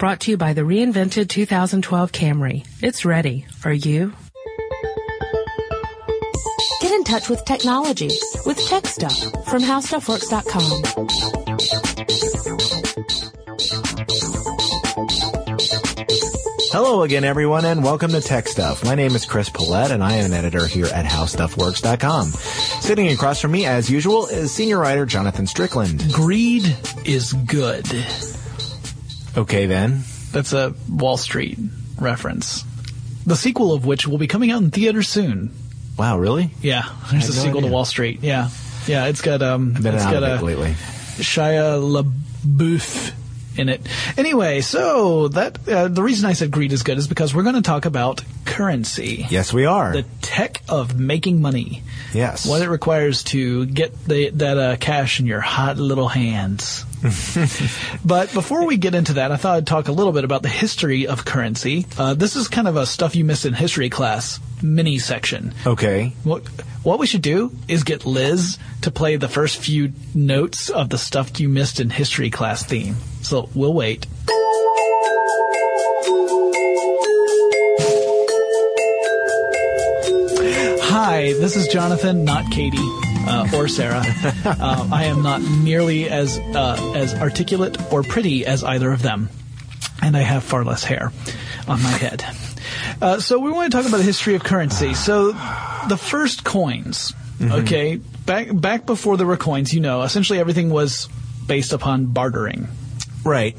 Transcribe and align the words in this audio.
brought 0.00 0.20
to 0.20 0.30
you 0.30 0.38
by 0.38 0.54
the 0.54 0.62
reinvented 0.62 1.28
2012 1.28 2.10
Camry. 2.10 2.66
It's 2.80 3.04
ready. 3.04 3.46
Are 3.66 3.72
you? 3.72 4.14
Get 6.80 6.92
in 6.92 7.04
touch 7.04 7.28
with 7.28 7.44
technology 7.44 8.08
with 8.46 8.58
Tech 8.66 8.86
Stuff 8.86 9.20
from 9.46 9.60
HowStuffWorks.com. 9.60 10.82
Hello 16.72 17.02
again, 17.02 17.24
everyone, 17.24 17.66
and 17.66 17.84
welcome 17.84 18.12
to 18.12 18.22
Tech 18.22 18.48
Stuff. 18.48 18.82
My 18.82 18.94
name 18.94 19.14
is 19.14 19.26
Chris 19.26 19.50
Pollette, 19.50 19.90
and 19.90 20.02
I 20.02 20.14
am 20.14 20.26
an 20.26 20.32
editor 20.32 20.66
here 20.66 20.86
at 20.86 21.04
HowStuffWorks.com. 21.04 22.28
Sitting 22.28 23.08
across 23.08 23.38
from 23.42 23.52
me, 23.52 23.66
as 23.66 23.90
usual, 23.90 24.28
is 24.28 24.50
senior 24.50 24.78
writer 24.78 25.04
Jonathan 25.04 25.46
Strickland. 25.46 26.10
Greed 26.10 26.74
is 27.04 27.34
good. 27.34 27.86
Okay, 29.36 29.66
then. 29.66 30.02
That's 30.32 30.52
a 30.52 30.74
Wall 30.88 31.16
Street 31.16 31.58
reference. 31.98 32.64
The 33.26 33.36
sequel 33.36 33.72
of 33.72 33.84
which 33.86 34.06
will 34.06 34.18
be 34.18 34.26
coming 34.26 34.50
out 34.50 34.62
in 34.62 34.70
theaters 34.70 35.08
soon. 35.08 35.52
Wow, 35.98 36.18
really? 36.18 36.50
Yeah, 36.62 36.82
there's 37.10 37.28
a 37.28 37.32
no 37.32 37.38
sequel 37.38 37.58
idea. 37.58 37.70
to 37.70 37.74
Wall 37.74 37.84
Street. 37.84 38.20
Yeah, 38.22 38.48
yeah. 38.86 39.06
It's 39.06 39.20
got 39.20 39.42
um, 39.42 39.74
I've 39.76 39.82
been 39.82 39.94
it's 39.94 40.04
out 40.04 40.12
got 40.14 40.22
of 40.22 40.40
it 40.40 40.42
a 40.42 40.44
lately. 40.44 40.70
Shia 41.18 42.04
LaBeouf 42.44 43.12
in 43.58 43.68
it. 43.68 43.86
Anyway, 44.16 44.62
so 44.62 45.28
that 45.28 45.68
uh, 45.68 45.88
the 45.88 46.02
reason 46.02 46.28
I 46.28 46.32
said 46.32 46.50
greed 46.50 46.72
is 46.72 46.82
good 46.82 46.96
is 46.96 47.06
because 47.08 47.34
we're 47.34 47.42
going 47.42 47.56
to 47.56 47.62
talk 47.62 47.84
about 47.84 48.22
currency. 48.46 49.26
Yes, 49.28 49.52
we 49.52 49.66
are. 49.66 49.92
The 49.92 50.04
tech 50.22 50.62
of 50.68 50.98
making 50.98 51.42
money. 51.42 51.82
yes. 52.14 52.46
What 52.46 52.62
it 52.62 52.68
requires 52.70 53.22
to 53.24 53.66
get 53.66 53.92
the, 54.06 54.30
that 54.30 54.56
uh, 54.58 54.76
cash 54.76 55.20
in 55.20 55.26
your 55.26 55.40
hot 55.40 55.76
little 55.76 56.08
hands. 56.08 56.84
but 58.04 58.32
before 58.34 58.66
we 58.66 58.76
get 58.76 58.94
into 58.94 59.14
that, 59.14 59.32
I 59.32 59.36
thought 59.36 59.56
I'd 59.56 59.66
talk 59.66 59.88
a 59.88 59.92
little 59.92 60.12
bit 60.12 60.24
about 60.24 60.42
the 60.42 60.50
history 60.50 61.06
of 61.06 61.24
currency. 61.24 61.86
Uh, 61.96 62.12
this 62.14 62.36
is 62.36 62.48
kind 62.48 62.68
of 62.68 62.76
a 62.76 62.84
stuff 62.84 63.16
you 63.16 63.24
missed 63.24 63.46
in 63.46 63.54
history 63.54 63.88
class 63.88 64.38
mini 64.62 64.98
section. 64.98 65.54
okay. 65.66 66.12
What, 66.24 66.46
what 66.82 66.98
we 66.98 67.06
should 67.06 67.22
do 67.22 67.52
is 67.68 67.84
get 67.84 68.04
Liz 68.04 68.58
to 68.82 68.90
play 68.90 69.16
the 69.16 69.28
first 69.28 69.58
few 69.58 69.92
notes 70.14 70.68
of 70.68 70.90
the 70.90 70.98
stuff 70.98 71.40
you 71.40 71.48
missed 71.48 71.80
in 71.80 71.88
history 71.88 72.28
class 72.28 72.64
theme. 72.64 72.96
So 73.22 73.48
we'll 73.54 73.74
wait. 73.74 74.06
Hi, 80.82 81.32
this 81.34 81.56
is 81.56 81.66
Jonathan, 81.68 82.24
not 82.24 82.50
Katie 82.50 83.09
uh, 83.30 83.48
or 83.54 83.68
Sarah. 83.68 84.04
Uh, 84.44 84.88
I 84.92 85.04
am 85.04 85.22
not 85.22 85.40
nearly 85.40 86.08
as 86.08 86.38
uh, 86.38 86.92
as 86.94 87.14
articulate 87.14 87.92
or 87.92 88.02
pretty 88.02 88.44
as 88.46 88.62
either 88.64 88.92
of 88.92 89.00
them, 89.02 89.28
and 90.02 90.16
I 90.16 90.20
have 90.20 90.44
far 90.44 90.64
less 90.64 90.82
hair 90.84 91.12
on 91.68 91.82
my 91.82 91.90
head. 91.90 92.24
Uh, 93.00 93.20
so 93.20 93.38
we 93.38 93.50
want 93.50 93.70
to 93.70 93.78
talk 93.78 93.88
about 93.88 93.98
the 93.98 94.02
history 94.02 94.34
of 94.34 94.44
currency. 94.44 94.94
So 94.94 95.32
the 95.88 95.96
first 95.96 96.44
coins, 96.44 97.14
okay, 97.40 97.96
back 97.96 98.48
back 98.52 98.86
before 98.86 99.16
there 99.16 99.26
were 99.26 99.36
coins, 99.36 99.72
you 99.72 99.80
know, 99.80 100.02
essentially 100.02 100.38
everything 100.38 100.70
was 100.70 101.08
based 101.46 101.72
upon 101.72 102.06
bartering. 102.06 102.68
Right. 103.24 103.56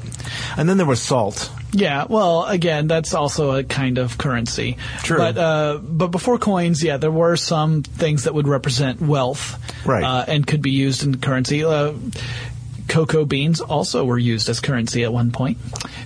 And 0.56 0.68
then 0.68 0.76
there 0.76 0.86
was 0.86 1.00
salt. 1.00 1.50
Yeah, 1.72 2.04
well, 2.08 2.44
again, 2.44 2.86
that's 2.86 3.14
also 3.14 3.52
a 3.52 3.64
kind 3.64 3.96
of 3.98 4.18
currency. 4.18 4.76
True. 5.02 5.16
But 5.16 5.38
uh, 5.38 5.78
but 5.82 6.08
before 6.08 6.38
coins, 6.38 6.82
yeah, 6.84 6.98
there 6.98 7.10
were 7.10 7.36
some 7.36 7.82
things 7.82 8.24
that 8.24 8.34
would 8.34 8.46
represent 8.46 9.00
wealth, 9.00 9.58
Right. 9.86 10.04
Uh, 10.04 10.24
and 10.28 10.46
could 10.46 10.60
be 10.62 10.70
used 10.70 11.02
in 11.02 11.18
currency. 11.18 11.64
Uh, 11.64 11.94
cocoa 12.88 13.24
beans 13.24 13.62
also 13.62 14.04
were 14.04 14.18
used 14.18 14.50
as 14.50 14.60
currency 14.60 15.02
at 15.02 15.12
one 15.12 15.32
point 15.32 15.56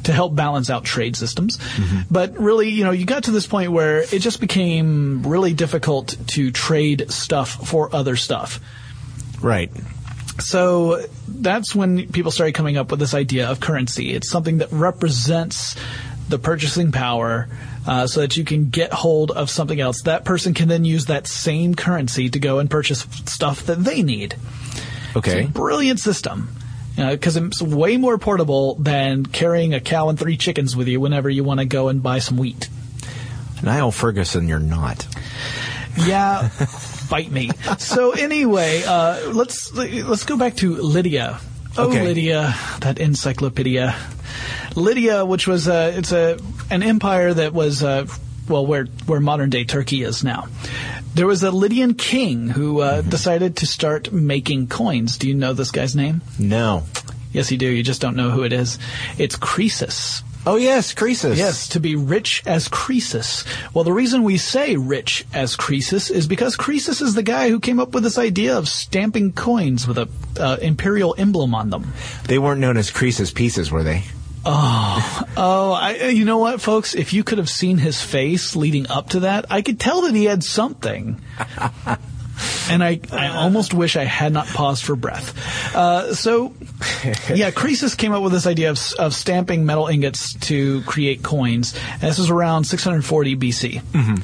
to 0.04 0.12
help 0.12 0.36
balance 0.36 0.70
out 0.70 0.84
trade 0.84 1.16
systems. 1.16 1.56
Mm-hmm. 1.56 2.00
But 2.10 2.38
really, 2.38 2.68
you 2.68 2.84
know, 2.84 2.92
you 2.92 3.04
got 3.04 3.24
to 3.24 3.32
this 3.32 3.46
point 3.46 3.72
where 3.72 4.02
it 4.02 4.20
just 4.20 4.40
became 4.40 5.24
really 5.24 5.52
difficult 5.52 6.16
to 6.28 6.52
trade 6.52 7.10
stuff 7.10 7.68
for 7.68 7.94
other 7.94 8.14
stuff. 8.14 8.60
Right. 9.42 9.70
So 10.38 11.06
that's 11.26 11.74
when 11.74 12.12
people 12.12 12.30
started 12.30 12.52
coming 12.52 12.76
up 12.76 12.90
with 12.90 13.00
this 13.00 13.14
idea 13.14 13.48
of 13.50 13.60
currency. 13.60 14.12
It's 14.12 14.28
something 14.28 14.58
that 14.58 14.70
represents 14.70 15.76
the 16.28 16.38
purchasing 16.38 16.92
power 16.92 17.48
uh, 17.86 18.06
so 18.06 18.20
that 18.20 18.36
you 18.36 18.44
can 18.44 18.68
get 18.68 18.92
hold 18.92 19.30
of 19.30 19.48
something 19.48 19.80
else. 19.80 20.02
That 20.02 20.24
person 20.24 20.54
can 20.54 20.68
then 20.68 20.84
use 20.84 21.06
that 21.06 21.26
same 21.26 21.74
currency 21.74 22.28
to 22.30 22.38
go 22.38 22.58
and 22.58 22.70
purchase 22.70 23.00
stuff 23.26 23.66
that 23.66 23.82
they 23.82 24.02
need. 24.02 24.34
Okay. 25.14 25.42
It's 25.42 25.48
a 25.50 25.52
brilliant 25.52 26.00
system. 26.00 26.50
Because 26.96 27.36
it's 27.36 27.60
way 27.60 27.98
more 27.98 28.16
portable 28.16 28.74
than 28.76 29.26
carrying 29.26 29.74
a 29.74 29.80
cow 29.80 30.08
and 30.08 30.18
three 30.18 30.38
chickens 30.38 30.74
with 30.74 30.88
you 30.88 30.98
whenever 30.98 31.28
you 31.28 31.44
want 31.44 31.60
to 31.60 31.66
go 31.66 31.88
and 31.88 32.02
buy 32.02 32.20
some 32.20 32.38
wheat. 32.38 32.70
Niall 33.62 33.90
Ferguson, 33.90 34.48
you're 34.48 34.58
not. 34.58 35.06
Yeah, 35.98 36.48
fight 37.08 37.30
me. 37.30 37.50
So 37.78 38.12
anyway, 38.12 38.82
uh, 38.86 39.30
let's 39.32 39.72
let's 39.74 40.24
go 40.24 40.36
back 40.36 40.56
to 40.56 40.76
Lydia. 40.76 41.38
Oh, 41.78 41.88
Okay. 41.88 42.02
Lydia, 42.04 42.54
that 42.80 42.98
encyclopedia. 42.98 43.94
Lydia, 44.74 45.24
which 45.24 45.46
was 45.46 45.68
a 45.68 45.96
it's 45.96 46.12
a 46.12 46.38
an 46.70 46.82
empire 46.82 47.32
that 47.34 47.52
was 47.52 47.82
uh, 47.82 48.06
well 48.48 48.66
where 48.66 48.86
where 49.06 49.20
modern 49.20 49.50
day 49.50 49.64
Turkey 49.64 50.02
is 50.02 50.24
now. 50.24 50.46
There 51.14 51.26
was 51.26 51.42
a 51.42 51.50
Lydian 51.50 51.94
king 51.94 52.48
who 52.48 52.80
uh, 52.80 53.00
decided 53.02 53.56
to 53.56 53.66
start 53.66 54.12
making 54.12 54.68
coins. 54.68 55.16
Do 55.18 55.28
you 55.28 55.34
know 55.34 55.52
this 55.54 55.70
guy's 55.70 55.96
name? 55.96 56.20
No. 56.38 56.84
Yes, 57.32 57.50
you 57.50 57.58
do. 57.58 57.66
You 57.68 57.82
just 57.82 58.00
don't 58.00 58.16
know 58.16 58.30
who 58.30 58.44
it 58.44 58.52
is. 58.52 58.78
It's 59.18 59.36
Croesus. 59.36 60.22
Oh, 60.46 60.56
yes, 60.56 60.94
Croesus. 60.94 61.36
Yes, 61.36 61.68
to 61.70 61.80
be 61.80 61.96
rich 61.96 62.42
as 62.46 62.68
Croesus. 62.68 63.44
Well, 63.74 63.82
the 63.82 63.92
reason 63.92 64.22
we 64.22 64.38
say 64.38 64.76
rich 64.76 65.26
as 65.34 65.56
Croesus 65.56 66.08
is 66.08 66.28
because 66.28 66.54
Croesus 66.54 67.00
is 67.00 67.14
the 67.14 67.24
guy 67.24 67.48
who 67.48 67.58
came 67.58 67.80
up 67.80 67.92
with 67.92 68.04
this 68.04 68.16
idea 68.16 68.56
of 68.56 68.68
stamping 68.68 69.32
coins 69.32 69.88
with 69.88 69.98
a 69.98 70.08
uh, 70.38 70.56
imperial 70.62 71.16
emblem 71.18 71.52
on 71.52 71.70
them. 71.70 71.92
They 72.28 72.38
weren't 72.38 72.60
known 72.60 72.76
as 72.76 72.92
Croesus 72.92 73.32
pieces, 73.32 73.72
were 73.72 73.82
they? 73.82 74.04
Oh, 74.48 75.76
I, 75.78 76.10
you 76.10 76.24
know 76.24 76.38
what, 76.38 76.60
folks? 76.60 76.94
If 76.94 77.12
you 77.12 77.24
could 77.24 77.38
have 77.38 77.50
seen 77.50 77.78
his 77.78 78.00
face 78.00 78.54
leading 78.54 78.88
up 78.88 79.10
to 79.10 79.20
that, 79.20 79.46
I 79.50 79.62
could 79.62 79.80
tell 79.80 80.02
that 80.02 80.14
he 80.14 80.24
had 80.24 80.44
something. 80.44 81.20
And 82.68 82.82
I, 82.82 83.00
I 83.12 83.28
almost 83.28 83.72
wish 83.72 83.96
I 83.96 84.04
had 84.04 84.32
not 84.32 84.46
paused 84.46 84.84
for 84.84 84.96
breath. 84.96 85.74
Uh, 85.74 86.14
so, 86.14 86.52
yeah, 87.32 87.50
Croesus 87.50 87.94
came 87.94 88.12
up 88.12 88.22
with 88.22 88.32
this 88.32 88.46
idea 88.46 88.70
of, 88.70 88.78
of 88.98 89.14
stamping 89.14 89.64
metal 89.64 89.86
ingots 89.86 90.34
to 90.34 90.82
create 90.82 91.22
coins. 91.22 91.74
And 91.92 92.02
this 92.02 92.18
was 92.18 92.30
around 92.30 92.64
640 92.64 93.36
BC. 93.36 94.22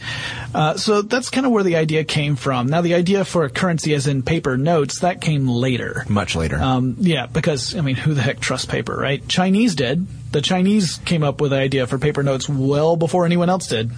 Uh, 0.54 0.76
so 0.76 1.02
that's 1.02 1.30
kind 1.30 1.46
of 1.46 1.52
where 1.52 1.62
the 1.62 1.76
idea 1.76 2.04
came 2.04 2.36
from. 2.36 2.66
Now, 2.66 2.80
the 2.80 2.94
idea 2.94 3.24
for 3.24 3.44
a 3.44 3.50
currency, 3.50 3.94
as 3.94 4.06
in 4.06 4.22
paper 4.22 4.56
notes, 4.56 5.00
that 5.00 5.20
came 5.20 5.48
later. 5.48 6.04
Much 6.08 6.36
later. 6.36 6.60
Um, 6.60 6.96
yeah, 6.98 7.26
because 7.26 7.74
I 7.76 7.80
mean, 7.80 7.96
who 7.96 8.14
the 8.14 8.22
heck 8.22 8.40
trusts 8.40 8.66
paper, 8.66 8.96
right? 8.96 9.26
Chinese 9.28 9.74
did. 9.74 10.06
The 10.32 10.42
Chinese 10.42 10.98
came 11.04 11.22
up 11.22 11.40
with 11.40 11.50
the 11.50 11.58
idea 11.58 11.86
for 11.86 11.98
paper 11.98 12.22
notes 12.22 12.48
well 12.48 12.96
before 12.96 13.24
anyone 13.24 13.48
else 13.48 13.66
did. 13.66 13.90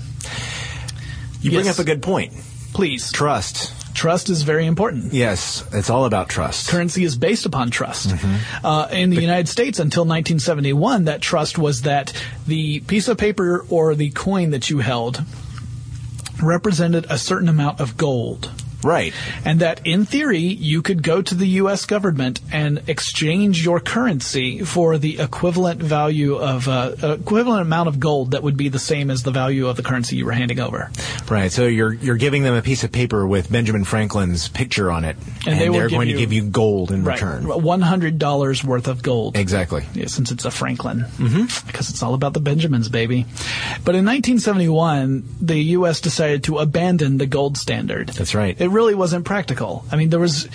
you 1.41 1.51
bring 1.51 1.67
yes. 1.67 1.79
up 1.79 1.83
a 1.83 1.87
good 1.87 2.03
point. 2.03 2.33
Please, 2.73 3.13
Trust. 3.13 3.73
Trust 3.95 4.29
is 4.29 4.43
very 4.43 4.67
important. 4.67 5.13
Yes, 5.13 5.65
it's 5.73 5.89
all 5.89 6.05
about 6.05 6.29
trust. 6.29 6.69
Currency 6.69 7.05
is 7.05 7.17
based 7.17 7.47
upon 7.47 7.71
trust. 7.71 8.15
Uh, 8.63 8.89
in 8.91 9.11
the 9.11 9.21
United 9.21 9.49
States, 9.49 9.79
until 9.79 10.03
1971, 10.03 11.05
that 11.05 11.21
trust 11.21 11.59
was 11.59 11.83
that 11.83 12.13
the 12.47 12.81
piece 12.81 13.09
of 13.09 13.17
paper 13.17 13.65
or 13.71 13.95
the 13.95 14.11
coin 14.11 14.51
that 14.51 14.69
you 14.71 14.79
held 14.79 15.23
represented 16.43 17.07
a 17.09 17.19
certain 17.19 17.49
amount 17.49 17.81
of 17.81 17.97
gold. 17.97 18.51
Right. 18.85 19.13
and 19.45 19.61
that 19.61 19.87
in 19.87 20.05
theory 20.05 20.39
you 20.39 20.83
could 20.83 21.03
go 21.03 21.23
to 21.23 21.35
the 21.35 21.47
U.S. 21.63 21.87
government 21.87 22.41
and 22.53 22.83
exchange 22.87 23.65
your 23.65 23.81
currency 23.81 24.61
for 24.61 24.99
the 24.99 25.21
equivalent 25.21 25.81
value 25.83 26.37
of 26.37 26.69
uh, 26.69 26.95
equivalent 27.03 27.63
amount 27.63 27.89
of 27.89 27.99
gold 27.99 28.33
that 28.33 28.43
would 28.43 28.57
be 28.57 28.69
the 28.69 28.79
same 28.79 29.11
as 29.11 29.23
the 29.23 29.31
value 29.31 29.69
of 29.69 29.77
the 29.77 29.83
currency 29.83 30.17
you 30.17 30.27
were 30.27 30.33
handing 30.33 30.61
over. 30.61 30.91
Right. 31.29 31.51
So 31.51 31.67
you're 31.67 31.93
you're 31.95 32.17
giving 32.17 32.43
them 32.43 32.55
a 32.55 32.63
piece 32.63 32.85
of 32.85 32.93
paper 32.93 33.27
with 33.27 33.51
Benjamin 33.51 33.85
Franklin's 33.85 34.49
picture 34.49 34.91
on 34.91 35.05
it, 35.05 35.17
and, 35.47 35.59
they 35.61 35.69
they're 35.69 35.89
going 35.89 36.09
you- 36.09 36.15
to 36.15 36.21
give 36.21 36.33
you 36.33 36.43
gold 36.45 36.91
in 36.93 37.05
return. 37.05 37.45
one 37.47 37.81
hundred 37.81 38.19
dollars 38.19 38.63
worth 38.63 38.89
of 38.89 39.03
gold. 39.03 39.37
Exactly. 39.37 39.85
Yeah, 39.95 40.07
since 40.07 40.31
it's 40.31 40.45
a 40.45 40.51
Franklin, 40.51 41.01
mm-hmm. 41.01 41.67
because 41.67 41.91
it's 41.91 42.03
all 42.03 42.15
about 42.15 42.35
the 42.35 42.41
Benjamins, 42.41 42.89
baby. 42.89 43.27
But 43.85 43.95
in 43.95 44.05
1971, 44.05 45.25
the 45.41 45.59
U.S. 45.79 46.01
decided 46.01 46.45
to 46.45 46.59
abandon 46.59 47.19
the 47.19 47.27
gold 47.27 47.57
standard. 47.57 48.09
That's 48.11 48.35
right. 48.35 48.61
It 48.61 48.69
really 48.75 48.95
wasn't 48.95 49.25
practical. 49.25 49.85
I 49.91 49.97
mean, 49.97 50.11
there 50.11 50.21
was. 50.21 50.49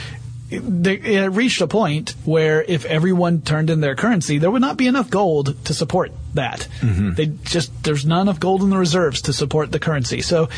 It 0.52 1.32
reached 1.32 1.62
a 1.62 1.68
point 1.68 2.16
where 2.26 2.64
if 2.64 2.84
everyone 2.86 3.42
turned 3.42 3.70
in 3.70 3.82
their 3.82 3.96
currency, 3.96 4.40
there 4.40 4.50
would 4.50 4.62
not 4.62 4.78
be 4.78 4.88
enough 4.88 5.12
gold 5.12 5.64
to 5.66 5.76
support 5.76 6.12
that. 6.34 6.68
Mm-hmm. 6.80 7.14
They 7.14 7.28
just 7.28 7.84
there's 7.84 8.04
not 8.04 8.22
enough 8.22 8.40
gold 8.40 8.64
in 8.64 8.72
the 8.72 8.78
reserves 8.78 9.22
to 9.24 9.34
support 9.34 9.72
the 9.72 9.78
currency. 9.78 10.22
So 10.22 10.50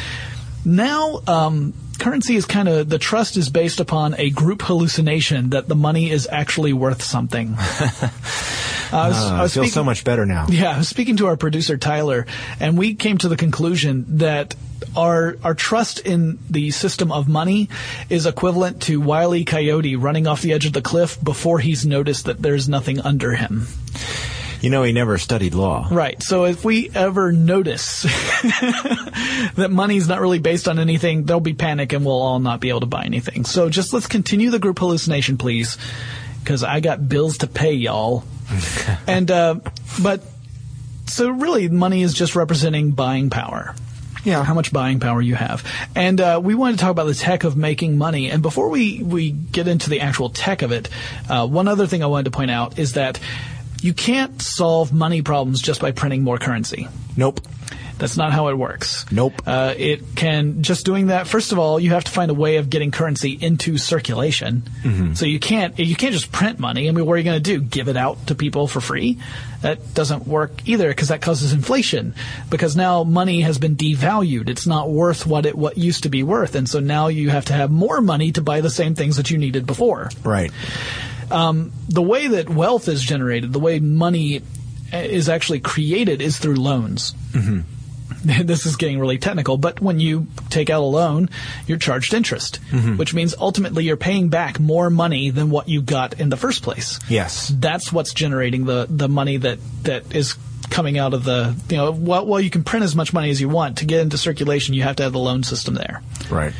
now 0.63 1.19
um, 1.27 1.73
currency 1.99 2.35
is 2.35 2.45
kind 2.45 2.69
of 2.69 2.89
the 2.89 2.99
trust 2.99 3.35
is 3.35 3.49
based 3.49 3.79
upon 3.79 4.15
a 4.17 4.29
group 4.29 4.61
hallucination 4.61 5.49
that 5.51 5.67
the 5.67 5.75
money 5.75 6.09
is 6.09 6.27
actually 6.31 6.71
worth 6.73 7.03
something. 7.03 7.57
I 8.93 9.07
was, 9.09 9.17
Uh, 9.17 9.33
I 9.33 9.39
feel 9.39 9.49
speaking- 9.49 9.69
so 9.71 9.83
much 9.83 10.03
better 10.03 10.25
now. 10.25 10.47
Yeah, 10.49 10.75
I 10.75 10.77
was 10.77 10.87
speaking 10.89 11.17
to 11.17 11.27
our 11.27 11.37
producer 11.37 11.77
Tyler, 11.77 12.25
and 12.59 12.77
we 12.77 12.93
came 12.95 13.17
to 13.19 13.29
the 13.29 13.37
conclusion 13.37 14.05
that 14.17 14.55
our 14.97 15.37
our 15.43 15.53
trust 15.53 15.99
in 15.99 16.39
the 16.49 16.71
system 16.71 17.11
of 17.11 17.27
money 17.27 17.69
is 18.09 18.25
equivalent 18.25 18.81
to 18.83 18.99
Wile 18.99 19.35
E. 19.35 19.45
Coyote 19.45 19.95
running 19.95 20.27
off 20.27 20.41
the 20.41 20.53
edge 20.53 20.65
of 20.65 20.73
the 20.73 20.81
cliff 20.81 21.17
before 21.23 21.59
he's 21.59 21.85
noticed 21.85 22.25
that 22.25 22.41
there's 22.41 22.67
nothing 22.67 22.99
under 22.99 23.33
him. 23.35 23.67
You 24.61 24.69
know, 24.69 24.83
he 24.83 24.91
never 24.91 25.17
studied 25.17 25.55
law. 25.55 25.87
Right. 25.89 26.21
So 26.21 26.45
if 26.45 26.63
we 26.63 26.89
ever 26.93 27.31
notice 27.31 28.03
that 29.55 29.69
money's 29.71 30.07
not 30.07 30.21
really 30.21 30.39
based 30.39 30.67
on 30.67 30.77
anything, 30.79 31.23
there'll 31.23 31.39
be 31.41 31.53
panic 31.53 31.93
and 31.93 32.05
we'll 32.05 32.21
all 32.21 32.39
not 32.39 32.59
be 32.59 32.69
able 32.69 32.81
to 32.81 32.85
buy 32.85 33.03
anything. 33.05 33.45
So 33.45 33.69
just 33.69 33.93
let's 33.93 34.07
continue 34.07 34.49
the 34.51 34.59
group 34.59 34.77
hallucination, 34.77 35.37
please, 35.37 35.77
because 36.43 36.63
I 36.63 36.79
got 36.79 37.07
bills 37.09 37.39
to 37.39 37.47
pay, 37.47 37.73
y'all. 37.73 38.23
and 39.07 39.29
uh, 39.29 39.55
but 40.01 40.21
so 41.07 41.29
really, 41.29 41.69
money 41.69 42.03
is 42.03 42.13
just 42.13 42.35
representing 42.35 42.91
buying 42.91 43.29
power. 43.29 43.75
Yeah. 44.23 44.43
How 44.43 44.53
much 44.53 44.71
buying 44.71 44.99
power 44.99 45.19
you 45.21 45.35
have. 45.35 45.65
And 45.95 46.21
uh, 46.21 46.39
we 46.43 46.53
wanted 46.53 46.73
to 46.73 46.81
talk 46.81 46.91
about 46.91 47.05
the 47.05 47.15
tech 47.15 47.43
of 47.43 47.57
making 47.57 47.97
money. 47.97 48.29
And 48.29 48.43
before 48.43 48.69
we, 48.69 49.01
we 49.01 49.31
get 49.31 49.67
into 49.67 49.89
the 49.89 50.01
actual 50.01 50.29
tech 50.29 50.61
of 50.61 50.71
it, 50.71 50.89
uh, 51.27 51.47
one 51.47 51.67
other 51.67 51.87
thing 51.87 52.03
I 52.03 52.05
wanted 52.05 52.25
to 52.25 52.31
point 52.31 52.51
out 52.51 52.77
is 52.77 52.93
that 52.93 53.19
you 53.81 53.93
can't 53.93 54.39
solve 54.41 54.93
money 54.93 55.23
problems 55.23 55.59
just 55.59 55.81
by 55.81 55.91
printing 55.91 56.23
more 56.23 56.37
currency. 56.37 56.87
Nope. 57.17 57.41
That's 58.01 58.17
not 58.17 58.33
how 58.33 58.47
it 58.47 58.57
works. 58.57 59.05
Nope. 59.11 59.43
Uh, 59.45 59.75
it 59.77 60.15
can 60.15 60.63
just 60.63 60.87
doing 60.87 61.07
that. 61.07 61.27
First 61.27 61.51
of 61.51 61.59
all, 61.59 61.79
you 61.79 61.91
have 61.91 62.03
to 62.05 62.11
find 62.11 62.31
a 62.31 62.33
way 62.33 62.57
of 62.57 62.67
getting 62.71 62.89
currency 62.89 63.37
into 63.39 63.77
circulation. 63.77 64.63
Mm-hmm. 64.81 65.13
So 65.13 65.27
you 65.27 65.39
can't 65.39 65.77
you 65.77 65.95
can't 65.95 66.11
just 66.11 66.31
print 66.31 66.57
money. 66.57 66.89
I 66.89 66.91
mean, 66.93 67.05
what 67.05 67.13
are 67.13 67.17
you 67.17 67.23
going 67.23 67.37
to 67.41 67.57
do? 67.57 67.61
Give 67.61 67.87
it 67.89 67.95
out 67.95 68.25
to 68.27 68.35
people 68.35 68.67
for 68.67 68.81
free? 68.81 69.19
That 69.61 69.93
doesn't 69.93 70.25
work 70.25 70.67
either 70.67 70.89
because 70.89 71.09
that 71.09 71.21
causes 71.21 71.53
inflation. 71.53 72.15
Because 72.49 72.75
now 72.75 73.03
money 73.03 73.41
has 73.41 73.59
been 73.59 73.75
devalued. 73.75 74.49
It's 74.49 74.65
not 74.65 74.89
worth 74.89 75.27
what 75.27 75.45
it 75.45 75.55
what 75.55 75.77
used 75.77 76.01
to 76.03 76.09
be 76.09 76.23
worth, 76.23 76.55
and 76.55 76.67
so 76.67 76.79
now 76.79 77.07
you 77.07 77.29
have 77.29 77.45
to 77.45 77.53
have 77.53 77.69
more 77.69 78.01
money 78.01 78.31
to 78.31 78.41
buy 78.41 78.61
the 78.61 78.71
same 78.71 78.95
things 78.95 79.17
that 79.17 79.29
you 79.29 79.37
needed 79.37 79.67
before 79.67 80.09
Right. 80.23 80.51
the 81.29 82.01
way 82.01 82.27
that 82.27 82.49
wealth 82.49 82.87
is 82.87 83.01
generated, 83.03 83.53
the 83.53 83.59
way 83.59 83.79
money 83.79 84.41
is 84.91 85.29
actually 85.29 85.59
created, 85.59 86.21
is 86.21 86.37
through 86.39 86.55
loans. 86.55 87.13
Mm-hmm. 87.31 87.59
This 88.51 88.65
is 88.65 88.75
getting 88.75 88.99
really 88.99 89.17
technical, 89.17 89.57
but 89.57 89.81
when 89.81 89.99
you 89.99 90.27
take 90.49 90.69
out 90.69 90.81
a 90.81 90.85
loan, 90.85 91.29
you're 91.67 91.77
charged 91.77 92.13
interest, 92.13 92.59
mm-hmm. 92.69 92.97
which 92.97 93.13
means 93.13 93.33
ultimately 93.37 93.83
you're 93.83 93.97
paying 93.97 94.29
back 94.29 94.59
more 94.59 94.89
money 94.89 95.29
than 95.29 95.49
what 95.49 95.69
you 95.69 95.81
got 95.81 96.19
in 96.19 96.29
the 96.29 96.37
first 96.37 96.63
place. 96.63 96.99
Yes. 97.09 97.47
That's 97.47 97.91
what's 97.91 98.13
generating 98.13 98.65
the, 98.65 98.87
the 98.89 99.09
money 99.09 99.37
that, 99.37 99.59
that 99.83 100.15
is 100.15 100.35
coming 100.69 100.97
out 100.97 101.13
of 101.13 101.23
the, 101.23 101.55
you 101.69 101.77
know, 101.77 101.91
while, 101.91 102.25
while 102.25 102.39
you 102.39 102.49
can 102.49 102.63
print 102.63 102.83
as 102.83 102.95
much 102.95 103.13
money 103.13 103.29
as 103.29 103.41
you 103.41 103.49
want, 103.49 103.79
to 103.79 103.85
get 103.85 103.99
into 104.01 104.17
circulation, 104.17 104.73
you 104.73 104.83
have 104.83 104.95
to 104.97 105.03
have 105.03 105.13
the 105.13 105.19
loan 105.19 105.43
system 105.43 105.73
there. 105.73 106.01
Right. 106.29 106.53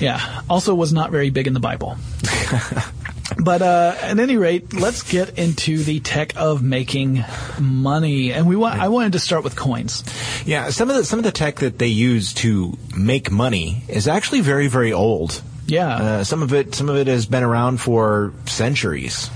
Yeah. 0.00 0.42
Also 0.48 0.74
was 0.74 0.92
not 0.92 1.10
very 1.10 1.30
big 1.30 1.46
in 1.46 1.54
the 1.54 1.60
Bible. 1.60 1.96
but 3.38 3.62
uh, 3.62 3.94
at 4.00 4.18
any 4.18 4.36
rate, 4.36 4.72
let's 4.72 5.02
get 5.02 5.38
into 5.38 5.82
the 5.82 6.00
tech 6.00 6.36
of 6.36 6.62
making 6.62 7.24
money. 7.60 8.32
And 8.32 8.46
we 8.48 8.56
want 8.56 8.80
I 8.80 8.88
wanted 8.88 9.12
to 9.12 9.20
start 9.20 9.44
with 9.44 9.56
coins. 9.56 10.04
Yeah. 10.44 10.70
Some 10.70 10.90
of 10.90 10.96
the 10.96 11.04
some 11.04 11.18
of 11.18 11.24
the 11.24 11.32
tech 11.32 11.56
that 11.56 11.78
they 11.78 11.86
use 11.86 12.34
to 12.34 12.76
make 12.96 13.30
money 13.30 13.84
is 13.88 14.08
actually 14.08 14.40
very 14.40 14.66
very 14.66 14.92
old. 14.92 15.42
Yeah. 15.66 15.96
Uh, 15.96 16.24
some 16.24 16.42
of 16.42 16.54
it 16.54 16.74
some 16.74 16.88
of 16.88 16.96
it 16.96 17.06
has 17.06 17.26
been 17.26 17.42
around 17.42 17.80
for 17.80 18.32
centuries. 18.46 19.30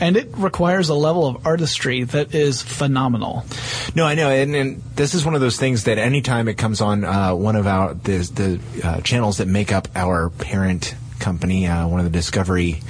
And 0.00 0.16
it 0.16 0.28
requires 0.36 0.88
a 0.90 0.94
level 0.94 1.26
of 1.26 1.46
artistry 1.46 2.04
that 2.04 2.34
is 2.34 2.62
phenomenal. 2.62 3.44
No, 3.94 4.04
I 4.04 4.14
know, 4.14 4.30
and, 4.30 4.54
and 4.54 4.82
this 4.94 5.14
is 5.14 5.24
one 5.24 5.34
of 5.34 5.40
those 5.40 5.56
things 5.56 5.84
that 5.84 5.98
anytime 5.98 6.46
it 6.46 6.58
comes 6.58 6.80
on 6.80 7.04
uh, 7.04 7.34
one 7.34 7.56
of 7.56 7.66
our 7.66 7.94
the 7.94 8.18
the 8.18 8.86
uh, 8.86 9.00
channels 9.00 9.38
that 9.38 9.48
make 9.48 9.72
up 9.72 9.88
our 9.96 10.30
parent 10.30 10.94
company, 11.18 11.66
uh, 11.66 11.86
one 11.88 12.00
of 12.00 12.04
the 12.04 12.10
Discovery 12.18 12.80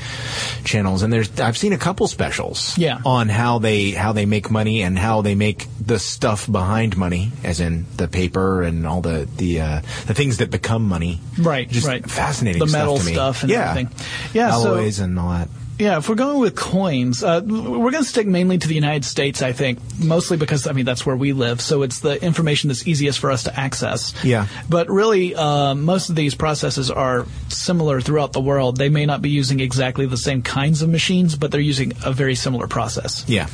channels, 0.65 1.03
and 1.03 1.13
there's 1.13 1.41
I've 1.41 1.57
seen 1.57 1.73
a 1.73 1.79
couple 1.79 2.07
specials, 2.09 2.77
Yeah. 2.79 2.99
on 3.05 3.29
how 3.29 3.59
they 3.59 3.91
how 3.93 4.13
they 4.13 4.27
make 4.27 4.51
money 4.51 4.83
and 4.83 4.99
how 4.99 5.23
they 5.23 5.35
make 5.35 5.67
the 5.81 5.99
stuff 5.99 6.51
behind 6.51 6.97
money, 6.97 7.33
as 7.45 7.61
in 7.61 7.87
the 7.97 8.09
paper 8.09 8.63
and 8.63 8.87
all 8.87 9.01
the 9.01 9.29
the 9.37 9.61
uh, 9.61 9.81
the 10.07 10.15
things 10.15 10.39
that 10.39 10.51
become 10.51 10.87
money. 10.89 11.21
Right, 11.39 11.69
Just 11.69 11.87
right. 11.87 12.09
fascinating. 12.09 12.61
The 12.61 12.69
stuff 12.69 12.81
metal 12.81 12.99
to 12.99 13.05
me. 13.05 13.13
stuff 13.13 13.43
and 13.43 13.51
yeah. 13.53 13.71
everything. 13.71 13.91
Yeah, 14.35 14.51
so- 14.53 14.75
alloys 14.75 14.99
and 14.99 15.19
all 15.19 15.31
that. 15.31 15.49
Yeah, 15.79 15.99
if 15.99 16.09
we're 16.09 16.17
going 16.17 16.41
with 16.41 16.57
coins, 16.57 17.23
uh, 17.23 17.41
we're 17.45 17.93
going 17.93 18.03
to 18.03 18.05
stick 18.05 18.27
mainly 18.27 18.59
to 18.59 18.67
the 18.67 18.75
United 18.75 19.05
States, 19.05 19.43
I 19.43 19.53
think, 19.53 19.79
mostly 19.97 20.37
because, 20.37 20.67
I 20.67 20.73
mean, 20.73 20.85
that's 20.85 21.07
where 21.07 21.17
we 21.17 21.33
live, 21.33 21.61
so 21.61 21.83
it's 21.83 22.01
the 22.01 22.21
information 22.21 22.67
that's 22.67 22.85
easiest 22.87 23.21
for 23.21 23.31
us 23.31 23.45
to 23.45 23.57
access. 23.59 24.13
Yeah. 24.25 24.49
But 24.69 24.91
really, 24.91 25.37
uh, 25.37 25.77
most 25.77 26.11
of 26.11 26.17
these 26.17 26.35
processes 26.35 26.91
are 26.91 27.27
similar 27.49 28.01
throughout 28.01 28.33
the 28.33 28.41
world. 28.41 28.77
They 28.77 28.89
may 28.89 29.07
not 29.07 29.23
be 29.23 29.31
using 29.31 29.61
exactly 29.61 30.07
the 30.07 30.17
same 30.17 30.43
kinds 30.43 30.83
of 30.83 30.89
machines, 30.89 31.37
but 31.37 31.53
they're 31.53 31.61
using 31.61 31.93
a 32.05 32.13
very 32.13 32.35
similar 32.35 32.67
process. 32.67 33.25
Yeah. 33.29 33.47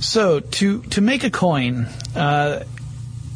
So 0.00 0.40
to 0.40 0.82
to 0.82 1.00
make 1.00 1.24
a 1.24 1.30
coin, 1.30 1.88
uh, 2.14 2.64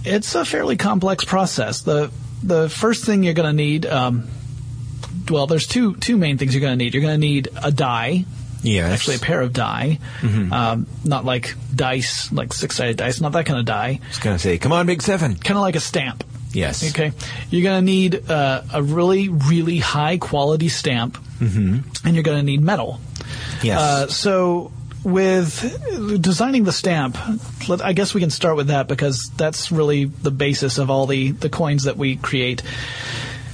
it's 0.04 0.34
a 0.34 0.44
fairly 0.44 0.76
complex 0.76 1.24
process. 1.24 1.80
the 1.80 2.10
The 2.42 2.68
first 2.68 3.06
thing 3.06 3.22
you're 3.22 3.32
going 3.32 3.48
to 3.48 3.56
need, 3.56 3.86
um, 3.86 4.28
well, 5.30 5.46
there's 5.46 5.66
two 5.66 5.96
two 5.96 6.16
main 6.16 6.38
things 6.38 6.54
you're 6.54 6.60
going 6.60 6.78
to 6.78 6.84
need. 6.84 6.94
You're 6.94 7.02
going 7.02 7.20
to 7.20 7.26
need 7.26 7.48
a 7.62 7.70
die, 7.70 8.24
Yes. 8.62 8.92
actually 8.92 9.16
a 9.16 9.20
pair 9.20 9.40
of 9.42 9.52
die, 9.52 9.98
um, 10.22 10.86
not 11.04 11.24
like 11.24 11.54
dice, 11.74 12.32
like 12.32 12.52
six 12.52 12.76
sided 12.76 12.96
dice, 12.96 13.20
not 13.20 13.32
that 13.32 13.46
kind 13.46 13.58
of 13.58 13.66
die. 13.66 14.00
I 14.02 14.08
was 14.08 14.18
gonna 14.18 14.38
say, 14.38 14.56
come 14.58 14.72
on, 14.72 14.86
Big 14.86 15.02
Seven. 15.02 15.36
Kind 15.36 15.58
of 15.58 15.62
like 15.62 15.76
a 15.76 15.80
stamp. 15.80 16.24
Yes. 16.54 16.88
Okay, 16.90 17.12
you're 17.50 17.62
going 17.62 17.80
to 17.80 17.84
need 17.84 18.30
uh, 18.30 18.62
a 18.72 18.82
really, 18.82 19.28
really 19.28 19.78
high 19.78 20.18
quality 20.18 20.68
stamp, 20.68 21.18
mm-hmm. 21.38 21.80
and 22.06 22.14
you're 22.14 22.22
going 22.22 22.38
to 22.38 22.44
need 22.44 22.62
metal. 22.62 23.00
Yes. 23.62 23.80
Uh, 23.80 24.06
so 24.08 24.72
with 25.02 26.20
designing 26.22 26.64
the 26.64 26.72
stamp, 26.72 27.18
let, 27.68 27.84
I 27.84 27.92
guess 27.92 28.14
we 28.14 28.20
can 28.20 28.30
start 28.30 28.56
with 28.56 28.68
that 28.68 28.86
because 28.86 29.30
that's 29.36 29.72
really 29.72 30.04
the 30.04 30.30
basis 30.30 30.78
of 30.78 30.90
all 30.90 31.06
the, 31.06 31.32
the 31.32 31.50
coins 31.50 31.84
that 31.84 31.96
we 31.96 32.16
create. 32.16 32.62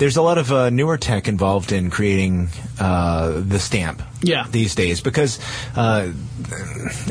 There's 0.00 0.16
a 0.16 0.22
lot 0.22 0.38
of 0.38 0.50
uh, 0.50 0.70
newer 0.70 0.96
tech 0.96 1.28
involved 1.28 1.72
in 1.72 1.90
creating 1.90 2.48
uh, 2.80 3.42
the 3.44 3.58
stamp. 3.58 4.02
Yeah. 4.22 4.46
These 4.50 4.74
days, 4.74 5.02
because 5.02 5.38
uh, 5.76 6.10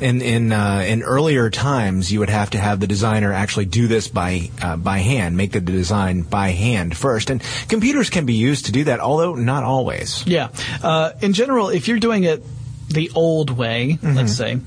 in 0.01 0.21
in 0.23 0.51
uh, 0.51 0.83
in 0.87 1.03
earlier 1.03 1.51
times, 1.51 2.11
you 2.11 2.19
would 2.19 2.29
have 2.29 2.49
to 2.51 2.57
have 2.57 2.79
the 2.79 2.87
designer 2.87 3.31
actually 3.31 3.65
do 3.65 3.87
this 3.87 4.07
by 4.07 4.49
uh, 4.59 4.75
by 4.75 4.97
hand, 4.97 5.37
make 5.37 5.51
the 5.51 5.61
design 5.61 6.23
by 6.23 6.49
hand 6.49 6.97
first, 6.97 7.29
and 7.29 7.43
computers 7.67 8.09
can 8.09 8.25
be 8.25 8.33
used 8.33 8.65
to 8.65 8.71
do 8.71 8.85
that, 8.85 8.99
although 8.99 9.35
not 9.35 9.63
always. 9.63 10.25
Yeah. 10.25 10.49
Uh, 10.81 11.11
in 11.21 11.33
general, 11.33 11.69
if 11.69 11.87
you're 11.87 11.99
doing 11.99 12.23
it 12.23 12.43
the 12.89 13.11
old 13.13 13.51
way, 13.51 13.99
let's 14.01 14.33
say, 14.33 14.59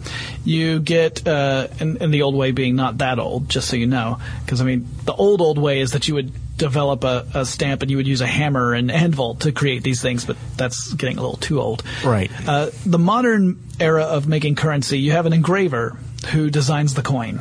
you 0.44 0.78
get, 0.78 1.26
uh, 1.26 1.66
and, 1.80 2.00
and 2.00 2.14
the 2.14 2.22
old 2.22 2.36
way 2.36 2.52
being 2.52 2.76
not 2.76 2.98
that 2.98 3.18
old, 3.18 3.48
just 3.48 3.68
so 3.68 3.74
you 3.74 3.86
know, 3.86 4.20
because 4.44 4.60
I 4.60 4.64
mean, 4.64 4.88
the 5.04 5.12
old, 5.12 5.40
old 5.40 5.58
way 5.58 5.80
is 5.80 5.90
that 5.92 6.06
you 6.06 6.14
would 6.14 6.32
develop 6.56 7.04
a, 7.04 7.26
a 7.34 7.46
stamp 7.46 7.82
and 7.82 7.90
you 7.90 7.96
would 7.96 8.06
use 8.06 8.20
a 8.20 8.26
hammer 8.26 8.74
and 8.74 8.90
anvil 8.90 9.36
to 9.36 9.52
create 9.52 9.82
these 9.82 10.00
things, 10.00 10.24
but 10.24 10.36
that's 10.56 10.92
getting 10.94 11.18
a 11.18 11.20
little 11.20 11.36
too 11.36 11.60
old. 11.60 11.82
Right. 12.04 12.30
Uh, 12.46 12.70
the 12.86 12.98
modern 12.98 13.60
era 13.80 14.04
of 14.04 14.28
making 14.28 14.54
currency, 14.54 14.98
you 14.98 15.12
have 15.12 15.26
an 15.26 15.32
engraver 15.32 15.96
who 16.30 16.50
designs 16.50 16.94
the 16.94 17.02
coin 17.02 17.40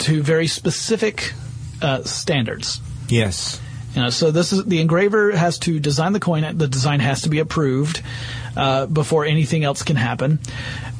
to 0.00 0.22
very 0.22 0.46
specific 0.46 1.32
uh, 1.82 2.02
standards. 2.02 2.80
Yes. 3.08 3.60
You 3.94 4.02
know, 4.02 4.10
so 4.10 4.30
this 4.30 4.52
is 4.52 4.64
the 4.64 4.80
engraver 4.80 5.32
has 5.32 5.58
to 5.60 5.80
design 5.80 6.12
the 6.12 6.20
coin. 6.20 6.58
The 6.58 6.68
design 6.68 7.00
has 7.00 7.22
to 7.22 7.30
be 7.30 7.38
approved 7.38 8.02
uh, 8.54 8.86
before 8.86 9.24
anything 9.24 9.64
else 9.64 9.82
can 9.82 9.96
happen, 9.96 10.38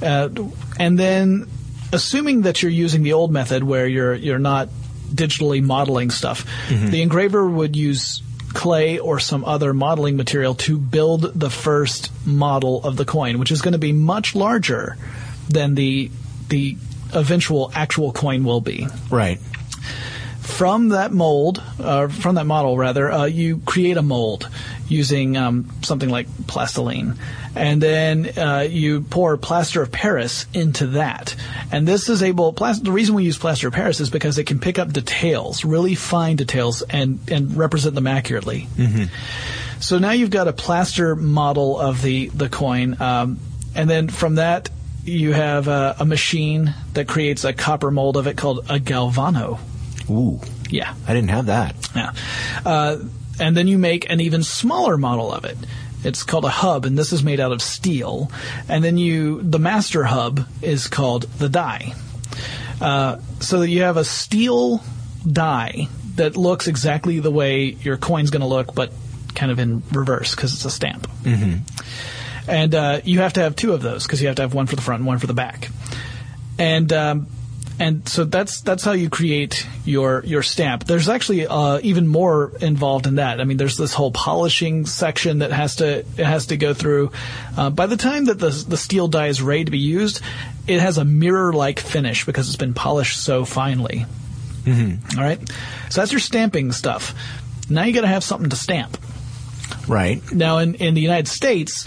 uh, 0.01 0.31
and 0.79 0.99
then 0.99 1.47
assuming 1.93 2.43
that 2.43 2.63
you're 2.63 2.73
using 2.73 3.03
the 3.03 3.13
old 3.13 3.31
method 3.31 3.63
where 3.63 3.87
you're 3.87 4.15
you're 4.15 4.39
not 4.39 4.71
digitally 5.15 5.63
modeling 5.63 6.11
stuff, 6.11 6.45
the 6.69 7.03
engraver 7.03 7.47
would 7.49 7.77
use 7.77 8.23
clay 8.53 8.99
or 8.99 9.19
some 9.19 9.45
other 9.45 9.75
modeling 9.75 10.17
material 10.17 10.55
to 10.55 10.79
build 10.79 11.23
the 11.39 11.51
first 11.51 12.11
model 12.27 12.83
of 12.85 12.97
the 12.97 13.05
coin, 13.05 13.39
which 13.39 13.51
is 13.51 13.61
going 13.61 13.73
to 13.73 13.79
be 13.79 13.93
much 13.93 14.35
larger 14.35 14.97
than 15.49 15.75
the 15.75 16.11
the 16.49 16.77
eventual 17.13 17.71
actual 17.75 18.13
coin 18.13 18.45
will 18.45 18.61
be. 18.61 18.87
Right. 19.11 19.39
from 20.41 20.91
that 20.91 21.13
mold, 21.13 21.63
uh, 21.79 22.09
from 22.09 22.37
that 22.37 22.47
model 22.47 22.79
rather, 22.79 23.11
uh, 23.11 23.25
you 23.25 23.59
create 23.67 23.97
a 23.97 24.03
mold 24.03 24.49
using 24.89 25.37
um, 25.37 25.71
something 25.83 26.09
like 26.09 26.29
plastiline, 26.47 27.17
and 27.55 27.83
then 27.83 28.39
uh, 28.39 28.67
you 28.69 29.01
pour 29.03 29.37
plaster 29.37 29.83
of 29.83 29.91
Paris 29.91 30.47
into 30.55 30.87
that. 30.89 31.35
And 31.73 31.87
this 31.87 32.09
is 32.09 32.23
able. 32.23 32.53
Plas- 32.53 32.81
the 32.81 32.93
reason 32.93 33.15
we 33.15 33.25
use 33.25 33.37
plaster 33.39 33.69
of 33.69 33.75
Paris 33.75 34.01
is 34.01 34.11
because 34.11 34.39
it 34.39 34.45
can 34.45 34.59
pick 34.61 34.79
up 34.79 34.93
details, 34.93 35.65
really 35.65 35.95
fine 35.95 36.37
details, 36.37 36.83
and 36.83 37.19
and 37.31 37.57
represent 37.57 37.95
them 37.95 38.07
accurately. 38.07 38.69
So 39.81 39.99
now 39.99 40.13
you've 40.13 40.31
got 40.31 40.49
a 40.49 40.53
plaster 40.53 41.15
model 41.17 41.79
of 41.79 42.01
the 42.03 42.29
the 42.29 42.49
coin, 42.49 43.01
um, 43.01 43.39
and 43.75 43.89
then 43.91 44.09
from 44.09 44.37
that 44.37 44.71
you 45.05 45.33
have 45.33 45.69
a, 45.69 45.97
a 46.01 46.05
machine 46.05 46.75
that 46.95 47.07
creates 47.07 47.45
a 47.45 47.53
copper 47.53 47.91
mold 47.93 48.17
of 48.17 48.27
it 48.27 48.37
called 48.37 48.59
a 48.69 48.81
galvano. 48.81 49.61
Ooh, 50.11 50.41
Yeah. 50.69 50.95
I 51.07 51.15
didn't 51.15 51.31
have 51.31 51.47
that. 51.47 51.77
Yeah. 51.95 52.13
Uh, 52.65 52.97
and 53.39 53.57
then 53.57 53.69
you 53.69 53.79
make 53.79 54.09
an 54.11 54.21
even 54.21 54.43
smaller 54.43 54.97
model 54.97 55.33
of 55.33 55.45
it. 55.45 55.57
It's 56.05 56.23
called 56.23 56.45
a 56.45 56.51
hub, 56.51 56.85
and 56.85 56.97
this 56.97 57.13
is 57.13 57.23
made 57.23 57.41
out 57.41 57.53
of 57.53 57.61
steel. 57.61 58.31
And 58.69 58.85
then 58.85 58.97
you, 58.99 59.43
the 59.43 59.59
master 59.59 60.05
hub 60.05 60.47
is 60.63 60.87
called 60.87 61.23
the 61.23 61.49
die. 61.49 61.95
Uh, 62.81 63.19
so 63.41 63.61
that 63.61 63.71
you 63.71 63.83
have 63.83 63.97
a 63.97 64.05
steel 64.05 64.83
die 65.27 65.89
that 66.17 66.37
looks 66.37 66.69
exactly 66.69 67.21
the 67.21 67.31
way 67.31 67.65
your 67.65 67.97
coin's 67.97 68.31
going 68.31 68.41
to 68.41 68.47
look, 68.47 68.75
but 68.75 68.93
kind 69.35 69.51
of 69.51 69.59
in 69.59 69.83
reverse 69.93 70.35
because 70.35 70.55
it's 70.55 70.65
a 70.65 70.71
stamp. 70.71 71.09
Mm-hmm. 71.23 72.51
And 72.51 72.75
uh, 72.75 73.01
you 73.05 73.21
have 73.21 73.35
to 73.35 73.41
have 73.41 73.57
two 73.57 73.73
of 73.73 73.83
those 73.83 74.05
because 74.05 74.21
you 74.21 74.29
have 74.29 74.37
to 74.37 74.43
have 74.43 74.55
one 74.55 74.67
for 74.67 74.77
the 74.77 74.83
front 74.83 75.01
and 75.01 75.07
one 75.07 75.19
for 75.19 75.27
the 75.27 75.35
back. 75.35 75.71
And 76.59 76.93
um, 76.93 77.27
and 77.79 78.09
so 78.09 78.25
that's 78.25 78.63
that's 78.63 78.85
how 78.85 78.93
you 78.93 79.11
create 79.11 79.67
your 79.85 80.25
your 80.25 80.43
stamp. 80.43 80.85
There's 80.85 81.09
actually 81.09 81.47
uh, 81.47 81.81
even 81.83 82.07
more 82.07 82.53
involved 82.61 83.07
in 83.07 83.17
that. 83.17 83.41
I 83.41 83.45
mean, 83.45 83.57
there's 83.57 83.77
this 83.77 83.93
whole 83.93 84.11
polishing 84.11 84.87
section 84.87 85.39
that 85.41 85.53
has 85.53 85.77
to 85.77 85.99
it 85.99 86.25
has 86.25 86.47
to 86.47 86.57
go 86.57 86.75
through. 86.75 87.13
Uh, 87.57 87.71
by 87.71 87.87
the 87.87 87.97
time 87.97 88.27
that 88.27 88.39
the 88.39 88.51
the 88.51 88.77
steel 88.77 89.09
die 89.09 89.29
is 89.29 89.43
ready 89.43 89.65
to 89.65 89.71
be 89.71 89.79
used, 89.79 90.23
it 90.67 90.81
has 90.81 90.99
a 90.99 91.05
mirror 91.05 91.53
like 91.53 91.81
finish 91.81 92.25
because 92.25 92.49
it's 92.49 92.57
been 92.57 92.75
polished 92.75 93.23
so 93.23 93.45
finely. 93.45 94.07
Mm-hmm. 94.65 95.21
right, 95.21 95.39
so 95.91 96.01
that's 96.01 96.11
your 96.11 96.19
stamping 96.21 96.73
stuff. 96.73 97.15
Now 97.71 97.85
you 97.85 97.93
got 97.93 98.01
to 98.01 98.09
have 98.09 98.25
something 98.25 98.51
to 98.51 98.57
stamp. 98.57 98.99
Right. 99.89 100.21
Now, 100.33 100.59
in, 100.59 100.75
in 100.77 100.95
the 100.95 101.01
United 101.01 101.29
States, 101.29 101.87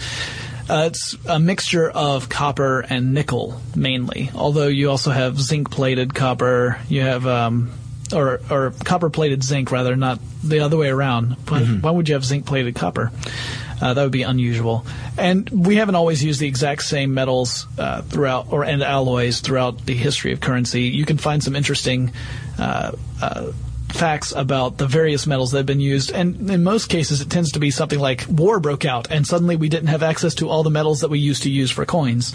uh, 0.70 0.84
it's 0.86 1.16
a 1.26 1.40
mixture 1.40 1.90
of 1.90 2.28
copper 2.28 2.80
and 2.80 3.12
nickel 3.12 3.60
mainly. 3.74 4.30
Although 4.34 4.68
you 4.68 4.90
also 4.90 5.10
have 5.10 5.40
zinc 5.40 5.70
plated 5.70 6.14
copper, 6.14 6.78
you 6.88 7.00
have 7.02 7.26
um, 7.26 7.70
or 8.12 8.40
or 8.50 8.72
copper 8.84 9.10
plated 9.10 9.42
zinc 9.42 9.72
rather, 9.72 9.96
not 9.96 10.20
the 10.44 10.60
other 10.60 10.76
way 10.76 10.88
around. 10.88 11.36
Why, 11.48 11.60
why 11.64 11.90
would 11.90 12.08
you 12.08 12.14
have 12.14 12.24
zinc 12.24 12.46
plated 12.46 12.74
copper? 12.74 13.10
Uh, 13.82 13.94
that 13.94 14.02
would 14.02 14.12
be 14.12 14.22
unusual. 14.22 14.86
And 15.16 15.48
we 15.48 15.76
haven't 15.76 15.94
always 15.94 16.22
used 16.22 16.38
the 16.38 16.46
exact 16.46 16.82
same 16.82 17.14
metals 17.14 17.66
uh, 17.78 18.02
throughout, 18.02 18.52
or 18.52 18.62
and 18.62 18.82
alloys 18.82 19.40
throughout 19.40 19.86
the 19.86 19.94
history 19.94 20.32
of 20.32 20.40
currency. 20.40 20.82
You 20.82 21.06
can 21.06 21.16
find 21.18 21.42
some 21.42 21.56
interesting 21.56 22.12
uh, 22.58 22.92
uh, 23.22 23.52
facts 23.92 24.32
about 24.32 24.78
the 24.78 24.86
various 24.86 25.26
metals 25.26 25.50
that 25.52 25.58
have 25.58 25.66
been 25.66 25.80
used. 25.80 26.10
And 26.12 26.50
in 26.50 26.62
most 26.62 26.88
cases, 26.88 27.20
it 27.20 27.30
tends 27.30 27.52
to 27.52 27.58
be 27.60 27.70
something 27.70 27.98
like 27.98 28.24
war 28.28 28.60
broke 28.60 28.84
out, 28.84 29.10
and 29.10 29.26
suddenly 29.26 29.56
we 29.56 29.68
didn't 29.68 29.88
have 29.88 30.02
access 30.02 30.34
to 30.36 30.48
all 30.48 30.62
the 30.62 30.70
metals 30.70 31.00
that 31.00 31.08
we 31.10 31.18
used 31.18 31.42
to 31.44 31.50
use 31.50 31.70
for 31.70 31.84
coins. 31.84 32.34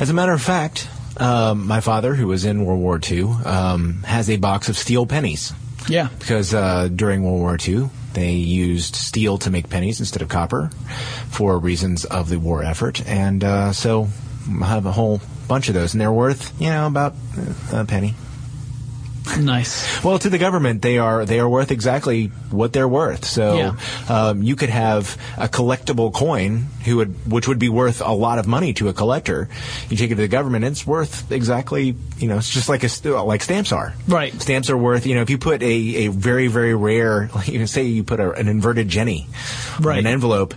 As 0.00 0.10
a 0.10 0.14
matter 0.14 0.32
of 0.32 0.42
fact, 0.42 0.88
um, 1.16 1.66
my 1.66 1.80
father, 1.80 2.14
who 2.14 2.26
was 2.28 2.44
in 2.44 2.64
World 2.64 2.80
War 2.80 3.00
II, 3.02 3.22
um, 3.44 4.02
has 4.04 4.30
a 4.30 4.36
box 4.36 4.68
of 4.68 4.76
steel 4.78 5.06
pennies 5.06 5.52
Yeah. 5.88 6.08
because 6.18 6.54
uh, 6.54 6.88
during 6.94 7.22
World 7.22 7.40
War 7.40 7.58
II 7.60 7.90
they 8.12 8.32
used 8.32 8.96
steel 8.96 9.38
to 9.38 9.50
make 9.50 9.68
pennies 9.68 10.00
instead 10.00 10.20
of 10.20 10.28
copper 10.28 10.70
for 11.30 11.58
reasons 11.58 12.04
of 12.04 12.28
the 12.28 12.38
war 12.40 12.62
effort, 12.64 13.06
and 13.06 13.44
uh, 13.44 13.72
so 13.72 14.08
I 14.62 14.66
have 14.66 14.84
a 14.86 14.92
whole 14.92 15.20
bunch 15.46 15.68
of 15.68 15.74
those, 15.74 15.94
and 15.94 16.00
they're 16.00 16.12
worth 16.12 16.52
you 16.60 16.70
know 16.70 16.86
about 16.86 17.14
a 17.72 17.84
penny. 17.84 18.14
Nice. 19.40 20.02
Well, 20.04 20.18
to 20.18 20.28
the 20.30 20.38
government, 20.38 20.82
they 20.82 20.98
are 20.98 21.24
they 21.24 21.38
are 21.40 21.48
worth 21.48 21.70
exactly 21.70 22.26
what 22.50 22.72
they're 22.72 22.88
worth. 22.88 23.24
So 23.24 23.56
Yeah. 23.56 23.76
um, 24.08 24.42
you 24.42 24.56
could 24.56 24.70
have 24.70 25.16
a 25.38 25.48
collectible 25.48 26.12
coin 26.12 26.66
who 26.84 26.96
would 26.96 27.30
which 27.30 27.46
would 27.48 27.58
be 27.58 27.68
worth 27.68 28.00
a 28.00 28.12
lot 28.12 28.38
of 28.38 28.46
money 28.46 28.72
to 28.74 28.88
a 28.88 28.92
collector. 28.92 29.48
You 29.88 29.96
take 29.96 30.10
it 30.10 30.16
to 30.16 30.20
the 30.22 30.28
government, 30.28 30.64
it's 30.64 30.86
worth 30.86 31.30
exactly 31.32 31.94
you 32.18 32.28
know 32.28 32.38
it's 32.38 32.50
just 32.50 32.68
like 32.68 32.84
a 32.84 33.08
like 33.22 33.42
stamps 33.42 33.72
are. 33.72 33.94
Right. 34.08 34.32
Stamps 34.40 34.68
are 34.70 34.76
worth 34.76 35.06
you 35.06 35.14
know 35.14 35.22
if 35.22 35.30
you 35.30 35.38
put 35.38 35.62
a, 35.62 36.06
a 36.06 36.08
very 36.08 36.48
very 36.48 36.74
rare 36.74 37.30
you 37.46 37.58
know 37.58 37.66
say 37.66 37.84
you 37.84 38.02
put 38.04 38.20
a, 38.20 38.32
an 38.32 38.48
inverted 38.48 38.88
Jenny 38.88 39.26
Right. 39.80 39.98
an 39.98 40.06
envelope. 40.06 40.54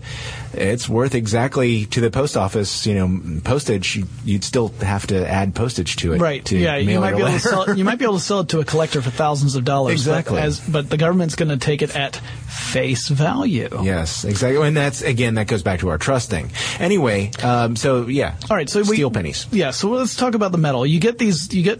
It's 0.54 0.88
worth 0.88 1.16
exactly 1.16 1.86
to 1.88 2.00
the 2.02 2.12
post 2.12 2.38
office, 2.38 2.86
you 2.86 2.96
know, 2.96 3.20
postage. 3.44 3.96
you- 3.96 4.08
You'd 4.26 4.44
still 4.44 4.70
have 4.82 5.08
to 5.08 5.28
add 5.30 5.54
postage 5.56 5.96
to 5.98 6.14
it, 6.14 6.20
Right. 6.22 6.44
To 6.46 6.58
Yeah. 6.58 6.78
You 6.78 7.00
might 7.00 7.16
be 7.16 7.22
able 7.24 7.32
to 7.34 7.40
sell. 7.40 7.76
You 7.78 7.84
might 7.84 7.98
be 8.00 8.06
able 8.06 8.18
to 8.20 8.24
sell 8.24 8.40
it 8.42 8.50
to 8.50 8.60
a 8.60 8.66
collector 8.66 9.02
for 9.02 9.10
thousands 9.10 9.56
of 9.56 9.66
dollars. 9.66 9.94
Exactly. 9.94 10.36
But, 10.38 10.44
as, 10.44 10.60
but 10.60 10.90
the 10.90 10.98
government's 10.98 11.36
going 11.36 11.50
to 11.50 11.58
take 11.58 11.82
it 11.82 11.96
at 11.96 12.16
face 12.48 13.08
value. 13.08 13.70
Yes, 13.84 14.24
exactly. 14.26 14.66
And 14.68 14.78
that's 14.78 15.02
again 15.02 15.36
that 15.36 15.48
goes 15.48 15.64
back 15.64 15.80
to 15.80 15.90
our 15.90 15.98
trust 15.98 16.30
thing. 16.30 16.52
Anyway, 16.80 17.32
um, 17.42 17.76
so 17.76 18.08
yeah. 18.08 18.36
All 18.50 18.56
right, 18.56 18.70
so 18.70 18.80
we, 18.82 18.96
steel 18.96 19.12
pennies. 19.12 19.48
Yeah, 19.52 19.72
so 19.72 19.90
let's 19.90 20.16
talk 20.16 20.36
about 20.36 20.52
the 20.52 20.58
metal. 20.58 20.86
You 20.86 21.00
get 21.00 21.18
these, 21.18 21.54
you 21.54 21.64
get 21.64 21.80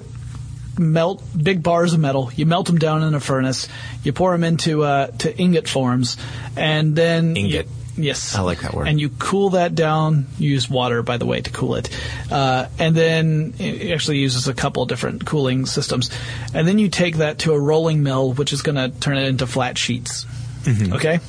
melt 0.78 1.24
big 1.38 1.62
bars 1.64 1.94
of 1.94 2.00
metal. 2.00 2.32
You 2.36 2.46
melt 2.46 2.66
them 2.68 2.80
down 2.80 3.04
in 3.04 3.14
a 3.14 3.20
furnace. 3.20 3.68
You 4.04 4.12
pour 4.14 4.32
them 4.32 4.44
into 4.44 4.84
uh, 4.84 5.08
to 5.20 5.38
ingot 5.40 5.68
forms, 5.68 6.18
and 6.56 6.96
then 6.96 7.36
you- 7.36 7.46
Ingot. 7.46 7.68
Yes, 7.98 8.36
I 8.36 8.42
like 8.42 8.62
that 8.62 8.74
word. 8.74 8.88
And 8.88 9.00
you 9.00 9.10
cool 9.10 9.52
that 9.52 9.76
down. 9.76 10.28
You 10.38 10.52
use 10.52 10.70
water, 10.70 11.04
by 11.04 11.18
the 11.18 11.26
way, 11.26 11.42
to 11.42 11.50
cool 11.50 11.76
it, 11.76 11.90
uh, 12.32 12.68
and 12.80 12.96
then 12.96 13.54
it 13.60 13.92
actually 13.92 14.20
uses 14.20 14.48
a 14.48 14.54
couple 14.54 14.86
different 14.86 15.26
cooling 15.26 15.66
systems. 15.66 16.10
And 16.54 16.68
then 16.68 16.80
you 16.80 16.90
take 16.90 17.18
that 17.18 17.40
to 17.40 17.54
a 17.54 17.60
rolling 17.60 18.04
mill, 18.04 18.34
which 18.34 18.54
is 18.54 18.62
going 18.62 18.76
to 18.76 18.98
turn 19.00 19.18
it 19.18 19.28
into 19.28 19.48
flat 19.48 19.78
sheets. 19.78 20.26
Mm-hmm. 20.64 20.94
Okay. 20.94 21.20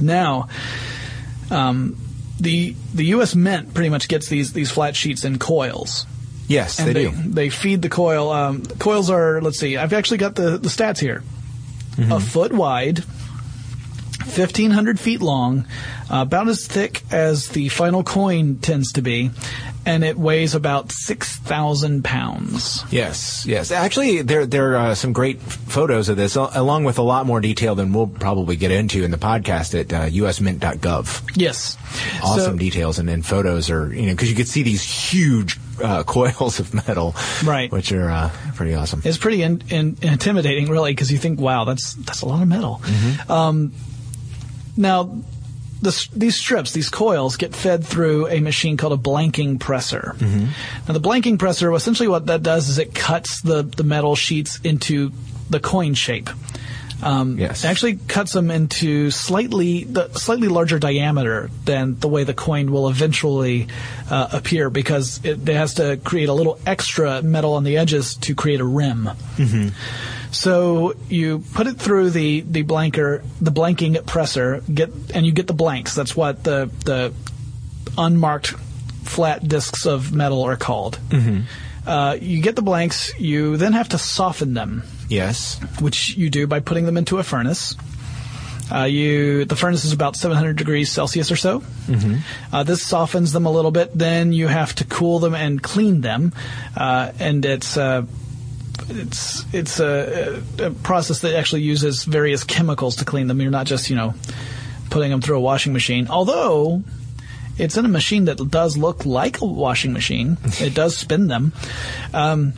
Now, 0.00 0.48
um, 1.50 1.96
the 2.38 2.74
the 2.94 3.04
U.S. 3.06 3.34
Mint 3.34 3.74
pretty 3.74 3.90
much 3.90 4.08
gets 4.08 4.28
these 4.28 4.52
these 4.52 4.70
flat 4.70 4.96
sheets 4.96 5.24
in 5.24 5.38
coils. 5.38 6.06
Yes, 6.50 6.78
they, 6.78 6.92
they, 6.92 7.04
do. 7.04 7.10
they 7.12 7.48
feed 7.48 7.80
the 7.80 7.88
coil. 7.88 8.32
Um, 8.32 8.64
coils 8.64 9.08
are, 9.08 9.40
let's 9.40 9.60
see, 9.60 9.76
I've 9.76 9.92
actually 9.92 10.18
got 10.18 10.34
the, 10.34 10.58
the 10.58 10.68
stats 10.68 10.98
here. 10.98 11.22
Mm-hmm. 11.92 12.10
A 12.10 12.18
foot 12.18 12.52
wide, 12.52 13.04
1,500 14.20 14.98
feet 15.00 15.20
long, 15.20 15.66
uh, 16.10 16.22
about 16.22 16.48
as 16.48 16.66
thick 16.66 17.02
as 17.10 17.48
the 17.48 17.68
final 17.68 18.02
coin 18.04 18.56
tends 18.58 18.92
to 18.92 19.02
be, 19.02 19.30
and 19.86 20.04
it 20.04 20.18
weighs 20.18 20.54
about 20.54 20.92
6,000 20.92 22.04
pounds. 22.04 22.84
Yes, 22.90 23.44
yes. 23.46 23.70
Actually, 23.70 24.22
there 24.22 24.44
there 24.46 24.72
are 24.76 24.90
uh, 24.90 24.94
some 24.94 25.12
great 25.12 25.40
photos 25.40 26.08
of 26.08 26.16
this, 26.16 26.36
along 26.36 26.84
with 26.84 26.98
a 26.98 27.02
lot 27.02 27.26
more 27.26 27.40
detail 27.40 27.74
than 27.74 27.92
we'll 27.92 28.06
probably 28.06 28.56
get 28.56 28.70
into 28.70 29.02
in 29.04 29.10
the 29.10 29.16
podcast 29.18 29.78
at 29.78 29.92
uh, 29.92 30.06
usmint.gov. 30.06 31.30
Yes. 31.36 31.76
Awesome 32.22 32.52
So- 32.54 32.58
details, 32.58 32.98
and 32.98 33.08
then 33.08 33.22
photos 33.22 33.70
are 33.70 33.92
you 33.92 34.06
know 34.06 34.12
because 34.12 34.28
you 34.30 34.36
could 34.36 34.48
see 34.48 34.62
these 34.62 34.82
huge 34.82 35.58
uh, 35.82 36.02
coils 36.06 36.60
of 36.60 36.74
metal, 36.74 37.14
Right. 37.44 37.70
Which 37.72 37.90
are 37.92 38.10
uh, 38.10 38.30
pretty 38.54 38.74
awesome. 38.74 39.00
It's 39.04 39.16
pretty 39.18 39.42
in, 39.42 39.62
in, 39.70 39.96
intimidating, 40.02 40.68
really, 40.70 40.92
because 40.92 41.10
you 41.10 41.18
think, 41.18 41.40
"Wow, 41.40 41.64
that's 41.64 41.94
that's 41.94 42.20
a 42.22 42.26
lot 42.26 42.42
of 42.42 42.48
metal." 42.48 42.82
Um, 43.28 43.72
now, 44.76 45.22
the, 45.82 46.08
these 46.14 46.36
strips, 46.36 46.72
these 46.72 46.90
coils, 46.90 47.36
get 47.36 47.54
fed 47.54 47.84
through 47.86 48.28
a 48.28 48.40
machine 48.40 48.76
called 48.76 48.92
a 48.92 49.02
blanking 49.02 49.58
presser. 49.58 50.14
Now, 50.20 50.92
the 50.92 51.00
blanking 51.00 51.38
presser, 51.38 51.72
essentially, 51.72 52.08
what 52.08 52.26
that 52.26 52.42
does 52.42 52.68
is 52.68 52.78
it 52.78 52.94
cuts 52.94 53.40
the 53.40 53.62
the 53.62 53.82
metal 53.84 54.14
sheets 54.14 54.60
into 54.62 55.12
the 55.48 55.58
coin 55.60 55.94
shape. 55.94 56.28
Um, 57.02 57.38
Yes. 57.38 57.64
It 57.64 57.68
actually 57.68 57.96
cuts 57.96 58.34
them 58.34 58.50
into 58.50 59.10
slightly 59.10 59.84
the 59.84 60.10
slightly 60.12 60.48
larger 60.48 60.78
diameter 60.78 61.50
than 61.64 61.98
the 61.98 62.08
way 62.08 62.24
the 62.24 62.34
coin 62.34 62.70
will 62.70 62.90
eventually 62.90 63.68
uh, 64.10 64.28
appear 64.32 64.68
because 64.68 65.18
it, 65.24 65.48
it 65.48 65.56
has 65.56 65.74
to 65.74 65.96
create 66.04 66.28
a 66.28 66.34
little 66.34 66.60
extra 66.66 67.22
metal 67.22 67.54
on 67.54 67.64
the 67.64 67.78
edges 67.78 68.16
to 68.16 68.34
create 68.34 68.60
a 68.60 68.66
rim. 68.66 69.08
So 70.32 70.94
you 71.08 71.40
put 71.54 71.66
it 71.66 71.78
through 71.78 72.10
the 72.10 72.40
the 72.40 72.62
blanker, 72.62 73.22
the 73.40 73.50
blanking 73.50 74.04
presser, 74.06 74.62
get 74.72 74.90
and 75.14 75.26
you 75.26 75.32
get 75.32 75.46
the 75.46 75.54
blanks. 75.54 75.94
That's 75.94 76.16
what 76.16 76.44
the 76.44 76.70
the 76.84 77.12
unmarked 77.98 78.48
flat 79.04 79.46
discs 79.46 79.86
of 79.86 80.12
metal 80.12 80.42
are 80.44 80.56
called. 80.56 80.98
Uh, 81.86 82.16
you 82.20 82.42
get 82.42 82.56
the 82.56 82.62
blanks. 82.62 83.18
You 83.18 83.56
then 83.56 83.72
have 83.72 83.88
to 83.90 83.98
soften 83.98 84.54
them 84.54 84.84
Yes, 85.10 85.60
which 85.80 86.16
you 86.16 86.30
do 86.30 86.46
by 86.46 86.60
putting 86.60 86.86
them 86.86 86.96
into 86.96 87.18
a 87.18 87.24
furnace. 87.24 87.74
Uh, 88.72 88.84
you 88.84 89.44
the 89.44 89.56
furnace 89.56 89.84
is 89.84 89.92
about 89.92 90.14
700 90.14 90.56
degrees 90.56 90.92
Celsius 90.92 91.32
or 91.32 91.36
so. 91.36 91.60
Mm-hmm. 91.60 92.54
Uh, 92.54 92.62
this 92.62 92.80
softens 92.80 93.32
them 93.32 93.44
a 93.44 93.50
little 93.50 93.72
bit. 93.72 93.90
Then 93.92 94.32
you 94.32 94.46
have 94.46 94.72
to 94.76 94.84
cool 94.84 95.18
them 95.18 95.34
and 95.34 95.60
clean 95.60 96.00
them, 96.00 96.32
uh, 96.76 97.10
and 97.18 97.44
it's 97.44 97.76
uh, 97.76 98.06
it's 98.90 99.44
it's 99.52 99.80
a, 99.80 100.42
a 100.58 100.70
process 100.70 101.20
that 101.20 101.34
actually 101.34 101.62
uses 101.62 102.04
various 102.04 102.44
chemicals 102.44 102.96
to 102.96 103.04
clean 103.04 103.26
them. 103.26 103.40
You're 103.40 103.50
not 103.50 103.66
just 103.66 103.90
you 103.90 103.96
know 103.96 104.14
putting 104.90 105.10
them 105.10 105.20
through 105.20 105.36
a 105.36 105.40
washing 105.40 105.72
machine, 105.72 106.08
although. 106.08 106.82
It's 107.58 107.76
in 107.76 107.84
a 107.84 107.88
machine 107.88 108.24
that 108.24 108.38
does 108.50 108.78
look 108.78 109.04
like 109.04 109.42
a 109.42 109.44
washing 109.44 109.92
machine. 109.92 110.38
It 110.60 110.74
does 110.74 110.96
spin 110.96 111.26
them. 111.26 111.52
Um, 112.14 112.54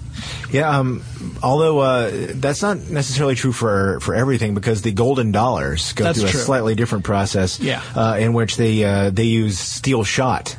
yeah. 0.53 0.79
Um, 0.79 1.03
although 1.43 1.81
uh, 1.81 2.13
that's 2.35 2.63
not 2.63 2.79
necessarily 2.89 3.35
true 3.35 3.51
for 3.51 3.99
for 3.99 4.15
everything 4.15 4.55
because 4.55 4.83
the 4.83 4.93
golden 4.93 5.33
dollars 5.33 5.93
go 5.95 6.13
through 6.13 6.29
true. 6.29 6.39
a 6.39 6.43
slightly 6.45 6.77
different 6.77 7.03
process. 7.03 7.59
Yeah. 7.59 7.83
uh, 7.97 8.17
in 8.21 8.33
which 8.33 8.57
they 8.57 8.85
uh, 8.85 9.11
they 9.11 9.25
use 9.25 9.59
steel 9.59 10.05
shot. 10.05 10.57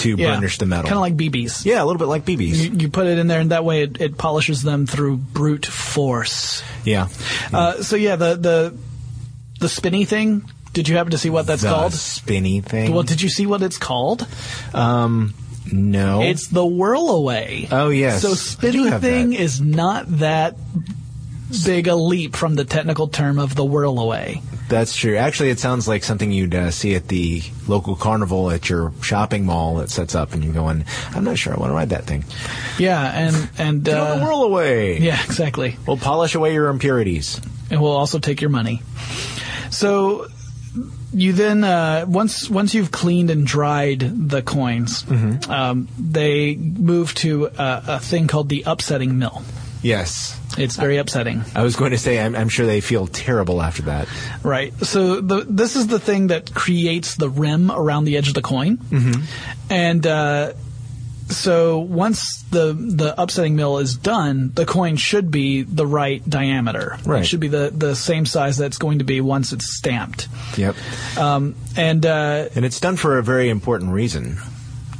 To 0.00 0.16
burnish 0.16 0.58
the 0.58 0.66
metal. 0.66 0.84
Kind 0.84 0.94
of 0.96 1.00
like 1.00 1.16
BBs. 1.16 1.64
yeah, 1.64 1.82
a 1.82 1.84
little 1.84 1.98
bit 1.98 2.06
like 2.08 2.24
BBs. 2.24 2.54
You, 2.56 2.70
you 2.78 2.88
put 2.88 3.06
it 3.06 3.18
in 3.18 3.26
there, 3.26 3.40
and 3.40 3.50
that 3.50 3.64
way 3.64 3.82
it, 3.82 4.00
it 4.00 4.18
polishes 4.18 4.62
them 4.62 4.86
through 4.86 5.16
brute 5.16 5.66
force. 5.66 6.62
yeah. 6.84 7.08
Uh, 7.52 7.82
so 7.82 7.96
yeah, 7.96 8.16
the 8.16 8.34
the 8.36 8.76
the 9.60 9.68
spinny 9.68 10.04
thing. 10.04 10.48
Did 10.72 10.88
you 10.88 10.96
happen 10.96 11.10
to 11.12 11.18
see 11.18 11.30
what 11.30 11.46
that's 11.46 11.62
the 11.62 11.68
called? 11.70 11.92
spinny 11.94 12.60
thing. 12.60 12.92
Well, 12.92 13.02
did 13.02 13.20
you 13.22 13.28
see 13.28 13.46
what 13.46 13.62
it's 13.62 13.78
called? 13.78 14.26
no. 14.74 16.22
It's 16.22 16.48
the 16.48 16.64
whirl 16.64 17.10
away. 17.10 17.68
Oh, 17.70 17.88
yes. 17.88 18.22
So 18.22 18.28
I 18.28 18.30
do 18.32 18.36
spinning 18.36 18.86
have 18.86 19.00
thing 19.00 19.30
that. 19.30 19.40
is 19.40 19.60
not 19.60 20.06
that 20.18 20.56
big 21.64 21.88
a 21.88 21.94
leap 21.94 22.36
from 22.36 22.54
the 22.54 22.64
technical 22.64 23.08
term 23.08 23.38
of 23.38 23.54
the 23.54 23.64
whirl 23.64 23.98
away. 23.98 24.42
That's 24.68 24.94
true. 24.94 25.16
Actually, 25.16 25.48
it 25.50 25.58
sounds 25.58 25.88
like 25.88 26.04
something 26.04 26.30
you'd 26.30 26.54
uh, 26.54 26.70
see 26.70 26.94
at 26.94 27.08
the 27.08 27.42
local 27.66 27.96
carnival 27.96 28.50
at 28.50 28.68
your 28.68 28.92
shopping 29.02 29.46
mall 29.46 29.76
that 29.76 29.88
sets 29.90 30.14
up, 30.14 30.34
and 30.34 30.44
you're 30.44 30.52
going, 30.54 30.84
"I'm 31.14 31.24
not 31.24 31.38
sure 31.38 31.54
I 31.54 31.56
want 31.56 31.70
to 31.70 31.74
ride 31.74 31.88
that 31.90 32.04
thing." 32.04 32.24
Yeah, 32.78 33.00
and 33.02 33.50
and 33.58 33.82
Get 33.82 33.96
on 33.98 34.18
the 34.18 34.24
uh, 34.24 34.26
whirl 34.28 34.42
away. 34.42 34.98
yeah, 34.98 35.22
exactly. 35.24 35.76
We'll 35.86 35.96
polish 35.96 36.34
away 36.34 36.52
your 36.52 36.68
impurities. 36.68 37.40
and 37.70 37.80
we'll 37.80 37.96
also 37.96 38.18
take 38.18 38.40
your 38.42 38.50
money. 38.50 38.82
So 39.70 40.26
you 41.12 41.32
then 41.32 41.64
uh, 41.64 42.04
once 42.06 42.50
once 42.50 42.74
you've 42.74 42.90
cleaned 42.90 43.30
and 43.30 43.46
dried 43.46 44.00
the 44.28 44.42
coins, 44.42 45.02
Mm-hmm. 45.04 45.50
um, 45.50 45.88
they 45.98 46.56
move 46.56 47.14
to 47.16 47.46
a, 47.46 47.82
a 47.88 48.00
thing 48.00 48.26
called 48.26 48.48
the 48.50 48.64
upsetting 48.66 49.18
mill. 49.18 49.42
Yes. 49.82 50.38
It's 50.58 50.76
very 50.76 50.96
upsetting, 50.96 51.44
I 51.54 51.62
was 51.62 51.76
going 51.76 51.92
to 51.92 51.98
say, 51.98 52.18
I'm, 52.18 52.34
I'm 52.34 52.48
sure 52.48 52.66
they 52.66 52.80
feel 52.80 53.06
terrible 53.06 53.62
after 53.62 53.82
that. 53.82 54.08
right? 54.42 54.72
So 54.84 55.20
the, 55.20 55.46
this 55.48 55.76
is 55.76 55.86
the 55.86 56.00
thing 56.00 56.28
that 56.28 56.52
creates 56.54 57.14
the 57.14 57.28
rim 57.30 57.70
around 57.70 58.04
the 58.04 58.16
edge 58.16 58.28
of 58.28 58.34
the 58.34 58.42
coin, 58.42 58.78
Mm-hmm. 58.78 59.22
and 59.70 60.06
uh, 60.06 60.52
so 61.28 61.78
once 61.80 62.42
the 62.50 62.72
the 62.72 63.14
upsetting 63.20 63.54
mill 63.54 63.78
is 63.78 63.96
done, 63.96 64.50
the 64.54 64.64
coin 64.64 64.96
should 64.96 65.30
be 65.30 65.62
the 65.62 65.86
right 65.86 66.26
diameter. 66.28 66.96
Right. 67.04 67.20
It 67.20 67.26
should 67.26 67.40
be 67.40 67.48
the 67.48 67.70
the 67.72 67.94
same 67.94 68.24
size 68.24 68.56
that 68.56 68.66
it's 68.66 68.78
going 68.78 68.98
to 69.00 69.04
be 69.04 69.20
once 69.20 69.52
it's 69.52 69.76
stamped. 69.76 70.26
Yep. 70.56 70.74
Um, 71.18 71.54
and 71.76 72.04
uh, 72.06 72.48
And 72.54 72.64
it's 72.64 72.80
done 72.80 72.96
for 72.96 73.18
a 73.18 73.22
very 73.22 73.50
important 73.50 73.92
reason. 73.92 74.38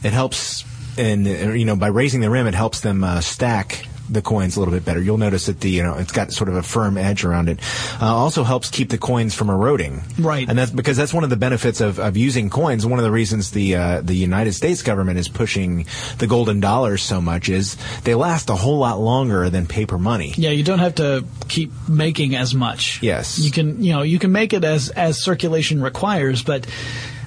It 0.04 0.12
helps, 0.12 0.64
and 0.98 1.26
you 1.26 1.64
know, 1.64 1.76
by 1.76 1.88
raising 1.88 2.20
the 2.20 2.28
rim, 2.30 2.46
it 2.46 2.54
helps 2.54 2.80
them 2.80 3.02
uh, 3.02 3.22
stack 3.22 3.86
the 4.08 4.22
coins 4.22 4.56
a 4.56 4.60
little 4.60 4.74
bit 4.74 4.84
better. 4.84 5.00
You'll 5.00 5.18
notice 5.18 5.46
that 5.46 5.60
the 5.60 5.70
you 5.70 5.82
know 5.82 5.94
it's 5.94 6.12
got 6.12 6.32
sort 6.32 6.48
of 6.48 6.56
a 6.56 6.62
firm 6.62 6.96
edge 6.96 7.24
around 7.24 7.48
it. 7.48 7.60
Uh, 8.00 8.06
also 8.06 8.44
helps 8.44 8.70
keep 8.70 8.90
the 8.90 8.98
coins 8.98 9.34
from 9.34 9.50
eroding. 9.50 10.02
Right. 10.18 10.48
And 10.48 10.58
that's 10.58 10.70
because 10.70 10.96
that's 10.96 11.14
one 11.14 11.24
of 11.24 11.30
the 11.30 11.36
benefits 11.36 11.80
of, 11.80 11.98
of 11.98 12.16
using 12.16 12.50
coins. 12.50 12.86
One 12.86 12.98
of 12.98 13.04
the 13.04 13.10
reasons 13.10 13.50
the 13.50 13.76
uh, 13.76 14.00
the 14.00 14.14
United 14.14 14.52
States 14.52 14.82
government 14.82 15.18
is 15.18 15.28
pushing 15.28 15.86
the 16.18 16.26
golden 16.26 16.60
dollars 16.60 17.02
so 17.02 17.20
much 17.20 17.48
is 17.48 17.76
they 18.04 18.14
last 18.14 18.50
a 18.50 18.54
whole 18.54 18.78
lot 18.78 18.98
longer 19.00 19.50
than 19.50 19.66
paper 19.66 19.98
money. 19.98 20.32
Yeah, 20.36 20.50
you 20.50 20.64
don't 20.64 20.78
have 20.78 20.96
to 20.96 21.24
keep 21.48 21.72
making 21.88 22.34
as 22.34 22.54
much. 22.54 23.02
Yes. 23.02 23.38
you 23.38 23.50
can. 23.50 23.82
You 23.82 23.92
know, 23.92 24.02
you 24.02 24.18
can 24.18 24.32
make 24.32 24.52
it 24.52 24.64
as 24.64 24.90
as 24.90 25.22
circulation 25.22 25.82
requires, 25.82 26.42
but 26.42 26.66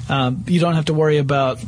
um, 0.09 0.43
you 0.47 0.59
don't 0.59 0.75
have 0.75 0.85
to 0.85 0.93
worry 0.93 1.17
about. 1.17 1.59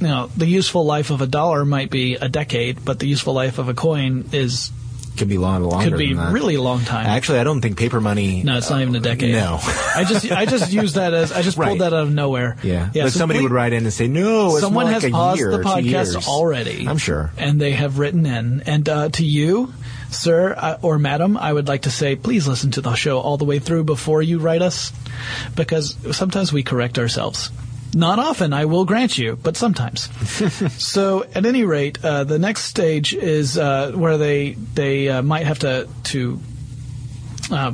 You 0.00 0.06
know, 0.08 0.30
the 0.36 0.46
useful 0.46 0.84
life 0.84 1.10
of 1.10 1.20
a 1.20 1.26
dollar 1.26 1.64
might 1.64 1.90
be 1.90 2.14
a 2.14 2.28
decade, 2.28 2.84
but 2.84 2.98
the 2.98 3.06
useful 3.06 3.34
life 3.34 3.58
of 3.58 3.68
a 3.68 3.74
coin 3.74 4.28
is 4.32 4.70
Could 5.18 5.28
be 5.28 5.36
long 5.36 5.62
longer. 5.62 5.90
could 5.90 5.98
be 5.98 6.14
really 6.14 6.56
long 6.56 6.80
time. 6.84 7.04
Actually, 7.06 7.40
I 7.40 7.44
don't 7.44 7.60
think 7.60 7.76
paper 7.78 8.00
money. 8.00 8.42
no, 8.42 8.56
it's 8.56 8.70
not 8.70 8.80
even 8.80 8.96
a 8.96 9.00
decade. 9.00 9.32
No. 9.34 9.58
I 9.94 10.04
just 10.08 10.30
I 10.32 10.46
just 10.46 10.72
used 10.82 10.94
that 10.94 11.12
as 11.12 11.32
I 11.32 11.42
just 11.42 11.58
Right. 11.58 11.68
pulled 11.68 11.80
that 11.80 11.92
out 11.92 12.04
of 12.04 12.12
nowhere. 12.14 12.56
Yeah, 12.62 12.88
yeah. 12.94 13.04
but 13.04 13.12
so 13.12 13.18
somebody 13.18 13.40
please- 13.40 13.42
would 13.44 13.52
write 13.52 13.74
in 13.74 13.84
and 13.84 13.92
say, 13.92 14.08
"No, 14.08 14.52
it's 14.56 14.60
Someone 14.60 14.86
has 14.86 15.02
like 15.02 15.12
a 15.12 15.14
paused 15.14 15.42
the 15.42 15.58
podcast 15.58 16.26
already. 16.26 16.86
I'm 16.88 16.96
sure. 16.98 17.30
And 17.36 17.60
they 17.60 17.72
have 17.72 17.98
written 17.98 18.24
in. 18.24 18.62
And 18.64 18.88
uh, 18.88 19.08
to 19.10 19.24
you, 19.24 19.74
sir 20.10 20.54
uh, 20.56 20.78
or 20.80 20.98
madam, 20.98 21.36
I 21.36 21.52
would 21.52 21.68
like 21.68 21.82
to 21.82 21.90
say, 21.90 22.16
please 22.16 22.48
listen 22.48 22.70
to 22.72 22.80
the 22.80 22.94
show 22.94 23.18
all 23.18 23.36
the 23.36 23.44
way 23.44 23.58
through 23.58 23.84
before 23.84 24.22
you 24.22 24.38
write 24.38 24.62
us, 24.62 24.92
because 25.56 25.94
sometimes 26.16 26.52
we 26.54 26.62
correct 26.62 26.98
ourselves. 26.98 27.50
Not 27.94 28.18
often, 28.20 28.52
I 28.52 28.66
will 28.66 28.84
grant 28.84 29.18
you, 29.18 29.36
but 29.42 29.56
sometimes. 29.56 30.08
so, 30.82 31.24
at 31.34 31.44
any 31.44 31.64
rate, 31.64 32.04
uh, 32.04 32.22
the 32.24 32.38
next 32.38 32.64
stage 32.64 33.12
is 33.14 33.58
uh, 33.58 33.92
where 33.92 34.16
they 34.16 34.52
they 34.52 35.08
uh, 35.08 35.22
might 35.22 35.46
have 35.46 35.58
to 35.60 35.88
to. 36.04 36.38
Uh, 37.50 37.72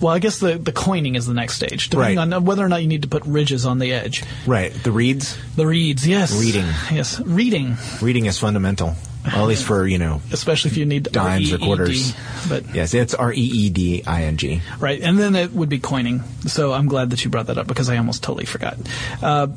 well, 0.00 0.12
I 0.14 0.18
guess 0.18 0.40
the, 0.40 0.58
the 0.58 0.72
coining 0.72 1.14
is 1.14 1.26
the 1.26 1.34
next 1.34 1.54
stage, 1.54 1.88
depending 1.90 2.16
Right. 2.18 2.32
on 2.32 2.44
whether 2.44 2.64
or 2.64 2.68
not 2.68 2.82
you 2.82 2.88
need 2.88 3.02
to 3.02 3.08
put 3.08 3.24
ridges 3.24 3.64
on 3.66 3.78
the 3.78 3.92
edge. 3.92 4.24
Right, 4.46 4.72
the 4.82 4.90
reeds. 4.90 5.36
The 5.54 5.64
reeds, 5.64 6.04
yes. 6.08 6.32
Reading. 6.40 6.64
Yes, 6.90 7.20
reading, 7.20 7.76
Reading 8.00 8.26
is 8.26 8.36
fundamental, 8.36 8.96
well, 9.24 9.42
at 9.42 9.48
least 9.48 9.64
for 9.64 9.86
you 9.86 9.98
know. 9.98 10.20
especially 10.32 10.70
if 10.72 10.76
you 10.76 10.84
need 10.84 11.04
Dimes 11.04 11.52
or 11.52 11.58
quarters. 11.58 12.14
But 12.48 12.74
Yes, 12.74 12.92
it's 12.94 13.14
R 13.14 13.32
E 13.32 13.36
E 13.36 13.70
D 13.70 14.02
I 14.06 14.24
N 14.24 14.36
G. 14.36 14.60
right, 14.80 15.00
and 15.00 15.18
then 15.18 15.36
it 15.36 15.52
would 15.52 15.68
be 15.68 15.78
coining. 15.78 16.22
So 16.46 16.72
I'm 16.72 16.88
glad 16.88 17.10
that 17.10 17.24
you 17.24 17.30
brought 17.30 17.46
that 17.46 17.58
up 17.58 17.66
because 17.66 17.88
I 17.88 17.96
almost 17.98 18.22
totally 18.22 18.46
forgot. 18.46 18.76
Uh, 19.22 19.48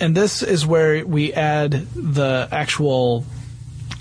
and 0.00 0.14
this 0.14 0.42
is 0.42 0.66
where 0.66 1.06
we 1.06 1.32
add 1.32 1.72
the 1.94 2.48
actual 2.50 3.24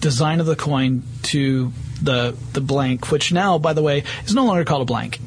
design 0.02 0.40
of 0.40 0.46
the 0.46 0.56
coin 0.56 1.04
to 1.24 1.72
the 2.02 2.36
the 2.54 2.62
blank, 2.62 3.12
which 3.12 3.32
now, 3.32 3.58
by 3.58 3.74
the 3.74 3.82
way, 3.82 4.04
is 4.26 4.34
no 4.34 4.46
longer 4.46 4.66
called 4.66 4.82
a 4.82 4.86
blank. 4.86 5.20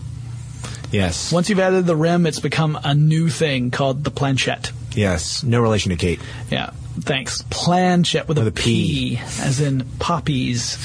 Yes. 0.91 1.33
Once 1.33 1.51
you've 1.51 1.61
added 1.61 1.87
the 1.87 1.97
rim, 1.97 2.27
it's 2.27 2.41
become 2.41 2.79
a 2.83 2.95
new 2.95 3.29
thing 3.29 3.71
called 3.71 4.05
the 4.05 4.11
planchette. 4.11 4.73
Yes. 4.93 5.43
No 5.45 5.61
relation 5.61 5.91
to 5.91 5.97
Kate. 5.97 6.21
Yeah, 6.51 6.71
thanks. 7.01 7.43
Planchette 7.51 8.29
with, 8.29 8.39
With 8.39 8.47
a 8.47 8.51
a 8.51 8.53
P. 8.53 9.17
P, 9.17 9.21
as 9.41 9.61
in 9.61 9.85
poppies. 9.99 10.79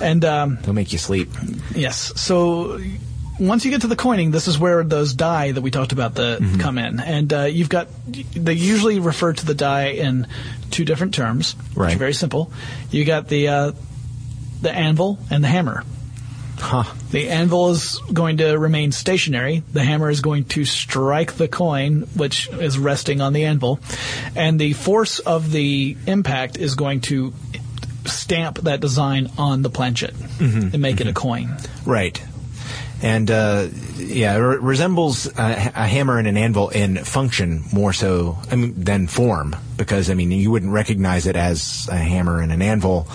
And 0.00 0.24
um, 0.24 0.58
They'll 0.62 0.74
make 0.74 0.92
you 0.92 0.98
sleep. 0.98 1.28
yes, 1.74 2.12
so 2.20 2.80
once 3.40 3.64
you 3.64 3.70
get 3.70 3.80
to 3.82 3.86
the 3.86 3.96
coining, 3.96 4.30
this 4.32 4.48
is 4.48 4.58
where 4.58 4.82
those 4.84 5.12
die 5.14 5.52
that 5.52 5.60
we 5.60 5.70
talked 5.70 5.92
about 5.92 6.14
the 6.14 6.38
Mm-hmm. 6.40 6.60
come 6.60 6.78
in, 6.78 7.00
and 7.00 7.32
uh, 7.32 7.42
you've 7.44 7.68
got 7.68 7.88
they 8.06 8.54
usually 8.54 8.98
refer 9.00 9.32
to 9.32 9.46
the 9.46 9.54
die 9.54 9.88
in 9.90 10.26
two 10.70 10.84
different 10.84 11.14
terms, 11.14 11.52
which 11.54 11.76
Right. 11.76 11.94
are 11.94 11.98
very 11.98 12.14
simple. 12.14 12.50
You 12.90 13.04
got 13.04 13.28
the 13.28 13.48
uh, 13.48 13.72
the 14.62 14.72
anvil 14.72 15.18
and 15.30 15.42
the 15.42 15.48
hammer. 15.48 15.84
Huh. 16.58 16.84
The 17.10 17.30
anvil 17.30 17.70
is 17.70 18.00
going 18.12 18.38
to 18.38 18.56
remain 18.58 18.92
stationary. 18.92 19.62
The 19.72 19.82
hammer 19.82 20.10
is 20.10 20.20
going 20.20 20.44
to 20.46 20.64
strike 20.64 21.34
the 21.34 21.48
coin, 21.48 22.02
which 22.14 22.48
is 22.48 22.78
resting 22.78 23.20
on 23.20 23.32
the 23.32 23.44
anvil. 23.44 23.80
And 24.34 24.60
the 24.60 24.72
force 24.72 25.18
of 25.20 25.50
the 25.50 25.96
impact 26.06 26.58
is 26.58 26.74
going 26.74 27.00
to 27.02 27.32
stamp 28.06 28.58
that 28.60 28.80
design 28.80 29.30
on 29.38 29.62
the 29.62 29.70
planchette 29.70 30.14
and 30.40 30.78
make 30.80 31.00
it 31.00 31.06
a 31.06 31.12
coin. 31.12 31.56
Right. 31.84 32.22
And 33.00 33.30
uh, 33.30 33.68
yeah, 33.96 34.34
it 34.34 34.40
re- 34.40 34.56
resembles 34.56 35.28
uh, 35.28 35.32
a 35.36 35.86
hammer 35.86 36.18
and 36.18 36.26
an 36.26 36.36
anvil 36.36 36.68
in 36.70 36.96
function 37.04 37.62
more 37.72 37.92
so 37.92 38.38
I 38.50 38.56
mean, 38.56 38.74
than 38.82 39.06
form, 39.06 39.54
because 39.76 40.10
I 40.10 40.14
mean 40.14 40.32
you 40.32 40.50
wouldn't 40.50 40.72
recognize 40.72 41.26
it 41.26 41.36
as 41.36 41.88
a 41.90 41.96
hammer 41.96 42.40
and 42.40 42.50
an 42.50 42.60
anvil 42.60 43.06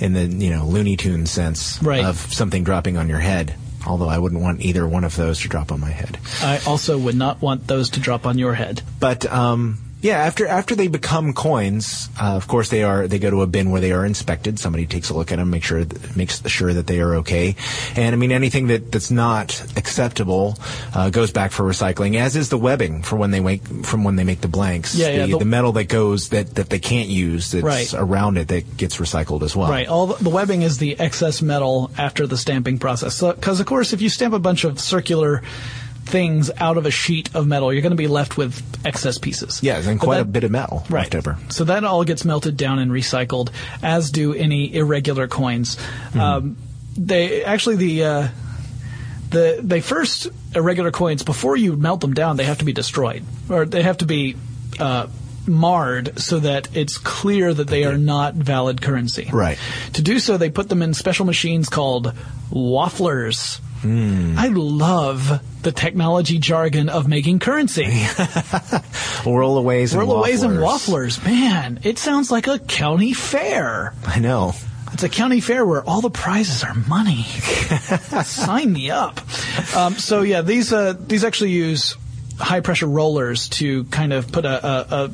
in 0.00 0.12
the 0.14 0.26
you 0.26 0.50
know 0.50 0.64
Looney 0.66 0.96
Tunes 0.96 1.30
sense 1.30 1.80
Right. 1.82 2.04
of 2.04 2.16
something 2.32 2.64
dropping 2.64 2.96
on 2.96 3.08
your 3.08 3.18
head. 3.20 3.54
Although 3.86 4.08
I 4.08 4.18
wouldn't 4.18 4.42
want 4.42 4.60
either 4.60 4.86
one 4.86 5.04
of 5.04 5.16
those 5.16 5.40
to 5.40 5.48
drop 5.48 5.72
on 5.72 5.80
my 5.80 5.90
head. 5.90 6.18
I 6.42 6.60
also 6.66 6.98
would 6.98 7.14
not 7.14 7.40
want 7.40 7.66
those 7.66 7.88
to 7.90 8.00
drop 8.00 8.26
on 8.26 8.36
your 8.38 8.52
head. 8.54 8.82
But 8.98 9.24
um, 9.32 9.78
yeah, 10.02 10.18
after 10.18 10.46
after 10.46 10.74
they 10.74 10.88
become 10.88 11.32
coins, 11.32 12.08
uh, 12.20 12.34
of 12.36 12.48
course 12.48 12.68
they 12.70 12.82
are 12.82 13.06
they 13.06 13.18
go 13.18 13.30
to 13.30 13.42
a 13.42 13.46
bin 13.46 13.70
where 13.70 13.80
they 13.80 13.92
are 13.92 14.04
inspected. 14.06 14.58
Somebody 14.58 14.86
takes 14.86 15.10
a 15.10 15.14
look 15.14 15.30
at 15.32 15.36
them, 15.36 15.50
make 15.50 15.62
sure 15.64 15.84
makes 16.16 16.46
sure 16.48 16.72
that 16.72 16.86
they 16.86 17.00
are 17.00 17.16
okay. 17.16 17.56
And 17.96 18.14
I 18.14 18.16
mean 18.18 18.32
anything 18.32 18.68
that, 18.68 18.90
that's 18.92 19.10
not 19.10 19.60
acceptable 19.76 20.56
uh, 20.94 21.10
goes 21.10 21.32
back 21.32 21.52
for 21.52 21.64
recycling. 21.64 22.16
As 22.16 22.36
is 22.36 22.48
the 22.48 22.58
webbing 22.58 23.02
for 23.02 23.16
when 23.16 23.30
they 23.30 23.40
make 23.40 23.62
from 23.84 24.04
when 24.04 24.16
they 24.16 24.24
make 24.24 24.40
the 24.40 24.48
blanks. 24.48 24.94
Yeah, 24.94 25.08
yeah, 25.08 25.26
the, 25.26 25.32
the- 25.32 25.38
the 25.40 25.44
metal 25.44 25.72
that 25.72 25.84
goes 25.88 26.30
that, 26.30 26.54
that 26.56 26.70
they 26.70 26.78
can't 26.78 27.08
use 27.08 27.50
that's 27.50 27.64
Right. 27.64 27.94
around 27.94 28.38
it 28.38 28.48
that 28.48 28.76
gets 28.76 28.96
recycled 28.98 29.42
as 29.42 29.54
well. 29.56 29.70
Right. 29.70 29.86
All 29.88 30.06
the, 30.08 30.22
the 30.24 30.30
webbing 30.30 30.62
is 30.62 30.78
the 30.78 30.98
excess 30.98 31.42
metal 31.42 31.90
after 31.98 32.26
the 32.26 32.36
stamping 32.36 32.78
process. 32.78 33.20
Because 33.20 33.60
of 33.60 33.66
course, 33.66 33.92
if 33.92 34.00
you 34.00 34.08
stamp 34.08 34.34
a 34.34 34.38
bunch 34.38 34.64
of 34.64 34.78
circular 34.80 35.42
things 36.10 36.50
out 36.58 36.76
of 36.76 36.86
a 36.86 36.90
sheet 36.90 37.34
of 37.34 37.46
metal, 37.46 37.72
you're 37.72 37.82
going 37.82 37.90
to 37.92 37.96
be 37.96 38.08
left 38.08 38.36
with 38.36 38.62
excess 38.84 39.18
pieces. 39.18 39.60
Yeah, 39.62 39.78
and 39.78 39.98
quite 40.00 40.16
that- 40.16 40.22
a 40.22 40.24
bit 40.26 40.44
of 40.44 40.50
metal 40.50 40.84
Right. 40.90 41.02
left 41.02 41.14
over. 41.14 41.38
So 41.48 41.64
that 41.64 41.84
all 41.84 42.04
gets 42.04 42.24
melted 42.24 42.56
down 42.56 42.78
and 42.78 42.90
recycled, 42.90 43.50
as 43.82 44.10
do 44.10 44.34
any 44.34 44.74
irregular 44.74 45.28
coins. 45.28 45.76
Um, 46.18 46.56
they 46.96 47.44
actually 47.44 47.76
the 47.76 48.04
uh, 48.04 48.28
the 49.30 49.60
they 49.62 49.80
first 49.80 50.28
irregular 50.54 50.90
coins 50.90 51.22
before 51.22 51.56
you 51.56 51.76
melt 51.76 52.00
them 52.00 52.14
down, 52.14 52.36
they 52.36 52.44
have 52.44 52.58
to 52.58 52.64
be 52.64 52.72
destroyed 52.72 53.24
or 53.48 53.64
they 53.64 53.82
have 53.82 53.98
to 53.98 54.06
be. 54.06 54.36
Uh, 54.78 55.06
marred 55.46 56.20
so 56.20 56.38
that 56.38 56.68
it's 56.76 56.98
clear 56.98 57.52
that 57.52 57.66
they 57.66 57.84
are 57.84 57.96
not 57.96 58.34
valid 58.34 58.80
currency. 58.80 59.28
Right. 59.32 59.58
To 59.94 60.02
do 60.02 60.18
so, 60.20 60.36
they 60.36 60.50
put 60.50 60.68
them 60.68 60.82
in 60.82 60.92
special 60.94 61.24
machines 61.24 61.68
called 61.70 62.12
wafflers. 62.52 63.58
I 63.82 64.48
love 64.48 65.40
the 65.62 65.72
technology 65.72 66.38
jargon 66.38 66.88
of 66.88 67.08
making 67.08 67.38
currency. 67.38 67.84
Rollaways 69.24 69.92
and 69.94 70.02
Rollaways 70.02 70.42
and 70.42 70.58
wafflers. 70.58 71.18
wafflers. 71.18 71.24
Man, 71.24 71.80
it 71.82 71.98
sounds 71.98 72.30
like 72.30 72.46
a 72.46 72.58
county 72.58 73.12
fair. 73.12 73.94
I 74.06 74.18
know. 74.18 74.54
It's 74.92 75.02
a 75.02 75.08
county 75.08 75.40
fair 75.40 75.64
where 75.64 75.82
all 75.84 76.00
the 76.00 76.10
prizes 76.10 76.64
are 76.64 76.74
money. 76.74 77.22
Sign 78.24 78.72
me 78.72 78.90
up. 78.90 79.20
Um, 79.74 79.94
so 79.94 80.22
yeah, 80.22 80.42
these 80.42 80.72
uh, 80.72 80.94
these 80.98 81.24
actually 81.24 81.52
use 81.52 81.96
high 82.40 82.60
pressure 82.60 82.86
rollers 82.86 83.48
to 83.48 83.84
kind 83.84 84.12
of 84.12 84.32
put 84.32 84.44
a, 84.44 84.66
a, 84.66 85.04
a 85.04 85.10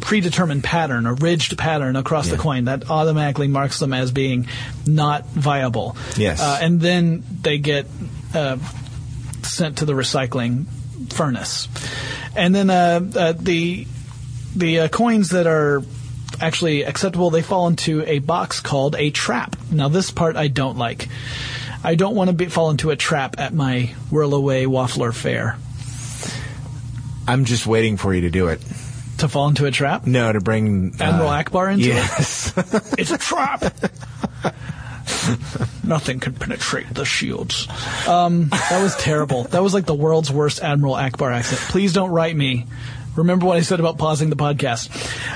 predetermined 0.00 0.64
pattern, 0.64 1.06
a 1.06 1.14
ridged 1.14 1.56
pattern 1.56 1.96
across 1.96 2.28
the 2.28 2.36
coin 2.36 2.64
that 2.64 2.90
automatically 2.90 3.48
marks 3.48 3.78
them 3.78 3.92
as 3.92 4.10
being 4.10 4.46
not 4.86 5.24
viable. 5.26 5.96
Yes. 6.16 6.40
Uh, 6.40 6.58
and 6.60 6.80
then 6.80 7.22
they 7.42 7.58
get 7.58 7.86
uh, 8.34 8.58
sent 9.42 9.78
to 9.78 9.84
the 9.84 9.92
recycling 9.92 10.66
furnace. 11.12 11.68
And 12.36 12.54
then 12.54 12.70
uh, 12.70 13.00
uh, 13.16 13.32
the 13.32 13.86
the 14.56 14.80
uh, 14.80 14.88
coins 14.88 15.30
that 15.30 15.46
are 15.46 15.82
actually 16.40 16.82
acceptable, 16.82 17.30
they 17.30 17.42
fall 17.42 17.68
into 17.68 18.02
a 18.06 18.18
box 18.18 18.60
called 18.60 18.96
a 18.96 19.10
trap. 19.10 19.56
Now, 19.70 19.88
this 19.88 20.10
part 20.10 20.36
I 20.36 20.48
don't 20.48 20.76
like. 20.76 21.08
I 21.82 21.96
don't 21.96 22.14
want 22.14 22.30
to 22.30 22.34
be, 22.34 22.46
fall 22.46 22.70
into 22.70 22.90
a 22.90 22.96
trap 22.96 23.38
at 23.38 23.52
my 23.52 23.94
Whirlaway 24.10 24.66
Waffler 24.66 25.14
Fair. 25.14 25.58
I'm 27.26 27.44
just 27.44 27.66
waiting 27.66 27.96
for 27.96 28.12
you 28.14 28.22
to 28.22 28.30
do 28.30 28.48
it. 28.48 28.60
To 29.18 29.28
fall 29.28 29.48
into 29.48 29.64
a 29.66 29.70
trap? 29.70 30.06
No, 30.06 30.32
to 30.32 30.40
bring 30.40 30.96
Admiral 31.00 31.28
uh, 31.28 31.42
Ackbar 31.42 31.72
into 31.72 31.84
it? 31.84 31.94
yes. 31.94 32.52
It's 32.98 33.10
a 33.12 33.18
trap! 33.18 33.62
Nothing 35.84 36.20
can 36.20 36.34
penetrate 36.34 36.92
the 36.92 37.04
shields. 37.04 37.68
Um, 38.08 38.48
that 38.48 38.82
was 38.82 38.96
terrible. 38.96 39.44
That 39.44 39.62
was 39.62 39.72
like 39.74 39.86
the 39.86 39.94
world's 39.94 40.30
worst 40.30 40.60
Admiral 40.62 40.94
Ackbar 40.94 41.32
accent. 41.32 41.60
Please 41.70 41.92
don't 41.92 42.10
write 42.10 42.34
me. 42.36 42.66
Remember 43.16 43.46
what 43.46 43.56
I 43.56 43.60
said 43.60 43.80
about 43.80 43.96
pausing 43.98 44.28
the 44.30 44.36
podcast. 44.36 44.90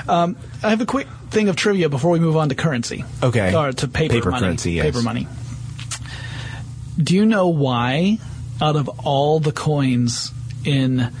Um, 0.09 0.35
I 0.61 0.69
have 0.71 0.81
a 0.81 0.85
quick 0.85 1.07
thing 1.29 1.47
of 1.49 1.55
trivia 1.55 1.87
before 1.87 2.11
we 2.11 2.19
move 2.19 2.35
on 2.35 2.49
to 2.49 2.55
currency. 2.55 3.05
Okay. 3.23 3.55
Or 3.55 3.71
to 3.71 3.87
paper, 3.87 4.15
Paper 4.15 4.31
money. 4.31 4.41
currency, 4.45 4.71
yes. 4.73 4.85
Paper 4.87 5.01
money. 5.01 5.27
Do 7.01 7.15
you 7.15 7.25
know 7.25 7.47
why, 7.47 8.17
out 8.61 8.75
of 8.75 8.89
all 9.05 9.39
the 9.39 9.53
coins 9.53 10.31
in 10.65 11.13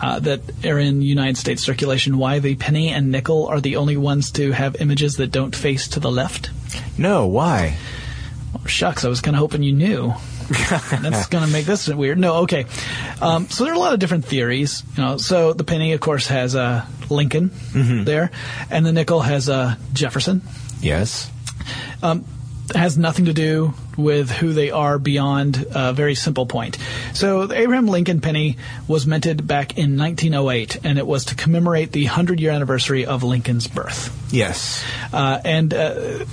uh, 0.00 0.18
that 0.20 0.40
are 0.64 0.78
in 0.78 1.02
United 1.02 1.36
States 1.36 1.62
circulation, 1.62 2.18
why 2.18 2.38
the 2.38 2.54
penny 2.56 2.88
and 2.90 3.10
nickel 3.12 3.46
are 3.46 3.60
the 3.60 3.76
only 3.76 3.96
ones 3.96 4.30
to 4.32 4.52
have 4.52 4.76
images 4.80 5.16
that 5.16 5.30
don't 5.30 5.54
face 5.54 5.88
to 5.88 6.00
the 6.00 6.10
left? 6.10 6.50
no, 6.98 7.26
why? 7.26 7.76
Oh, 8.56 8.66
shucks, 8.66 9.04
I 9.04 9.08
was 9.08 9.20
kind 9.20 9.36
of 9.36 9.40
hoping 9.40 9.62
you 9.62 9.72
knew. 9.72 10.14
That's 10.90 11.26
going 11.28 11.44
to 11.44 11.50
make 11.50 11.64
this 11.64 11.88
weird. 11.88 12.18
No, 12.18 12.42
okay. 12.42 12.66
Um, 13.22 13.48
so 13.48 13.64
there 13.64 13.72
are 13.72 13.76
a 13.76 13.78
lot 13.78 13.94
of 13.94 13.98
different 13.98 14.26
theories. 14.26 14.82
You 14.96 15.02
know, 15.02 15.16
so 15.16 15.54
the 15.54 15.64
penny, 15.64 15.92
of 15.94 16.00
course, 16.00 16.26
has 16.26 16.54
uh, 16.54 16.84
Lincoln 17.08 17.50
there, 18.04 18.30
and 18.70 18.84
the 18.84 18.92
nickel 18.92 19.20
has 19.20 19.48
uh, 19.48 19.76
Jefferson. 19.94 20.42
Yes. 20.80 21.30
It 22.02 22.24
has 22.74 22.96
nothing 22.96 23.26
to 23.26 23.32
do 23.32 23.74
with 23.96 24.30
who 24.30 24.52
they 24.52 24.70
are 24.70 24.98
beyond 24.98 25.66
a 25.74 25.92
very 25.92 26.14
simple 26.14 26.46
point. 26.46 26.78
So 27.12 27.46
the 27.46 27.58
Abraham 27.58 27.86
Lincoln 27.86 28.20
penny 28.20 28.56
was 28.88 29.06
minted 29.06 29.46
back 29.46 29.76
in 29.76 29.98
1908, 29.98 30.84
and 30.84 30.98
it 30.98 31.06
was 31.06 31.26
to 31.26 31.34
commemorate 31.34 31.92
the 31.92 32.06
100-year 32.06 32.50
anniversary 32.50 33.06
of 33.06 33.22
Lincoln's 33.22 33.66
birth. 33.66 34.32
Yes. 34.32 34.84
Uh, 35.12 35.40
and 35.44 35.74
uh, 35.74 36.24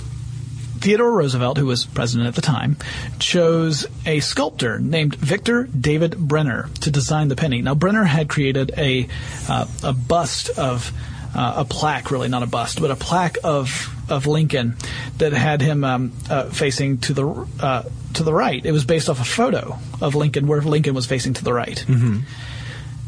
Theodore 0.82 1.12
Roosevelt, 1.12 1.58
who 1.58 1.66
was 1.66 1.84
president 1.84 2.28
at 2.28 2.34
the 2.34 2.42
time, 2.42 2.76
chose 3.20 3.86
a 4.04 4.20
sculptor 4.20 4.80
named 4.80 5.14
Victor 5.14 5.64
David 5.64 6.16
Brenner 6.16 6.70
to 6.80 6.90
design 6.90 7.28
the 7.28 7.36
penny. 7.36 7.62
Now, 7.62 7.76
Brenner 7.76 8.04
had 8.04 8.28
created 8.28 8.72
a 8.76 9.06
uh, 9.48 9.66
a 9.84 9.92
bust 9.92 10.50
of 10.58 10.92
uh, 11.36 11.54
a 11.58 11.64
plaque, 11.64 12.10
really 12.10 12.28
not 12.28 12.42
a 12.42 12.46
bust, 12.46 12.80
but 12.80 12.90
a 12.90 12.96
plaque 12.96 13.38
of 13.44 13.91
of 14.08 14.26
Lincoln 14.26 14.76
that 15.18 15.32
had 15.32 15.60
him 15.60 15.84
um, 15.84 16.12
uh, 16.28 16.44
facing 16.50 16.98
to 16.98 17.14
the 17.14 17.46
uh, 17.60 17.82
to 18.14 18.22
the 18.22 18.32
right. 18.32 18.64
It 18.64 18.72
was 18.72 18.84
based 18.84 19.08
off 19.08 19.20
a 19.20 19.24
photo 19.24 19.78
of 20.00 20.14
Lincoln 20.14 20.46
where 20.46 20.60
Lincoln 20.60 20.94
was 20.94 21.06
facing 21.06 21.34
to 21.34 21.44
the 21.44 21.52
right 21.52 21.84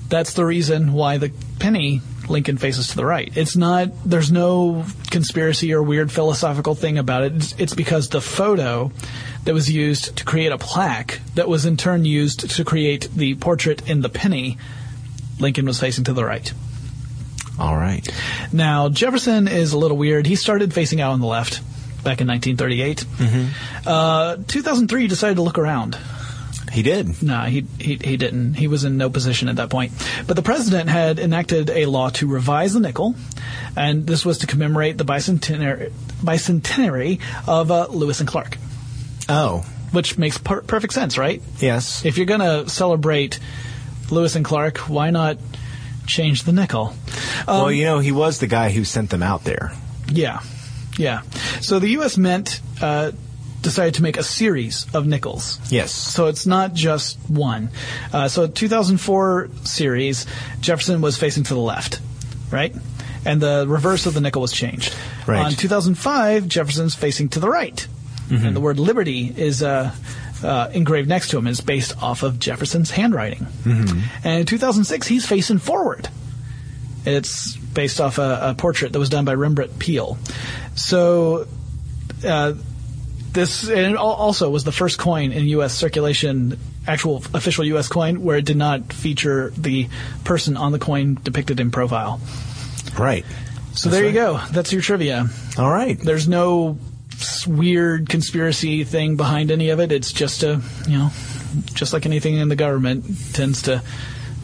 that's 0.09 0.35
the 0.35 0.45
reason 0.45 0.93
why 0.93 1.19
the 1.19 1.33
penny 1.59 2.01
Lincoln 2.29 2.57
faces 2.57 2.89
to 2.89 2.97
the 2.97 3.05
right. 3.05 3.37
It's 3.37 3.57
not, 3.57 3.89
there's 4.05 4.33
no 4.33 4.85
conspiracy 5.11 5.75
or 5.75 5.83
weird 5.83 6.11
philosophical 6.11 6.75
thing 6.75 6.99
about 6.99 7.25
it. 7.25 7.35
It's, 7.35 7.55
it's 7.59 7.75
because 7.75 8.09
the 8.09 8.21
photo 8.21 8.93
that 9.45 9.55
was 9.55 9.71
used 9.71 10.17
to 10.17 10.25
create 10.25 10.53
a 10.53 10.59
plaque 10.59 11.21
that 11.35 11.49
was 11.49 11.67
in 11.67 11.77
turn 11.77 12.05
used 12.05 12.49
to 12.49 12.65
create 12.65 13.09
the 13.15 13.35
portrait 13.35 13.89
in 13.89 14.01
the 14.01 14.09
penny, 14.09 14.57
Lincoln 15.39 15.67
was 15.67 15.81
facing 15.81 16.05
to 16.05 16.13
the 16.13 16.25
right. 16.25 16.53
All 17.59 17.77
right. 17.77 18.07
Now, 18.53 18.89
Jefferson 18.89 19.47
is 19.49 19.73
a 19.73 19.79
little 19.79 19.97
weird. 19.97 20.27
He 20.27 20.37
started 20.37 20.75
facing 20.75 21.01
out 21.01 21.13
on 21.13 21.21
the 21.21 21.27
left 21.27 21.61
back 22.03 22.21
in 22.21 22.27
1938. 22.27 23.05
Uh, 23.87 24.37
2003, 24.49 25.03
he 25.03 25.09
decided 25.09 25.37
to 25.37 25.43
look 25.43 25.59
around. 25.59 25.97
He 26.73 26.83
did. 26.83 27.23
No, 27.23 27.43
he, 27.43 27.65
he 27.79 27.95
he 28.03 28.17
didn't. 28.17 28.55
He 28.55 28.67
was 28.67 28.83
in 28.83 28.97
no 28.97 29.09
position 29.09 29.49
at 29.49 29.57
that 29.57 29.71
point. 29.71 29.93
But 30.27 30.35
the 30.35 30.43
president 30.43 30.89
had 30.91 31.21
enacted 31.21 31.71
a 31.71 31.87
law 31.87 32.09
to 32.11 32.27
revise 32.27 32.73
the 32.75 32.81
nickel, 32.81 33.15
and 33.77 34.05
this 34.09 34.25
was 34.25 34.39
to 34.39 34.49
commemorate 34.49 34.99
the 34.99 35.05
bicentenary, 35.05 35.93
bicentenary 36.21 37.21
of 37.47 37.71
uh, 37.71 37.87
Lewis 37.91 38.19
and 38.19 38.29
Clark, 38.29 38.59
Oh, 39.29 39.61
which 39.93 40.19
makes 40.19 40.37
per- 40.39 40.63
perfect 40.63 40.93
sense, 40.95 41.17
right? 41.17 41.41
yes. 41.61 42.05
If 42.05 42.17
you're 42.17 42.27
going 42.27 42.41
to 42.41 42.69
celebrate 42.69 43.39
Lewis 44.11 44.35
and 44.35 44.45
Clark, 44.45 44.79
why 44.89 45.11
not 45.11 45.39
change 46.07 46.45
the 46.45 46.53
nickel? 46.53 46.95
well, 47.47 47.73
you 47.73 47.85
know, 47.85 47.99
he 47.99 48.13
was 48.13 48.39
the 48.39 48.47
guy 48.47 48.71
who 48.71 48.85
sent 48.85 49.11
them 49.11 49.23
out 49.23 49.45
there. 49.45 49.73
Yeah, 50.09 50.41
yeah. 50.99 51.23
So 51.61 51.79
the 51.79 51.89
U.S. 51.91 52.17
Mint 52.19 52.61
uh, 52.81 53.13
decided 53.63 53.95
to 53.95 54.03
make 54.03 54.17
a 54.17 54.23
series 54.23 54.87
of 54.95 55.07
nickels. 55.07 55.59
Yes. 55.73 55.91
So 55.91 56.27
it's 56.27 56.47
not 56.47 56.75
just 56.75 57.19
one. 57.29 57.71
Uh, 58.13 58.29
so 58.29 58.47
2004 58.47 59.49
series, 59.65 60.27
Jefferson 60.61 61.01
was 61.01 61.17
facing 61.17 61.45
to 61.45 61.55
the 61.55 61.61
left, 61.61 62.01
right? 62.51 62.75
And 63.25 63.41
the 63.41 63.65
reverse 63.67 64.07
of 64.07 64.15
the 64.15 64.21
nickel 64.21 64.43
was 64.43 64.53
changed. 64.53 64.95
Right. 65.27 65.47
On 65.47 65.51
2005, 65.53 66.47
Jefferson's 66.47 66.95
facing 66.95 67.31
to 67.31 67.41
the 67.41 67.49
right. 67.49 67.87
And 68.31 68.57
the 68.57 68.61
word 68.61 68.79
liberty 68.79 69.33
is 69.37 69.63
uh, 69.63 69.95
uh, 70.45 70.71
engraved 70.73 71.09
next 71.09 71.31
to 71.31 71.39
him. 71.39 71.47
is 71.47 71.61
based 71.61 72.01
off 72.03 72.23
of 72.23 72.39
Jefferson's 72.39 72.91
handwriting. 72.91 73.47
And 74.25 74.41
in 74.41 74.47
2006, 74.47 75.07
he's 75.07 75.27
facing 75.27 75.59
forward. 75.59 76.09
It's 77.05 77.57
based 77.57 78.01
off 78.01 78.19
a, 78.19 78.51
a 78.51 78.55
portrait 78.55 78.93
that 78.93 78.99
was 78.99 79.09
done 79.09 79.25
by 79.25 79.35
Rembrandt 79.35 79.79
Peale. 79.79 80.17
So 80.75 81.47
uh, 82.25 82.55
this 83.33 83.69
and 83.69 83.93
it 83.93 83.97
also 83.97 84.49
was 84.51 84.65
the 84.65 84.73
first 84.73 84.99
coin 84.99 85.33
in 85.33 85.45
U.S. 85.47 85.75
circulation, 85.75 86.59
actual 86.87 87.17
official 87.35 87.65
U.S. 87.67 87.89
coin, 87.89 88.23
where 88.23 88.39
it 88.39 88.45
did 88.45 88.57
not 88.57 88.93
feature 88.93 89.51
the 89.51 89.89
person 90.25 90.57
on 90.57 90.73
the 90.73 90.79
coin 90.79 91.19
depicted 91.23 91.61
in 91.61 91.71
profile. 91.71 92.21
Right. 92.99 93.25
So 93.75 93.89
That's 93.89 94.01
there 94.01 94.07
you 94.07 94.13
go. 94.13 94.41
That's 94.53 94.73
your 94.73 94.83
trivia. 94.83 95.27
All 95.59 95.71
right. 95.71 95.99
There's 95.99 96.29
no 96.29 96.79
weird 97.47 98.09
conspiracy 98.09 98.85
thing 98.85 99.17
behind 99.17 99.51
any 99.51 99.71
of 99.71 99.81
it. 99.81 99.93
It's 99.93 100.13
just 100.13 100.43
a, 100.43 100.61
you 100.87 100.99
know, 100.99 101.11
just 101.75 101.93
like 101.93 102.07
anything 102.07 102.35
in 102.37 102.49
the 102.49 102.57
government 102.57 103.05
tends 103.33 103.63
to 103.63 103.83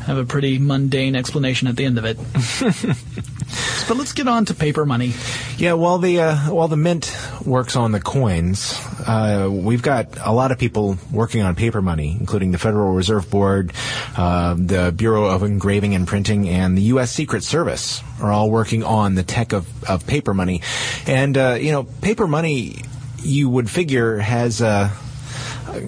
have 0.05 0.19
a 0.19 0.25
pretty 0.25 0.59
mundane 0.59 1.15
explanation 1.15 1.69
at 1.69 1.77
the 1.77 1.85
end 1.85 1.99
of 1.99 2.05
it. 2.05 2.17
but 3.89 3.97
let's 3.97 4.13
get 4.13 4.29
on 4.29 4.45
to 4.47 4.55
paper 4.55 4.87
money. 4.87 5.13
Yeah, 5.57 5.75
while 5.75 5.99
the 5.99 6.21
uh, 6.21 6.37
while 6.51 6.69
the 6.69 6.77
mint 6.77 7.05
works 7.45 7.77
on 7.77 7.93
the 7.93 8.01
coins, 8.01 8.75
uh, 9.07 9.49
we've 9.51 9.83
got 9.83 10.07
a 10.25 10.33
lot 10.33 10.53
of 10.53 10.59
people 10.59 10.99
working 11.13 11.43
on 11.43 11.55
paper 11.55 11.83
money, 11.83 12.17
including 12.19 12.53
the 12.53 12.59
Federal 12.59 12.93
Reserve 12.93 13.31
Board, 13.31 13.73
uh, 14.17 14.55
the 14.55 14.93
Bureau 14.95 15.27
of 15.27 15.43
Engraving 15.43 15.95
and 15.95 16.07
Printing, 16.07 16.49
and 16.49 16.77
the 16.77 16.83
U.S. 16.83 17.11
Secret 17.11 17.43
Service 17.43 18.03
are 18.21 18.33
all 18.33 18.51
working 18.51 18.83
on 18.83 19.15
the 19.15 19.23
tech 19.23 19.53
of, 19.53 19.67
of 19.85 20.07
paper 20.07 20.35
money. 20.35 20.63
And 21.07 21.37
uh, 21.37 21.59
you 21.61 21.73
know, 21.73 21.85
paper 21.85 22.27
money, 22.27 22.77
you 23.23 23.49
would 23.49 23.71
figure 23.71 24.19
has. 24.19 24.63
Uh, 24.63 24.91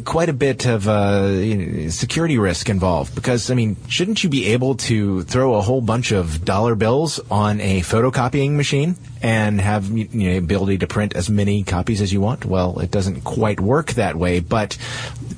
quite 0.05 0.29
a 0.29 0.33
bit 0.33 0.65
of 0.65 0.87
uh, 0.87 1.91
security 1.91 2.39
risk 2.39 2.69
involved 2.69 3.17
because 3.17 3.51
I 3.51 3.55
mean, 3.55 3.77
shouldn't 3.89 4.23
you 4.23 4.31
be 4.31 4.47
able 4.53 4.77
to 4.77 5.23
throw 5.25 5.55
a 5.55 5.61
whole 5.61 5.81
bunch 5.81 6.13
of 6.13 6.45
dollar 6.45 6.77
bills 6.77 7.19
on 7.31 7.61
a 7.61 7.81
photocopying 7.81 8.53
machine 8.53 8.97
and 9.23 9.61
have 9.61 9.89
you 9.89 10.31
know 10.31 10.37
ability 10.37 10.79
to 10.79 10.87
print 10.87 11.15
as 11.15 11.31
many 11.31 11.63
copies 11.63 12.01
as 12.01 12.13
you 12.13 12.21
want. 12.21 12.45
Well, 12.45 12.81
it 12.81 12.91
doesn't 12.91 13.23
quite 13.23 13.61
work 13.61 13.93
that 13.93 14.17
way, 14.17 14.41
but 14.41 14.77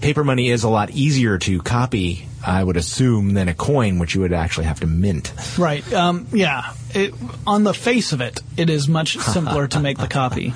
paper 0.00 0.24
money 0.24 0.50
is 0.50 0.64
a 0.64 0.68
lot 0.68 0.90
easier 0.90 1.38
to 1.38 1.60
copy, 1.60 2.26
I 2.44 2.64
would 2.64 2.78
assume, 2.78 3.34
than 3.34 3.48
a 3.48 3.54
coin, 3.54 3.98
which 3.98 4.14
you 4.14 4.22
would 4.22 4.32
actually 4.32 4.66
have 4.66 4.80
to 4.80 4.86
mint. 4.86 5.32
Right. 5.58 5.90
Um, 5.92 6.26
yeah. 6.32 6.72
It, 6.94 7.12
on 7.46 7.64
the 7.64 7.74
face 7.74 8.12
of 8.12 8.20
it, 8.20 8.40
it 8.56 8.70
is 8.70 8.88
much 8.88 9.18
simpler 9.32 9.66
to 9.68 9.80
make 9.80 9.98
the 9.98 10.06
copy. 10.06 10.54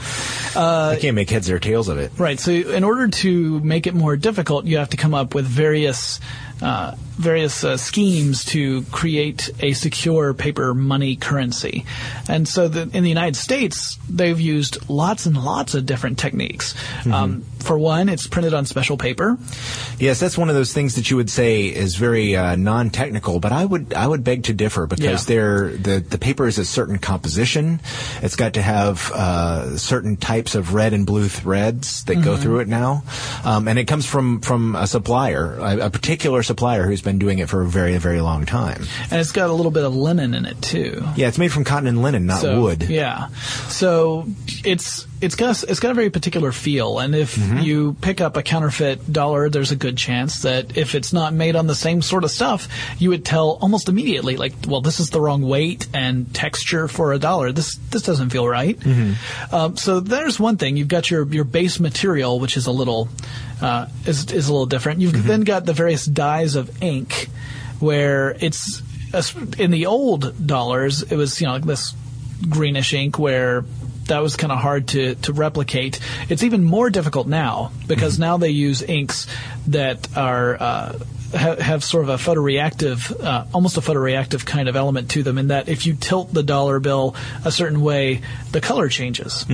I 0.57 0.97
can't 1.01 1.15
make 1.15 1.31
heads 1.31 1.51
or 1.51 1.59
tails 1.59 1.89
of 1.89 1.99
it. 1.99 2.13
Right. 2.17 2.41
So, 2.41 2.53
in 2.53 2.85
order 2.85 3.09
to 3.09 3.61
make 3.61 3.87
it 3.87 3.95
more 3.95 4.17
difficult, 4.17 4.65
you 4.65 4.79
have 4.79 4.91
to 4.91 4.97
come 4.97 5.15
up 5.15 5.35
with 5.35 5.47
various 5.47 6.21
uh, 6.63 6.95
various 7.17 7.65
uh, 7.65 7.77
schemes 7.77 8.45
to 8.47 8.83
create 8.85 9.51
a 9.61 9.73
secure 9.73 10.35
paper 10.35 10.75
money 10.75 11.17
currency. 11.17 11.85
And 12.29 12.47
so, 12.47 12.69
the, 12.69 12.83
in 12.83 13.03
the 13.03 13.09
United 13.09 13.37
States, 13.37 13.99
they've 14.09 14.41
used 14.41 14.89
lots 14.89 15.27
and 15.27 15.37
lots 15.37 15.75
of 15.75 15.87
different 15.87 16.19
techniques. 16.19 16.75
Um, 17.07 17.45
for 17.69 17.79
one, 17.79 18.09
it's 18.09 18.27
printed 18.27 18.55
on 18.55 18.65
special 18.67 18.97
paper. 18.97 19.37
Yes, 20.01 20.19
that's 20.19 20.39
one 20.39 20.49
of 20.49 20.55
those 20.57 20.73
things 20.73 20.95
that 20.97 21.11
you 21.11 21.17
would 21.17 21.29
say 21.29 21.67
is 21.67 21.97
very 21.97 22.35
uh, 22.35 22.57
non-technical, 22.57 23.41
but 23.41 23.53
I 23.53 23.65
would 23.65 23.93
I 23.93 24.07
would 24.07 24.25
beg 24.25 24.45
to 24.45 24.55
differ 24.55 24.87
because 24.87 25.29
Yeah. 25.29 25.35
they're, 25.35 25.69
the 25.77 26.01
the 26.01 26.19
paper 26.19 26.47
is 26.47 26.57
a 26.59 26.65
certain 26.65 26.99
composition. 26.99 27.81
It's 28.23 28.37
got 28.37 28.55
to 28.55 28.63
have 28.63 29.13
uh, 29.13 29.77
certain 29.77 30.17
types 30.17 30.55
of 30.55 30.73
red 30.73 30.95
and 30.95 31.05
blue 31.07 31.29
threads 31.29 32.05
that 32.05 32.23
go 32.25 32.37
through 32.39 32.61
it 32.61 32.69
now, 32.69 33.03
um, 33.45 33.69
and 33.69 33.79
it 33.79 33.85
comes 33.85 34.07
from 34.07 34.41
from 34.41 34.75
a 34.75 34.87
supplier, 34.87 35.59
a, 35.61 35.87
a 35.87 35.91
particular 35.91 36.43
supplier 36.43 36.85
who's 36.85 37.03
been 37.03 37.19
doing 37.19 37.39
it 37.39 37.49
for 37.51 37.61
a 37.63 37.67
very 37.69 37.99
very 37.99 38.21
long 38.23 38.47
time. 38.47 38.83
And 39.11 39.21
it's 39.21 39.33
got 39.33 39.51
a 39.51 39.53
little 39.53 39.73
bit 39.73 39.85
of 39.85 39.95
linen 39.95 40.33
in 40.33 40.47
it, 40.47 40.63
too. 40.63 41.05
Yeah, 41.17 41.29
it's 41.29 41.39
made 41.39 41.53
from 41.53 41.65
cotton 41.65 41.87
and 41.87 42.01
linen, 42.01 42.25
not 42.25 42.41
so, 42.41 42.63
wood. 42.63 42.85
Yeah. 42.89 43.29
So 43.69 44.25
it's 44.65 45.07
it's 45.21 45.35
got 45.35 45.63
a, 45.63 45.71
it's 45.71 45.81
got 45.81 45.91
a 45.91 45.95
very 45.95 46.11
particular 46.11 46.53
feel, 46.53 46.99
and 46.99 47.15
if 47.15 47.37
Mm-hmm. 47.37 47.59
you 47.59 47.97
pick 48.01 48.21
up 48.21 48.37
a 48.37 48.43
counterfeit 48.43 49.13
dollar, 49.13 49.49
there's 49.49 49.71
a 49.73 49.77
good 49.77 49.97
chance 49.97 50.43
that 50.43 50.77
if 50.77 50.95
it's 50.95 51.13
not 51.13 51.33
made 51.33 51.57
on 51.57 51.67
the 51.67 51.75
same 51.75 52.03
sort 52.03 52.25
of 52.25 52.31
stuff, 52.31 52.69
you 52.99 53.11
would 53.11 53.25
tell 53.25 53.59
almost 53.61 53.89
immediately, 53.89 54.37
like, 54.37 54.53
well, 54.67 54.81
this 54.81 55.01
is 55.01 55.11
the 55.11 55.21
wrong 55.21 55.43
weight 55.43 55.87
and 55.95 56.33
texture 56.35 56.89
for 56.89 57.13
a 57.13 57.19
dollar. 57.19 57.53
This 57.53 57.77
this 57.91 58.03
doesn't 58.03 58.31
feel 58.31 58.47
right. 58.49 58.79
Mm-hmm. 58.79 59.55
Um, 59.55 59.77
so 59.77 60.01
there's 60.01 60.39
one 60.41 60.57
thing. 60.57 60.77
You've 60.77 60.89
got 60.89 61.11
your 61.11 61.27
your 61.27 61.45
base 61.45 61.81
material, 61.81 62.39
which 62.41 62.57
is 62.57 62.67
a 62.67 62.73
little 62.73 63.09
uh, 63.61 63.87
is 64.07 64.31
is 64.33 64.49
a 64.49 64.53
little 64.53 64.67
different. 64.67 65.01
You've 65.01 65.13
Mm-hmm. 65.13 65.29
then 65.29 65.41
got 65.43 65.65
the 65.67 65.73
various 65.73 66.05
dyes 66.05 66.55
of 66.57 66.83
ink, 66.83 67.29
where 67.81 68.37
it's 68.41 68.83
in 69.59 69.71
the 69.71 69.87
old 69.87 70.47
dollars, 70.47 71.03
it 71.03 71.17
was 71.17 71.41
you 71.41 71.47
know 71.47 71.55
like 71.55 71.65
this 71.65 71.95
greenish 72.49 72.93
ink 72.95 73.19
where 73.19 73.65
that 74.09 74.21
was 74.21 74.37
kind 74.37 74.53
of 74.53 74.59
hard 74.59 74.89
to, 74.89 75.15
to 75.17 75.33
replicate. 75.33 76.01
It's 76.29 76.43
even 76.43 76.65
more 76.65 76.91
difficult 76.91 77.27
now 77.27 77.73
because 77.87 78.19
now 78.19 78.37
they 78.37 78.51
use 78.51 78.83
inks 78.83 79.27
that 79.69 80.17
are 80.17 80.57
uh, 80.61 80.99
ha- 81.35 81.57
have 81.57 81.85
sort 81.85 82.05
of 82.05 82.11
a 82.11 82.17
photoreactive, 82.17 83.23
uh, 83.23 83.45
almost 83.53 83.77
a 83.77 83.81
photoreactive 83.81 84.45
kind 84.45 84.69
of 84.69 84.77
element 84.77 85.11
to 85.13 85.23
them. 85.23 85.39
In 85.39 85.49
that 85.49 85.69
if 85.69 85.87
you 85.87 85.95
tilt 85.95 86.33
the 86.33 86.43
dollar 86.43 86.81
bill 86.81 87.17
a 87.45 87.53
certain 87.53 87.81
way, 87.81 88.23
the 88.53 88.61
color 88.61 88.89
changes. 88.89 89.45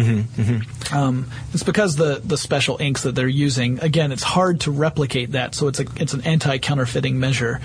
Um, 0.93 1.31
it's 1.53 1.62
because 1.62 1.97
the 1.97 2.21
the 2.25 2.37
special 2.37 2.77
inks 2.81 3.03
that 3.03 3.14
they're 3.14 3.29
using. 3.29 3.81
Again, 3.81 4.12
it's 4.12 4.23
hard 4.23 4.61
to 4.62 4.71
replicate 4.71 5.33
that, 5.33 5.55
so 5.55 5.69
it's 5.69 5.81
a 5.81 5.87
it's 5.97 6.14
an 6.14 6.23
anti 6.23 6.59
counterfeiting 6.59 7.19
measure. 7.19 7.61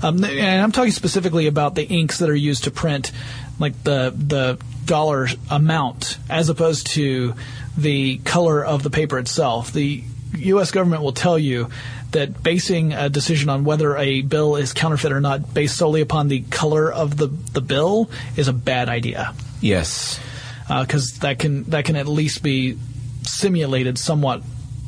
Um, 0.00 0.22
and 0.22 0.62
I'm 0.62 0.70
talking 0.70 0.92
specifically 0.92 1.48
about 1.48 1.74
the 1.74 1.84
inks 1.84 2.18
that 2.20 2.30
are 2.30 2.34
used 2.34 2.64
to 2.64 2.70
print, 2.70 3.10
like 3.58 3.82
the 3.82 4.14
the 4.16 4.58
dollar 4.88 5.28
amount, 5.48 6.18
as 6.28 6.48
opposed 6.48 6.88
to 6.88 7.34
the 7.76 8.18
color 8.18 8.64
of 8.64 8.82
the 8.82 8.90
paper 8.90 9.18
itself. 9.18 9.72
The 9.72 10.02
U.S. 10.38 10.72
government 10.72 11.02
will 11.02 11.12
tell 11.12 11.38
you 11.38 11.70
that 12.10 12.42
basing 12.42 12.92
a 12.92 13.08
decision 13.08 13.48
on 13.48 13.64
whether 13.64 13.96
a 13.96 14.22
bill 14.22 14.56
is 14.56 14.72
counterfeit 14.72 15.12
or 15.12 15.20
not 15.20 15.54
based 15.54 15.76
solely 15.76 16.00
upon 16.00 16.28
the 16.28 16.40
color 16.40 16.90
of 16.92 17.16
the 17.16 17.26
the 17.26 17.60
bill 17.60 18.10
is 18.36 18.48
a 18.48 18.52
bad 18.52 18.88
idea 18.88 19.34
Yes. 19.60 20.20
Uh, 20.68 20.82
because 20.82 21.18
that 21.20 21.38
can 21.38 21.64
that 21.64 21.84
can 21.84 21.96
at 21.96 22.06
least 22.06 22.42
be 22.42 22.78
simulated 23.22 23.98
somewhat 23.98 24.42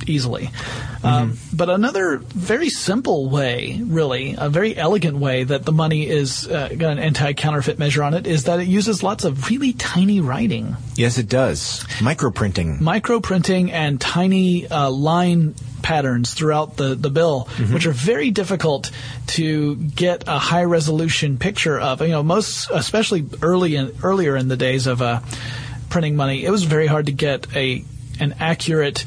easily. 0.06 0.50
Um, 1.02 1.38
but 1.52 1.70
another 1.70 2.18
very 2.18 2.68
simple 2.68 3.30
way, 3.30 3.80
really, 3.82 4.34
a 4.36 4.48
very 4.50 4.76
elegant 4.76 5.16
way 5.18 5.44
that 5.44 5.64
the 5.64 5.72
money 5.72 6.06
is 6.08 6.46
uh, 6.46 6.68
got 6.76 6.92
an 6.92 6.98
anti-counterfeit 6.98 7.78
measure 7.78 8.02
on 8.02 8.14
it 8.14 8.26
is 8.26 8.44
that 8.44 8.60
it 8.60 8.66
uses 8.68 9.02
lots 9.02 9.24
of 9.24 9.48
really 9.48 9.72
tiny 9.72 10.20
writing, 10.20 10.76
Yes, 10.96 11.16
it 11.16 11.28
does. 11.28 11.84
Microprinting. 12.00 12.80
micro 12.80 13.20
printing, 13.20 13.72
and 13.72 14.00
tiny 14.00 14.66
uh, 14.68 14.90
line 14.90 15.54
patterns 15.82 16.34
throughout 16.34 16.76
the, 16.76 16.94
the 16.94 17.08
bill, 17.08 17.48
which 17.72 17.86
are 17.86 17.92
very 17.92 18.30
difficult 18.30 18.90
to 19.28 19.76
get 19.76 20.24
a 20.26 20.38
high 20.38 20.64
resolution 20.64 21.38
picture 21.38 21.80
of. 21.80 22.02
You 22.02 22.08
know, 22.08 22.22
most, 22.22 22.70
especially 22.70 23.24
early 23.40 23.76
in, 23.76 23.96
earlier 24.02 24.36
in 24.36 24.48
the 24.48 24.58
days 24.58 24.86
of 24.86 25.00
uh, 25.00 25.20
printing 25.88 26.16
money, 26.16 26.44
it 26.44 26.50
was 26.50 26.64
very 26.64 26.86
hard 26.86 27.06
to 27.06 27.12
get 27.12 27.46
a 27.56 27.82
an 28.20 28.34
accurate 28.38 29.06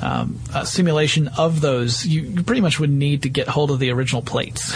um, 0.00 0.38
uh, 0.52 0.64
simulation 0.64 1.28
of 1.38 1.60
those. 1.60 2.06
You, 2.06 2.22
you 2.22 2.42
pretty 2.42 2.60
much 2.60 2.80
would 2.80 2.90
need 2.90 3.22
to 3.22 3.28
get 3.28 3.48
hold 3.48 3.70
of 3.70 3.78
the 3.78 3.90
original 3.90 4.22
plates 4.22 4.72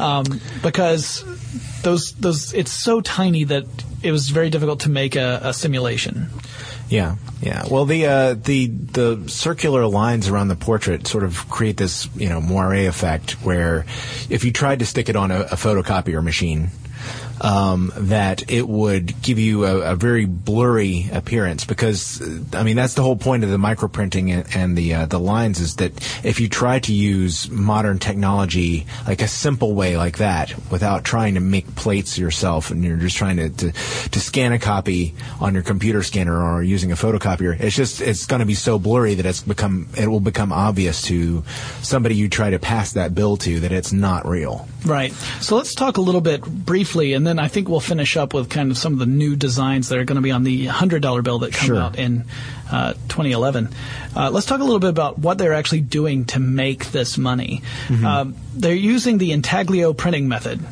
um, 0.00 0.24
because 0.62 1.24
those 1.82 2.12
those 2.14 2.52
it's 2.54 2.72
so 2.72 3.00
tiny 3.00 3.44
that 3.44 3.64
it 4.02 4.12
was 4.12 4.30
very 4.30 4.50
difficult 4.50 4.80
to 4.80 4.90
make 4.90 5.16
a, 5.16 5.40
a 5.44 5.52
simulation. 5.52 6.28
Yeah, 6.88 7.16
yeah. 7.42 7.64
Well, 7.70 7.84
the 7.84 8.06
uh, 8.06 8.34
the 8.34 8.66
the 8.66 9.28
circular 9.28 9.86
lines 9.86 10.28
around 10.28 10.48
the 10.48 10.56
portrait 10.56 11.06
sort 11.06 11.24
of 11.24 11.48
create 11.50 11.76
this 11.76 12.08
you 12.16 12.28
know 12.28 12.40
moire 12.40 12.74
effect 12.74 13.32
where 13.44 13.84
if 14.30 14.44
you 14.44 14.52
tried 14.52 14.78
to 14.78 14.86
stick 14.86 15.08
it 15.08 15.16
on 15.16 15.30
a, 15.30 15.40
a 15.40 15.56
photocopier 15.56 16.22
machine. 16.22 16.70
Um, 17.40 17.92
that 17.96 18.50
it 18.50 18.66
would 18.66 19.22
give 19.22 19.38
you 19.38 19.64
a, 19.64 19.92
a 19.92 19.96
very 19.96 20.24
blurry 20.24 21.08
appearance 21.12 21.64
because 21.64 22.20
I 22.54 22.62
mean 22.62 22.76
that's 22.76 22.94
the 22.94 23.02
whole 23.02 23.16
point 23.16 23.44
of 23.44 23.50
the 23.50 23.56
microprinting 23.56 24.30
and, 24.30 24.56
and 24.56 24.78
the 24.78 24.94
uh, 24.94 25.06
the 25.06 25.20
lines 25.20 25.60
is 25.60 25.76
that 25.76 25.92
if 26.24 26.40
you 26.40 26.48
try 26.48 26.78
to 26.80 26.92
use 26.92 27.50
modern 27.50 27.98
technology 27.98 28.86
like 29.06 29.22
a 29.22 29.28
simple 29.28 29.74
way 29.74 29.96
like 29.96 30.18
that 30.18 30.54
without 30.70 31.04
trying 31.04 31.34
to 31.34 31.40
make 31.40 31.74
plates 31.74 32.18
yourself 32.18 32.70
and 32.70 32.84
you're 32.84 32.96
just 32.96 33.16
trying 33.16 33.36
to, 33.36 33.50
to, 33.50 33.72
to 34.10 34.20
scan 34.20 34.52
a 34.52 34.58
copy 34.58 35.14
on 35.40 35.54
your 35.54 35.62
computer 35.62 36.02
scanner 36.02 36.42
or 36.42 36.62
using 36.62 36.92
a 36.92 36.96
photocopier 36.96 37.58
it's 37.60 37.76
just 37.76 38.00
it's 38.00 38.26
going 38.26 38.40
to 38.40 38.46
be 38.46 38.54
so 38.54 38.78
blurry 38.78 39.14
that 39.14 39.26
it's 39.26 39.42
become 39.42 39.88
it 39.96 40.08
will 40.08 40.20
become 40.20 40.52
obvious 40.52 41.02
to 41.02 41.44
somebody 41.82 42.14
you 42.14 42.28
try 42.28 42.50
to 42.50 42.58
pass 42.58 42.92
that 42.92 43.14
bill 43.14 43.36
to 43.36 43.60
that 43.60 43.72
it's 43.72 43.92
not 43.92 44.26
real 44.26 44.68
Right. 44.84 45.12
So 45.40 45.56
let's 45.56 45.74
talk 45.74 45.96
a 45.96 46.00
little 46.00 46.20
bit 46.20 46.42
briefly, 46.42 47.12
and 47.14 47.26
then 47.26 47.38
I 47.38 47.48
think 47.48 47.68
we'll 47.68 47.80
finish 47.80 48.16
up 48.16 48.32
with 48.32 48.48
kind 48.48 48.70
of 48.70 48.78
some 48.78 48.92
of 48.92 48.98
the 49.00 49.06
new 49.06 49.34
designs 49.36 49.88
that 49.88 49.98
are 49.98 50.04
going 50.04 50.16
to 50.16 50.22
be 50.22 50.30
on 50.30 50.44
the 50.44 50.66
$100 50.68 51.22
bill 51.24 51.40
that 51.40 51.52
come 51.52 51.66
Sure. 51.66 51.76
out 51.80 51.98
in 51.98 52.24
uh, 52.70 52.92
2011. 53.08 53.68
Uh, 54.16 54.30
let's 54.30 54.46
talk 54.46 54.60
a 54.60 54.64
little 54.64 54.78
bit 54.78 54.90
about 54.90 55.18
what 55.18 55.36
they're 55.38 55.54
actually 55.54 55.80
doing 55.80 56.24
to 56.26 56.38
make 56.40 56.86
this 56.92 57.18
money. 57.18 57.62
Mm-hmm. 57.88 58.06
Um, 58.06 58.36
they're 58.54 58.74
using 58.74 59.18
the 59.18 59.32
intaglio 59.32 59.92
printing 59.92 60.28
method. 60.28 60.60
I 60.60 60.70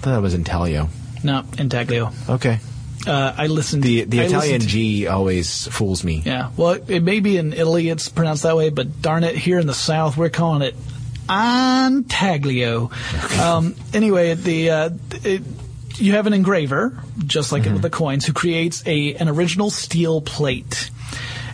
thought 0.00 0.10
that 0.16 0.22
was 0.22 0.34
intaglio 0.34 0.88
No, 1.24 1.42
intaglio. 1.58 2.12
okay 2.28 2.60
Uh, 3.06 3.32
I 3.36 3.46
listened. 3.46 3.82
the 3.84 4.02
the 4.04 4.20
I 4.20 4.24
Italian 4.24 4.60
G 4.60 5.06
always 5.06 5.66
fools 5.68 6.02
me 6.04 6.22
Yeah. 6.26 6.50
Well, 6.56 6.78
it 6.88 7.02
may 7.02 7.20
be 7.20 7.36
in 7.38 7.52
Italy 7.52 7.88
it's 7.88 8.08
pronounced 8.08 8.42
that 8.42 8.56
way, 8.56 8.70
but 8.70 9.00
darn 9.02 9.22
it, 9.24 9.36
here 9.36 9.58
in 9.58 9.66
the 9.66 9.74
South 9.74 10.16
we're 10.16 10.28
calling 10.30 10.62
it 10.62 10.74
Antaglio. 11.28 12.90
Um, 13.40 13.74
anyway, 13.92 14.34
the 14.34 14.70
uh, 14.70 14.90
it, 15.24 15.42
you 15.96 16.12
have 16.12 16.26
an 16.26 16.32
engraver, 16.32 16.98
just 17.24 17.52
like 17.52 17.64
with 17.64 17.82
the 17.82 17.90
coins, 17.90 18.24
who 18.26 18.32
creates 18.32 18.82
a 18.86 19.14
an 19.14 19.28
original 19.28 19.70
steel 19.70 20.20
plate, 20.20 20.90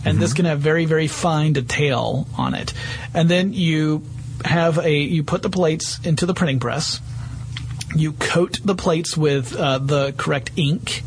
and 0.04 0.18
this 0.18 0.32
can 0.32 0.44
have 0.44 0.61
very 0.61 0.85
very 0.85 1.06
fine 1.06 1.52
detail 1.52 2.26
on 2.37 2.54
it, 2.54 2.72
and 3.14 3.28
then 3.28 3.52
you 3.52 4.02
have 4.44 4.78
a 4.78 4.98
you 4.98 5.22
put 5.22 5.42
the 5.42 5.50
plates 5.50 6.00
into 6.04 6.26
the 6.26 6.35
printing 6.35 6.61
press. 6.61 7.00
You 7.94 8.12
coat 8.12 8.58
the 8.64 8.74
plates 8.74 9.16
with 9.16 9.54
uh, 9.54 9.78
the 9.78 10.12
correct 10.16 10.52
ink. 10.56 11.02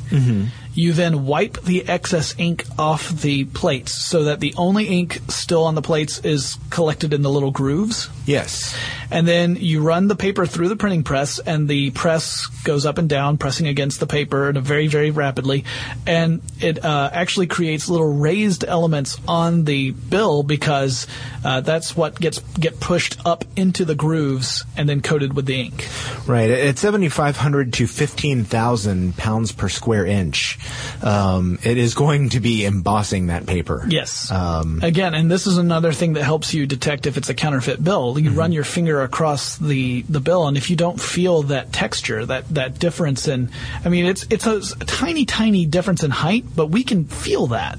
You 0.75 0.91
then 0.93 1.25
wipe 1.25 1.61
the 1.63 1.87
excess 1.87 2.35
ink 2.37 2.65
off 2.77 3.09
the 3.09 3.45
plates 3.45 3.93
so 3.93 4.25
that 4.25 4.39
the 4.39 4.53
only 4.57 4.85
ink 4.87 5.21
still 5.29 5.63
on 5.63 5.73
the 5.73 5.81
plates 5.81 6.19
is 6.19 6.57
collected 6.69 7.13
in 7.13 7.21
the 7.21 7.29
little 7.29 7.51
grooves. 7.51 8.09
Yes 8.25 8.75
and 9.11 9.27
then 9.27 9.55
you 9.55 9.81
run 9.81 10.07
the 10.07 10.15
paper 10.15 10.45
through 10.45 10.69
the 10.69 10.75
printing 10.75 11.03
press, 11.03 11.39
and 11.39 11.67
the 11.67 11.91
press 11.91 12.47
goes 12.63 12.85
up 12.85 12.97
and 12.97 13.07
down, 13.07 13.37
pressing 13.37 13.67
against 13.67 13.99
the 13.99 14.07
paper 14.07 14.49
in 14.49 14.59
very, 14.61 14.87
very 14.87 15.11
rapidly, 15.11 15.65
and 16.07 16.41
it 16.59 16.83
uh, 16.83 17.09
actually 17.11 17.47
creates 17.47 17.89
little 17.89 18.13
raised 18.13 18.63
elements 18.63 19.19
on 19.27 19.65
the 19.65 19.91
bill 19.91 20.43
because 20.43 21.07
uh, 21.43 21.61
that's 21.61 21.95
what 21.95 22.19
gets 22.19 22.39
get 22.59 22.79
pushed 22.79 23.17
up 23.25 23.45
into 23.55 23.85
the 23.85 23.95
grooves 23.95 24.63
and 24.75 24.89
then 24.89 25.01
coated 25.01 25.33
with 25.33 25.45
the 25.45 25.61
ink. 25.61 25.87
Right. 26.25 26.49
At 26.49 26.77
7,500 26.77 27.73
to 27.73 27.87
15,000 27.87 29.17
pounds 29.17 29.51
per 29.51 29.69
square 29.69 30.05
inch, 30.05 30.57
um, 31.03 31.59
it 31.63 31.77
is 31.77 31.93
going 31.93 32.29
to 32.29 32.39
be 32.39 32.65
embossing 32.65 33.27
that 33.27 33.45
paper. 33.45 33.85
Yes. 33.87 34.31
Um, 34.31 34.79
Again, 34.81 35.13
and 35.13 35.29
this 35.29 35.45
is 35.45 35.57
another 35.57 35.91
thing 35.91 36.13
that 36.13 36.23
helps 36.23 36.53
you 36.53 36.65
detect 36.65 37.05
if 37.05 37.17
it's 37.17 37.29
a 37.29 37.33
counterfeit 37.33 37.83
bill. 37.83 38.14
You 38.17 38.29
mm-hmm. 38.29 38.39
run 38.39 38.51
your 38.51 38.63
finger 38.63 39.01
across 39.01 39.57
the, 39.57 40.01
the 40.03 40.19
bill, 40.19 40.47
and 40.47 40.57
if 40.57 40.69
you 40.69 40.75
don't 40.75 40.99
feel 40.99 41.43
that 41.43 41.73
texture, 41.73 42.25
that, 42.25 42.47
that 42.49 42.79
difference 42.79 43.27
in, 43.27 43.49
I 43.83 43.89
mean, 43.89 44.05
it's 44.05 44.25
it's 44.29 44.45
a, 44.45 44.57
a 44.57 44.85
tiny, 44.85 45.25
tiny 45.25 45.65
difference 45.65 46.03
in 46.03 46.11
height, 46.11 46.45
but 46.55 46.67
we 46.67 46.83
can 46.83 47.05
feel 47.05 47.47
that. 47.47 47.77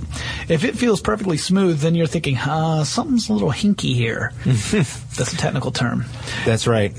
If 0.48 0.64
it 0.64 0.76
feels 0.76 1.00
perfectly 1.00 1.36
smooth, 1.36 1.80
then 1.80 1.94
you're 1.94 2.06
thinking, 2.06 2.36
uh, 2.36 2.84
something's 2.84 3.28
a 3.28 3.32
little 3.32 3.50
hinky 3.50 3.94
here. 3.94 4.32
That's 4.44 5.32
a 5.32 5.36
technical 5.36 5.70
term. 5.70 6.04
That's 6.44 6.66
right. 6.66 6.94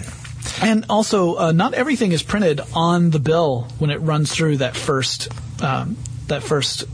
And 0.62 0.86
also, 0.90 1.36
uh, 1.36 1.52
not 1.52 1.74
everything 1.74 2.12
is 2.12 2.24
printed 2.24 2.62
on 2.74 3.10
the 3.10 3.20
bill 3.20 3.68
when 3.80 3.90
it 3.90 3.98
runs 3.98 4.32
through 4.32 4.58
that 4.58 4.76
first 4.76 5.30
um, 5.62 5.98
that 6.28 6.44
first 6.44 6.86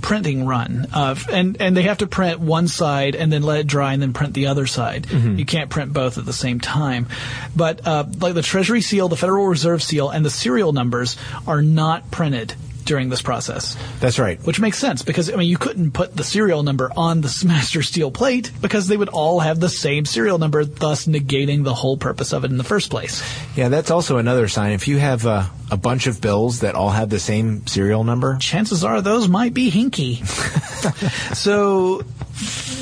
printing 0.00 0.46
run, 0.46 0.86
uh, 0.92 1.14
and 1.30 1.60
and 1.60 1.76
they 1.76 1.82
have 1.82 1.98
to 1.98 2.06
print 2.06 2.40
one 2.40 2.68
side 2.68 3.14
and 3.14 3.32
then 3.32 3.42
let 3.42 3.60
it 3.60 3.66
dry 3.66 3.92
and 3.92 4.02
then 4.02 4.12
print 4.12 4.34
the 4.34 4.48
other 4.48 4.66
side. 4.66 5.04
Mm-hmm. 5.04 5.38
You 5.38 5.44
can't 5.44 5.70
print 5.70 5.92
both 5.92 6.18
at 6.18 6.24
the 6.24 6.32
same 6.32 6.60
time. 6.60 7.08
But 7.54 7.86
uh, 7.86 8.04
like 8.20 8.34
the 8.34 8.42
Treasury 8.42 8.80
seal, 8.80 9.08
the 9.08 9.16
Federal 9.16 9.46
Reserve 9.46 9.82
seal, 9.82 10.10
and 10.10 10.24
the 10.24 10.30
serial 10.30 10.72
numbers 10.72 11.16
are 11.46 11.62
not 11.62 12.10
printed 12.10 12.54
during 12.90 13.08
this 13.08 13.22
process. 13.22 13.76
That's 14.00 14.18
right. 14.18 14.44
Which 14.44 14.58
makes 14.58 14.76
sense 14.76 15.02
because 15.02 15.32
I 15.32 15.36
mean 15.36 15.48
you 15.48 15.56
couldn't 15.56 15.92
put 15.92 16.16
the 16.16 16.24
serial 16.24 16.64
number 16.64 16.90
on 16.96 17.20
the 17.20 17.42
master 17.46 17.82
steel 17.82 18.10
plate 18.10 18.50
because 18.60 18.88
they 18.88 18.96
would 18.96 19.08
all 19.08 19.38
have 19.38 19.60
the 19.60 19.68
same 19.68 20.04
serial 20.04 20.38
number, 20.38 20.64
thus 20.64 21.06
negating 21.06 21.62
the 21.62 21.72
whole 21.72 21.96
purpose 21.96 22.32
of 22.32 22.44
it 22.44 22.50
in 22.50 22.58
the 22.58 22.64
first 22.64 22.90
place. 22.90 23.22
Yeah, 23.54 23.68
that's 23.68 23.92
also 23.92 24.16
another 24.16 24.48
sign. 24.48 24.72
If 24.72 24.88
you 24.88 24.98
have 24.98 25.24
uh, 25.24 25.46
a 25.70 25.76
bunch 25.76 26.08
of 26.08 26.20
bills 26.20 26.60
that 26.60 26.74
all 26.74 26.90
have 26.90 27.10
the 27.10 27.20
same 27.20 27.64
serial 27.68 28.02
number, 28.02 28.36
chances 28.40 28.82
are 28.82 29.00
those 29.00 29.28
might 29.28 29.54
be 29.54 29.70
hinky. 29.70 30.26
so, 31.36 32.02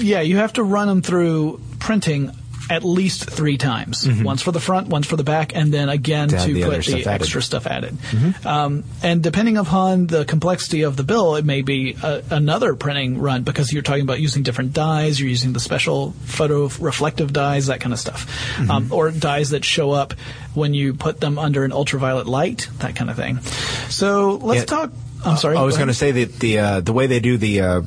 yeah, 0.02 0.22
you 0.22 0.38
have 0.38 0.54
to 0.54 0.62
run 0.62 0.88
them 0.88 1.02
through 1.02 1.60
printing 1.80 2.32
at 2.70 2.84
least 2.84 3.30
three 3.30 3.56
times. 3.56 4.06
Mm-hmm. 4.06 4.24
Once 4.24 4.42
for 4.42 4.52
the 4.52 4.60
front, 4.60 4.88
once 4.88 5.06
for 5.06 5.16
the 5.16 5.24
back, 5.24 5.54
and 5.54 5.72
then 5.72 5.88
again 5.88 6.28
to, 6.28 6.38
to 6.38 6.54
the 6.54 6.62
put 6.62 6.84
the 6.84 7.06
extra 7.06 7.42
stuff 7.42 7.66
added. 7.66 7.94
Mm-hmm. 7.94 8.46
Um, 8.46 8.84
and 9.02 9.22
depending 9.22 9.56
upon 9.56 10.06
the 10.06 10.24
complexity 10.24 10.82
of 10.82 10.96
the 10.96 11.02
bill, 11.02 11.36
it 11.36 11.44
may 11.44 11.62
be 11.62 11.96
a, 12.02 12.22
another 12.30 12.74
printing 12.74 13.18
run 13.18 13.42
because 13.42 13.72
you're 13.72 13.82
talking 13.82 14.02
about 14.02 14.20
using 14.20 14.42
different 14.42 14.72
dyes, 14.72 15.18
you're 15.18 15.28
using 15.28 15.52
the 15.52 15.60
special 15.60 16.12
photo 16.24 16.68
reflective 16.80 17.32
dyes, 17.32 17.66
that 17.66 17.80
kind 17.80 17.92
of 17.92 17.98
stuff, 17.98 18.26
mm-hmm. 18.56 18.70
um, 18.70 18.92
or 18.92 19.10
dyes 19.10 19.50
that 19.50 19.64
show 19.64 19.90
up 19.90 20.14
when 20.54 20.74
you 20.74 20.94
put 20.94 21.20
them 21.20 21.38
under 21.38 21.64
an 21.64 21.72
ultraviolet 21.72 22.26
light, 22.26 22.68
that 22.78 22.96
kind 22.96 23.10
of 23.10 23.16
thing. 23.16 23.40
So 23.88 24.36
let's 24.42 24.60
yeah. 24.60 24.64
talk. 24.64 24.92
I'm 25.24 25.36
sorry. 25.36 25.56
I 25.56 25.62
was 25.62 25.76
going 25.76 25.88
to 25.88 25.94
say 25.94 26.12
that 26.12 26.38
the 26.38 26.58
uh, 26.58 26.80
the 26.80 26.92
way 26.92 27.06
they 27.06 27.20
do 27.20 27.36
the 27.36 27.60
uh, 27.60 27.82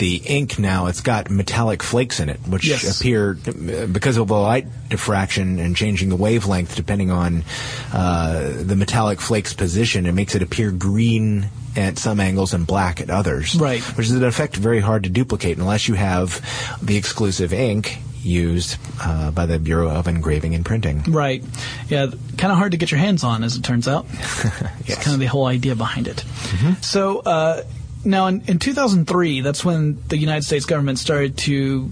the 0.00 0.16
ink 0.16 0.58
now, 0.58 0.86
it's 0.86 1.02
got 1.02 1.30
metallic 1.30 1.82
flakes 1.82 2.20
in 2.20 2.30
it, 2.30 2.40
which 2.48 2.66
yes. 2.66 2.98
appear 2.98 3.34
because 3.34 4.16
of 4.16 4.28
the 4.28 4.34
light 4.34 4.66
diffraction 4.88 5.58
and 5.58 5.76
changing 5.76 6.08
the 6.08 6.16
wavelength 6.16 6.74
depending 6.74 7.10
on 7.10 7.44
uh, 7.92 8.50
the 8.62 8.74
metallic 8.74 9.20
flake's 9.20 9.52
position. 9.52 10.06
It 10.06 10.12
makes 10.12 10.34
it 10.34 10.42
appear 10.42 10.70
green 10.70 11.50
at 11.76 11.98
some 11.98 12.18
angles 12.18 12.54
and 12.54 12.66
black 12.66 13.02
at 13.02 13.10
others. 13.10 13.54
Right. 13.54 13.82
Which 13.96 14.06
is 14.06 14.12
an 14.12 14.24
effect 14.24 14.56
very 14.56 14.80
hard 14.80 15.04
to 15.04 15.10
duplicate 15.10 15.58
unless 15.58 15.86
you 15.86 15.94
have 15.94 16.40
the 16.82 16.96
exclusive 16.96 17.52
ink 17.52 17.98
used 18.22 18.78
uh, 19.02 19.30
by 19.30 19.44
the 19.44 19.58
Bureau 19.58 19.90
of 19.90 20.08
Engraving 20.08 20.54
and 20.54 20.64
Printing. 20.64 21.02
Right. 21.02 21.44
Yeah, 21.88 22.06
kind 22.38 22.52
of 22.52 22.58
hard 22.58 22.72
to 22.72 22.78
get 22.78 22.90
your 22.90 23.00
hands 23.00 23.22
on, 23.22 23.44
as 23.44 23.56
it 23.56 23.64
turns 23.64 23.86
out. 23.86 24.06
yes. 24.12 24.80
It's 24.86 25.04
kind 25.04 25.14
of 25.14 25.20
the 25.20 25.26
whole 25.26 25.46
idea 25.46 25.74
behind 25.74 26.08
it. 26.08 26.16
Mm-hmm. 26.16 26.82
So, 26.82 27.20
uh, 27.20 27.62
now, 28.04 28.26
in, 28.26 28.42
in 28.46 28.58
2003, 28.58 29.40
that's 29.40 29.64
when 29.64 30.02
the 30.08 30.16
United 30.16 30.44
States 30.44 30.64
government 30.64 30.98
started 30.98 31.36
to 31.38 31.90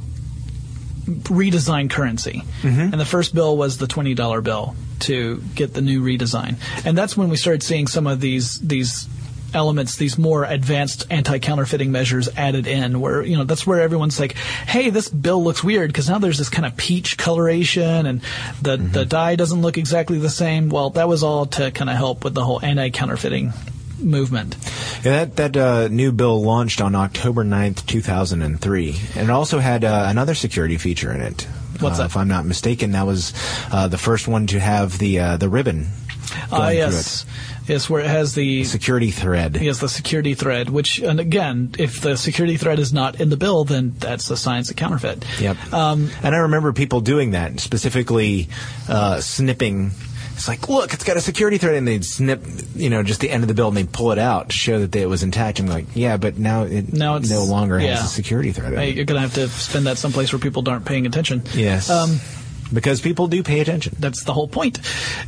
redesign 1.06 1.90
currency. 1.90 2.42
Mm-hmm. 2.62 2.80
And 2.80 2.94
the 2.94 3.06
first 3.06 3.34
bill 3.34 3.56
was 3.56 3.78
the 3.78 3.86
$20 3.86 4.42
bill 4.42 4.76
to 5.00 5.42
get 5.54 5.74
the 5.74 5.80
new 5.80 6.02
redesign. 6.02 6.56
And 6.84 6.96
that's 6.96 7.16
when 7.16 7.28
we 7.28 7.36
started 7.36 7.62
seeing 7.62 7.86
some 7.86 8.06
of 8.06 8.20
these 8.20 8.58
these 8.60 9.08
elements, 9.54 9.96
these 9.96 10.18
more 10.18 10.44
advanced 10.44 11.06
anti-counterfeiting 11.10 11.90
measures 11.90 12.28
added 12.36 12.66
in 12.66 13.00
where, 13.00 13.22
you 13.22 13.34
know, 13.34 13.44
that's 13.44 13.66
where 13.66 13.80
everyone's 13.80 14.20
like, 14.20 14.34
hey, 14.34 14.90
this 14.90 15.08
bill 15.08 15.42
looks 15.42 15.64
weird 15.64 15.88
because 15.88 16.06
now 16.06 16.18
there's 16.18 16.36
this 16.36 16.50
kind 16.50 16.66
of 16.66 16.76
peach 16.76 17.16
coloration 17.16 18.04
and 18.04 18.20
the, 18.60 18.76
mm-hmm. 18.76 18.92
the 18.92 19.06
die 19.06 19.36
doesn't 19.36 19.62
look 19.62 19.78
exactly 19.78 20.18
the 20.18 20.28
same. 20.28 20.68
Well, 20.68 20.90
that 20.90 21.08
was 21.08 21.22
all 21.22 21.46
to 21.46 21.70
kind 21.70 21.88
of 21.88 21.96
help 21.96 22.24
with 22.24 22.34
the 22.34 22.44
whole 22.44 22.62
anti-counterfeiting 22.62 23.54
movement. 23.98 24.56
Yeah, 25.04 25.24
that 25.24 25.36
that 25.36 25.56
uh, 25.56 25.88
new 25.88 26.12
bill 26.12 26.42
launched 26.42 26.80
on 26.80 26.94
October 26.94 27.44
9th, 27.44 27.86
2003. 27.86 28.96
And 29.16 29.28
it 29.28 29.30
also 29.30 29.58
had 29.58 29.84
uh, 29.84 30.06
another 30.08 30.34
security 30.34 30.76
feature 30.76 31.12
in 31.12 31.20
it. 31.20 31.42
What's 31.80 31.98
uh, 31.98 32.02
that? 32.02 32.06
If 32.06 32.16
I'm 32.16 32.28
not 32.28 32.44
mistaken, 32.44 32.92
that 32.92 33.06
was 33.06 33.32
uh, 33.72 33.88
the 33.88 33.98
first 33.98 34.28
one 34.28 34.46
to 34.48 34.60
have 34.60 34.98
the 34.98 35.18
uh, 35.18 35.36
the 35.36 35.48
ribbon. 35.48 35.88
Ah, 36.52 36.70
yes. 36.70 37.24
Yes, 37.66 37.90
where 37.90 38.00
it 38.00 38.08
has 38.08 38.34
the 38.34 38.64
security 38.64 39.10
thread. 39.10 39.58
Yes, 39.60 39.78
the 39.80 39.88
security 39.88 40.34
thread. 40.34 40.70
Which, 40.70 41.00
and 41.00 41.20
again, 41.20 41.74
if 41.78 42.00
the 42.00 42.16
security 42.16 42.56
thread 42.56 42.78
is 42.78 42.94
not 42.94 43.20
in 43.20 43.28
the 43.28 43.36
bill, 43.36 43.64
then 43.64 43.94
that's 43.98 44.30
a 44.30 44.36
science 44.36 44.70
of 44.70 44.76
counterfeit. 44.76 45.24
Yep. 45.38 45.72
Um, 45.72 46.10
and 46.22 46.34
I 46.34 46.38
remember 46.38 46.72
people 46.72 47.02
doing 47.02 47.32
that, 47.32 47.60
specifically 47.60 48.48
uh, 48.88 49.20
snipping 49.20 49.90
it's 50.38 50.46
like, 50.46 50.68
look, 50.68 50.94
it's 50.94 51.02
got 51.02 51.16
a 51.16 51.20
security 51.20 51.58
thread, 51.58 51.74
and 51.74 51.86
they'd 51.86 52.04
snip, 52.04 52.44
you 52.76 52.90
know, 52.90 53.02
just 53.02 53.20
the 53.20 53.28
end 53.28 53.42
of 53.42 53.48
the 53.48 53.54
bill, 53.54 53.66
and 53.66 53.76
they'd 53.76 53.92
pull 53.92 54.12
it 54.12 54.18
out 54.18 54.50
to 54.50 54.56
show 54.56 54.78
that 54.78 54.94
it 54.94 55.06
was 55.06 55.24
intact. 55.24 55.58
I'm 55.58 55.66
like, 55.66 55.86
yeah, 55.94 56.16
but 56.16 56.38
now 56.38 56.62
it 56.62 56.92
now 56.92 57.16
it's, 57.16 57.28
no 57.28 57.42
longer 57.42 57.80
yeah. 57.80 57.96
has 57.96 58.04
a 58.04 58.06
security 58.06 58.52
thread. 58.52 58.72
Hey, 58.72 58.90
you're 58.90 59.04
gonna 59.04 59.20
have 59.20 59.34
to 59.34 59.48
spend 59.48 59.88
that 59.88 59.98
someplace 59.98 60.32
where 60.32 60.38
people 60.38 60.66
aren't 60.68 60.84
paying 60.84 61.06
attention. 61.06 61.42
Yes. 61.54 61.90
Um, 61.90 62.20
because 62.72 63.00
people 63.00 63.26
do 63.26 63.42
pay 63.42 63.58
attention. 63.58 63.96
That's 63.98 64.22
the 64.22 64.32
whole 64.32 64.46
point. 64.46 64.78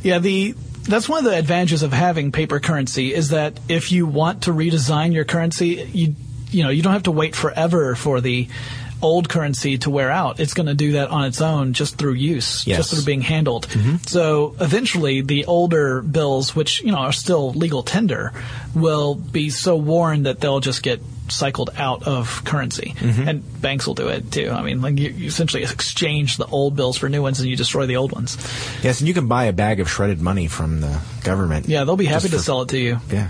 Yeah, 0.01 0.19
the 0.19 0.55
that's 0.83 1.09
one 1.09 1.19
of 1.19 1.25
the 1.29 1.37
advantages 1.37 1.83
of 1.83 1.91
having 1.91 2.31
paper 2.31 2.61
currency 2.61 3.13
is 3.13 3.29
that 3.29 3.59
if 3.67 3.91
you 3.91 4.05
want 4.05 4.43
to 4.43 4.51
redesign 4.51 5.13
your 5.13 5.25
currency, 5.25 5.89
you 5.91 6.15
you 6.51 6.63
know 6.63 6.69
you 6.69 6.81
don't 6.83 6.93
have 6.93 7.03
to 7.03 7.11
wait 7.11 7.35
forever 7.35 7.95
for 7.95 8.21
the 8.21 8.47
old 9.01 9.29
currency 9.29 9.77
to 9.79 9.89
wear 9.89 10.11
out. 10.11 10.39
It's 10.39 10.53
going 10.53 10.67
to 10.67 10.73
do 10.73 10.93
that 10.93 11.09
on 11.09 11.25
its 11.25 11.41
own 11.41 11.73
just 11.73 11.97
through 11.97 12.13
use, 12.13 12.65
yes. 12.67 12.77
just 12.77 12.93
through 12.93 13.03
being 13.03 13.21
handled. 13.21 13.67
Mm-hmm. 13.67 13.97
So 14.07 14.55
eventually 14.59 15.21
the 15.21 15.45
older 15.45 16.01
bills, 16.01 16.55
which, 16.55 16.81
you 16.81 16.91
know, 16.91 16.97
are 16.97 17.11
still 17.11 17.51
legal 17.51 17.83
tender, 17.83 18.33
will 18.75 19.15
be 19.15 19.49
so 19.49 19.75
worn 19.75 20.23
that 20.23 20.39
they'll 20.39 20.59
just 20.59 20.83
get 20.83 21.01
cycled 21.31 21.69
out 21.77 22.03
of 22.03 22.43
currency. 22.43 22.93
Mm-hmm. 22.97 23.27
And 23.27 23.61
banks 23.61 23.87
will 23.87 23.93
do 23.93 24.09
it 24.09 24.31
too. 24.31 24.49
I 24.51 24.61
mean, 24.61 24.81
like 24.81 24.97
you, 24.97 25.09
you, 25.09 25.27
essentially 25.27 25.63
exchange 25.63 26.37
the 26.37 26.45
old 26.45 26.75
bills 26.75 26.97
for 26.97 27.09
new 27.09 27.21
ones 27.21 27.39
and 27.39 27.49
you 27.49 27.55
destroy 27.55 27.85
the 27.85 27.97
old 27.97 28.11
ones. 28.11 28.37
Yes, 28.83 28.99
and 28.99 29.07
you 29.07 29.13
can 29.13 29.27
buy 29.27 29.45
a 29.45 29.53
bag 29.53 29.79
of 29.79 29.89
shredded 29.89 30.21
money 30.21 30.47
from 30.47 30.81
the 30.81 31.01
government. 31.23 31.67
Yeah, 31.67 31.83
they'll 31.83 31.97
be 31.97 32.05
happy 32.05 32.29
to 32.29 32.39
sell 32.39 32.63
it 32.63 32.69
to 32.69 32.77
you. 32.77 32.99
Yeah. 33.09 33.27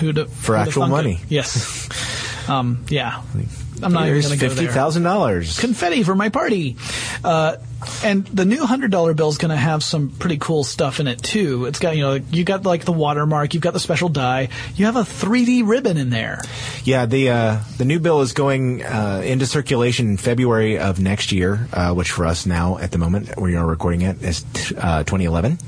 Who 0.00 0.26
for 0.26 0.56
actual 0.56 0.88
money. 0.88 1.14
It? 1.14 1.30
Yes. 1.30 2.48
um, 2.48 2.84
yeah. 2.88 3.22
I'm 3.82 3.92
not 3.92 4.06
Here's 4.06 4.26
even 4.26 4.38
going 4.38 4.50
to 4.50 4.62
go 4.64 4.72
there. 4.72 4.90
$50,000. 4.90 5.60
Confetti 5.60 6.02
for 6.02 6.14
my 6.14 6.28
party. 6.28 6.76
Uh, 7.24 7.56
and 8.02 8.26
the 8.26 8.44
new 8.44 8.64
hundred 8.66 8.90
dollar 8.90 9.14
bill 9.14 9.28
is 9.28 9.38
going 9.38 9.50
to 9.50 9.56
have 9.56 9.84
some 9.84 10.10
pretty 10.10 10.36
cool 10.38 10.64
stuff 10.64 10.98
in 11.00 11.06
it 11.06 11.22
too. 11.22 11.66
It's 11.66 11.78
got 11.78 11.96
you 11.96 12.02
know 12.02 12.14
you 12.14 12.44
got 12.44 12.64
like 12.64 12.84
the 12.84 12.92
watermark, 12.92 13.54
you've 13.54 13.62
got 13.62 13.72
the 13.72 13.80
special 13.80 14.08
die, 14.08 14.48
you 14.74 14.86
have 14.86 14.96
a 14.96 15.02
3D 15.02 15.66
ribbon 15.66 15.96
in 15.96 16.10
there. 16.10 16.42
Yeah, 16.84 17.06
the 17.06 17.30
uh, 17.30 17.60
the 17.76 17.84
new 17.84 18.00
bill 18.00 18.20
is 18.20 18.32
going 18.32 18.82
uh, 18.82 19.22
into 19.24 19.46
circulation 19.46 20.08
in 20.08 20.16
February 20.16 20.78
of 20.78 21.00
next 21.00 21.30
year, 21.30 21.68
uh, 21.72 21.94
which 21.94 22.10
for 22.10 22.26
us 22.26 22.46
now 22.46 22.78
at 22.78 22.90
the 22.90 22.98
moment 22.98 23.40
we 23.40 23.54
are 23.54 23.66
recording 23.66 24.02
it 24.02 24.22
is 24.22 24.44
t- 24.52 24.74
uh, 24.76 25.04
2011, 25.04 25.58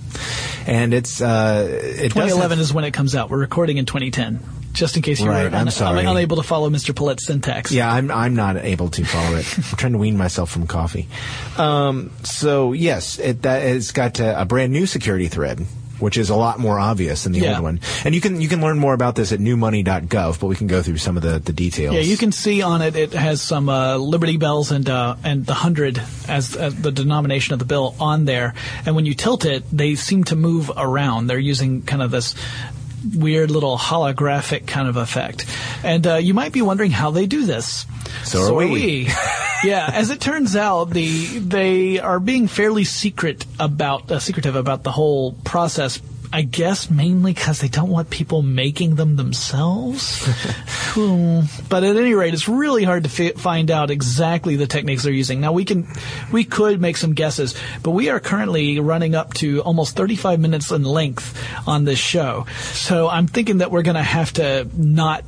and 0.67 0.93
it's 0.93 1.21
uh, 1.21 1.67
it 1.71 2.11
2011 2.11 2.51
have, 2.51 2.61
is 2.61 2.73
when 2.73 2.85
it 2.85 2.93
comes 2.93 3.15
out. 3.15 3.31
We're 3.31 3.39
recording 3.39 3.77
in 3.77 3.87
2010 3.87 4.60
just 4.73 4.97
in 4.97 5.03
case 5.03 5.21
you 5.21 5.29
right, 5.29 5.51
were 5.51 5.57
un- 5.57 5.71
sorry. 5.71 6.05
unable 6.05 6.37
to 6.37 6.43
follow 6.43 6.71
Mr. 6.71 6.95
Pollette's 6.95 7.27
syntax. 7.27 7.73
Yeah, 7.73 7.93
I'm 7.93 8.11
I'm 8.11 8.35
not 8.35 8.57
able 8.57 8.89
to 8.91 9.05
follow 9.05 9.37
it. 9.37 9.47
I'm 9.59 9.77
trying 9.77 9.93
to 9.93 9.99
wean 9.99 10.17
myself 10.17 10.51
from 10.51 10.67
coffee. 10.67 11.09
Um, 11.59 12.11
so 12.23 12.73
yes, 12.73 13.19
it 13.19 13.43
that 13.43 13.63
it's 13.63 13.91
got 13.93 14.21
a, 14.21 14.43
a 14.43 14.45
brand 14.45 14.73
new 14.73 14.87
security 14.87 15.29
thread. 15.29 15.61
which 16.01 16.17
is 16.17 16.31
a 16.31 16.35
lot 16.35 16.59
more 16.59 16.79
obvious 16.81 17.25
than 17.25 17.33
the 17.33 17.41
Yeah. 17.41 17.57
old 17.57 17.63
one. 17.63 17.81
And 18.07 18.15
you 18.15 18.23
can 18.23 18.41
you 18.41 18.49
can 18.49 18.63
learn 18.63 18.79
more 18.79 18.95
about 18.95 19.17
this 19.17 19.33
at 19.33 19.39
newmoney.gov, 19.39 20.41
but 20.41 20.47
we 20.47 20.57
can 20.57 20.67
go 20.67 20.81
through 20.83 20.97
some 20.97 21.19
of 21.19 21.23
the, 21.23 21.41
the 21.41 21.53
details. 21.53 21.95
Yeah, 21.95 22.01
you 22.01 22.17
can 22.17 22.33
see 22.33 22.63
on 22.63 22.81
it. 22.81 22.97
It 22.97 23.13
has 23.13 23.43
some 23.43 23.69
uh, 23.69 23.99
Liberty 23.99 24.39
bells 24.39 24.71
and 24.73 24.89
uh, 24.89 25.17
and 25.25 25.45
the 25.45 25.53
hundred 25.53 26.01
as, 26.27 26.57
as 26.57 26.75
the 26.81 26.91
denomination 26.91 27.53
of 27.53 27.59
the 27.59 27.67
bill 27.67 27.95
on 28.01 28.25
there. 28.25 28.55
And 28.87 28.97
when 28.97 29.05
you 29.05 29.13
tilt 29.13 29.45
it, 29.45 29.63
they 29.71 29.95
seem 29.95 30.25
to 30.33 30.37
move 30.37 30.71
around. 30.75 31.27
They're 31.27 31.39
using 31.39 31.83
kind 31.83 32.01
of 32.01 32.11
this 32.11 32.35
weird 33.17 33.51
little 33.51 33.77
holographic 33.77 34.67
kind 34.67 34.89
of 34.89 34.97
effect. 34.97 35.47
And 35.83 36.07
uh, 36.07 36.15
you 36.17 36.35
might 36.35 36.53
be 36.53 36.63
wondering 36.63 36.91
how 36.91 37.11
they 37.11 37.27
do 37.27 37.45
this. 37.47 37.87
So 38.25 38.49
are 38.49 38.55
we. 38.55 39.09
yeah, 39.65 39.91
as 39.93 40.11
it 40.11 40.21
turns 40.21 40.57
out, 40.57 40.91
the 40.91 41.39
they 41.39 41.99
are 41.99 42.21
being 42.21 42.47
fairly 42.49 42.85
secret 42.85 43.47
about 43.59 44.11
uh, 44.11 44.19
secretive 44.19 44.57
about 44.57 44.83
the 44.83 44.93
whole 44.93 45.33
process. 45.33 46.01
I 46.33 46.43
guess 46.43 46.89
mainly 46.91 47.33
because 47.35 47.61
they 47.61 47.69
don't 47.69 47.91
want 47.91 48.09
people 48.11 48.43
making 48.43 48.95
them 48.97 49.17
themselves. 49.17 50.29
But 50.97 51.85
at 51.85 51.97
any 51.97 52.15
rate, 52.15 52.35
it's 52.35 52.49
really 52.49 52.83
hard 52.83 53.05
to 53.05 53.09
fi- 53.09 53.33
find 53.33 53.71
out 53.71 53.93
exactly 53.93 54.57
the 54.57 54.67
techniques 54.67 55.05
they're 55.05 55.13
using. 55.13 55.41
Now 55.41 55.53
we 55.53 55.65
can, 55.65 55.87
we 56.33 56.43
could 56.43 56.81
make 56.81 56.97
some 56.97 57.15
guesses, 57.15 57.55
but 57.85 57.93
we 57.93 58.09
are 58.09 58.19
currently 58.19 58.81
running 58.81 59.15
up 59.15 59.33
to 59.35 59.61
almost 59.63 59.97
35 59.97 60.41
minutes 60.41 60.73
in 60.73 60.83
length 60.83 61.41
on 61.69 61.85
this 61.85 62.01
show. 62.01 62.47
So 62.73 63.09
I'm 63.09 63.29
thinking 63.29 63.59
that 63.59 63.71
we're 63.71 63.83
going 63.83 63.97
to 63.97 64.03
have 64.03 64.33
to 64.35 64.69
not 64.77 65.25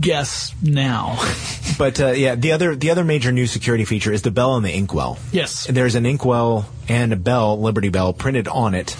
guess 0.00 0.54
now. 0.62 1.18
But 1.78 2.00
uh, 2.00 2.08
yeah, 2.08 2.34
the 2.34 2.52
other 2.52 2.74
the 2.74 2.90
other 2.90 3.04
major 3.04 3.30
new 3.30 3.46
security 3.46 3.84
feature 3.84 4.12
is 4.12 4.22
the 4.22 4.32
bell 4.32 4.56
and 4.56 4.64
the 4.64 4.74
inkwell. 4.74 5.16
Yes. 5.30 5.64
there's 5.66 5.94
an 5.94 6.06
inkwell 6.06 6.68
and 6.88 7.12
a 7.12 7.16
bell, 7.16 7.60
Liberty 7.60 7.88
Bell, 7.88 8.12
printed 8.12 8.48
on 8.48 8.74
it. 8.74 8.96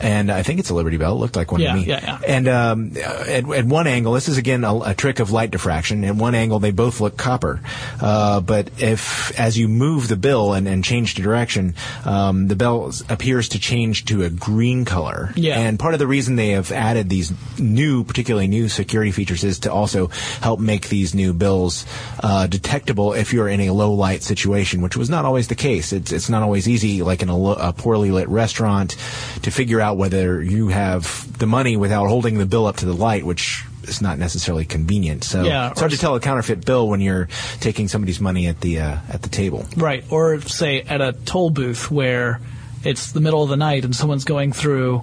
And 0.00 0.30
I 0.30 0.42
think 0.42 0.60
it's 0.60 0.70
a 0.70 0.74
Liberty 0.74 0.96
Bell. 0.98 1.12
It 1.14 1.18
looked 1.18 1.36
like 1.36 1.52
one 1.52 1.60
Yeah, 1.60 1.72
to 1.74 1.80
me. 1.80 1.86
yeah, 1.86 2.00
yeah. 2.02 2.18
And 2.26 2.48
um, 2.48 2.92
at, 2.96 3.48
at 3.50 3.64
one 3.64 3.86
angle, 3.86 4.12
this 4.12 4.28
is 4.28 4.36
again 4.36 4.62
a, 4.64 4.78
a 4.80 4.94
trick 4.94 5.20
of 5.20 5.30
light 5.30 5.50
diffraction. 5.50 6.04
At 6.04 6.16
one 6.16 6.34
angle, 6.34 6.58
they 6.58 6.70
both 6.70 7.00
look 7.00 7.16
copper. 7.16 7.60
Uh, 8.00 8.40
but 8.40 8.70
if 8.78 9.38
as 9.38 9.56
you 9.56 9.68
move 9.68 10.08
the 10.08 10.16
bill 10.16 10.52
and, 10.52 10.68
and 10.68 10.84
change 10.84 11.14
the 11.14 11.22
direction, 11.22 11.74
um, 12.04 12.48
the 12.48 12.56
bell 12.56 12.92
appears 13.08 13.48
to 13.50 13.58
change 13.58 14.04
to 14.06 14.22
a 14.24 14.30
green 14.30 14.84
color. 14.84 15.32
Yeah. 15.36 15.58
And 15.58 15.78
part 15.78 15.94
of 15.94 15.98
the 16.00 16.06
reason 16.06 16.36
they 16.36 16.50
have 16.50 16.72
added 16.72 17.08
these 17.08 17.32
new, 17.58 18.04
particularly 18.04 18.48
new 18.48 18.68
security 18.68 19.12
features 19.12 19.44
is 19.44 19.60
to 19.60 19.72
also 19.72 20.08
help 20.40 20.60
make 20.60 20.88
these 20.88 21.14
new 21.14 21.32
bills 21.32 21.86
uh, 22.22 22.46
detectable 22.46 23.12
if 23.14 23.32
you're 23.32 23.48
in 23.48 23.60
a 23.60 23.70
low 23.70 23.92
light 23.94 24.22
situation, 24.22 24.82
which 24.82 24.96
was 24.96 25.08
not 25.08 25.24
always 25.24 25.48
the 25.48 25.54
case. 25.54 25.92
It's 25.92 26.12
it's 26.12 26.28
not 26.28 26.42
always 26.42 26.68
easy, 26.68 27.02
like 27.02 27.22
in 27.22 27.28
a, 27.28 27.36
lo- 27.36 27.56
a 27.58 27.72
poorly 27.72 28.10
lit 28.10 28.28
restaurant, 28.28 28.96
to 29.42 29.50
figure 29.50 29.80
out 29.80 29.85
whether 29.94 30.42
you 30.42 30.68
have 30.68 31.38
the 31.38 31.46
money 31.46 31.76
without 31.76 32.06
holding 32.06 32.38
the 32.38 32.46
bill 32.46 32.66
up 32.66 32.76
to 32.76 32.86
the 32.86 32.94
light, 32.94 33.24
which 33.24 33.64
is 33.84 34.02
not 34.02 34.18
necessarily 34.18 34.64
convenient. 34.64 35.24
So 35.24 35.44
Yeah, 35.44 35.70
it's 35.70 35.80
hard 35.80 35.92
to 35.92 35.98
tell 35.98 36.14
a 36.14 36.20
counterfeit 36.20 36.64
bill 36.64 36.88
when 36.88 37.00
you're 37.00 37.28
taking 37.60 37.88
somebody's 37.88 38.20
money 38.20 38.46
at 38.46 38.60
the 38.60 38.80
uh, 38.80 38.98
at 39.08 39.22
the 39.22 39.28
table. 39.28 39.66
Right. 39.76 40.04
Or 40.10 40.40
say 40.40 40.82
at 40.82 41.00
a 41.00 41.12
toll 41.12 41.50
booth 41.50 41.90
where 41.90 42.40
it's 42.84 43.12
the 43.12 43.20
middle 43.20 43.42
of 43.42 43.48
the 43.48 43.56
night 43.56 43.84
and 43.84 43.94
someone's 43.94 44.24
going 44.24 44.52
through 44.52 45.02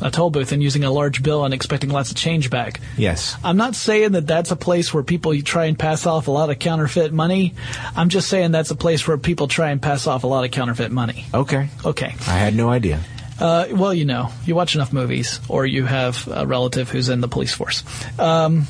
a 0.00 0.10
toll 0.10 0.30
booth 0.30 0.52
and 0.52 0.62
using 0.62 0.84
a 0.84 0.90
large 0.90 1.22
bill 1.22 1.44
and 1.44 1.54
expecting 1.54 1.90
lots 1.90 2.10
of 2.10 2.16
change 2.16 2.50
back. 2.50 2.80
Yes. 2.96 3.36
I'm 3.44 3.56
not 3.56 3.74
saying 3.74 4.12
that 4.12 4.26
that's 4.26 4.50
a 4.50 4.56
place 4.56 4.92
where 4.92 5.02
people 5.02 5.40
try 5.42 5.66
and 5.66 5.78
pass 5.78 6.06
off 6.06 6.28
a 6.28 6.30
lot 6.30 6.50
of 6.50 6.58
counterfeit 6.58 7.12
money. 7.12 7.54
I'm 7.94 8.08
just 8.08 8.28
saying 8.28 8.50
that's 8.50 8.70
a 8.70 8.76
place 8.76 9.06
where 9.06 9.18
people 9.18 9.48
try 9.48 9.70
and 9.70 9.80
pass 9.80 10.06
off 10.06 10.24
a 10.24 10.26
lot 10.26 10.44
of 10.44 10.50
counterfeit 10.50 10.90
money. 10.90 11.26
Okay. 11.32 11.68
Okay. 11.84 12.14
I 12.26 12.38
had 12.38 12.54
no 12.54 12.68
idea. 12.68 13.00
Uh, 13.38 13.66
well, 13.72 13.94
you 13.94 14.04
know, 14.04 14.30
you 14.44 14.54
watch 14.54 14.74
enough 14.74 14.92
movies, 14.92 15.40
or 15.48 15.66
you 15.66 15.84
have 15.84 16.28
a 16.28 16.46
relative 16.46 16.90
who's 16.90 17.08
in 17.08 17.20
the 17.20 17.28
police 17.28 17.52
force. 17.52 17.82
Um, 18.18 18.66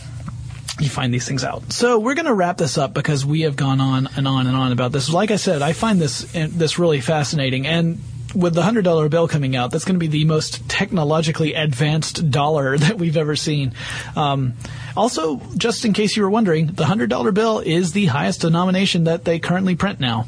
you 0.81 0.89
find 0.89 1.13
these 1.13 1.27
things 1.27 1.45
out. 1.45 1.73
So 1.73 1.99
we're 1.99 2.15
going 2.15 2.27
to 2.27 2.35
wrap 2.35 2.57
this 2.57 2.79
up 2.79 2.95
because 2.95 3.25
we 3.27 3.43
have 3.43 3.57
gone 3.57 3.81
on 3.81 4.09
and 4.17 4.27
on 4.27 4.47
and 4.47 4.57
on 4.57 4.73
about 4.73 4.93
this. 4.93 5.11
Like 5.11 5.31
I 5.31 5.37
said, 5.37 5.63
I 5.63 5.73
find 5.73 6.01
this 6.01 6.23
this 6.33 6.79
really 6.79 7.01
fascinating, 7.01 7.67
and 7.67 8.01
with 8.35 8.55
the 8.55 8.63
hundred 8.63 8.83
dollar 8.85 9.09
bill 9.09 9.29
coming 9.29 9.57
out, 9.57 9.71
that's 9.71 9.85
going 9.85 9.95
to 9.95 10.01
be 10.01 10.07
the 10.07 10.25
most 10.25 10.69
technologically 10.69 11.55
advanced 11.55 12.31
dollar 12.31 12.79
that 12.79 12.99
we've 12.99 13.17
ever 13.17 13.37
seen. 13.37 13.75
Um, 14.17 14.55
also, 14.97 15.41
just 15.57 15.85
in 15.85 15.93
case 15.93 16.17
you 16.17 16.23
were 16.23 16.31
wondering, 16.31 16.67
the 16.67 16.85
hundred 16.85 17.11
dollar 17.11 17.33
bill 17.33 17.61
is 17.61 17.93
the 17.93 18.07
highest 18.07 18.43
denomination 18.43 19.05
that 19.05 19.25
they 19.25 19.39
currently 19.39 19.75
print 19.75 20.01
now. 20.01 20.27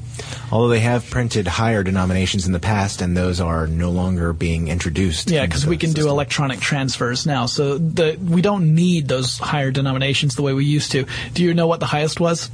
Although 0.51 0.69
they 0.69 0.81
have 0.81 1.09
printed 1.11 1.47
higher 1.47 1.83
denominations 1.83 2.47
in 2.47 2.53
the 2.53 2.61
past, 2.61 3.03
and 3.03 3.17
those 3.17 3.41
are 3.41 3.67
no 3.67 3.91
longer 3.91 4.33
being 4.33 4.69
introduced. 4.69 5.31
Yeah, 5.31 5.47
because 5.47 5.67
we 5.67 5.77
can 5.77 5.93
do 5.93 6.09
electronic 6.09 6.61
transfers 6.61 7.27
now, 7.27 7.47
so 7.47 7.79
the 7.79 8.19
we 8.23 8.43
don't 8.43 8.75
need 8.75 9.09
those 9.09 9.39
higher 9.39 9.71
denominations 9.71 10.35
the 10.35 10.43
way 10.43 10.53
we 10.53 10.65
used 10.65 10.93
to. 10.93 11.07
Do 11.35 11.43
you 11.43 11.55
know 11.55 11.67
what 11.67 11.81
the 11.81 11.87
highest 11.87 12.21
was? 12.21 12.51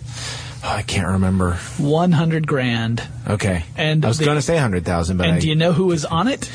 Oh, 0.63 0.69
I 0.69 0.83
can't 0.83 1.09
remember. 1.09 1.55
One 1.79 2.13
hundred 2.13 2.47
grand. 2.47 3.03
Okay. 3.27 3.65
And 3.77 4.05
I 4.05 4.09
was 4.09 4.19
the- 4.19 4.27
going 4.27 4.37
to 4.37 4.43
say 4.43 4.57
hundred 4.59 4.85
thousand, 4.85 5.17
but 5.17 5.27
And 5.27 5.37
I 5.37 5.41
do 5.41 5.49
you 5.49 5.55
know 5.57 5.73
who 5.73 5.87
was 5.87 6.05
on 6.05 6.29
it? 6.29 6.51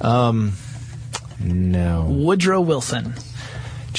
Um, 0.00 0.52
no. 1.40 2.06
Woodrow 2.08 2.60
Wilson. 2.60 3.14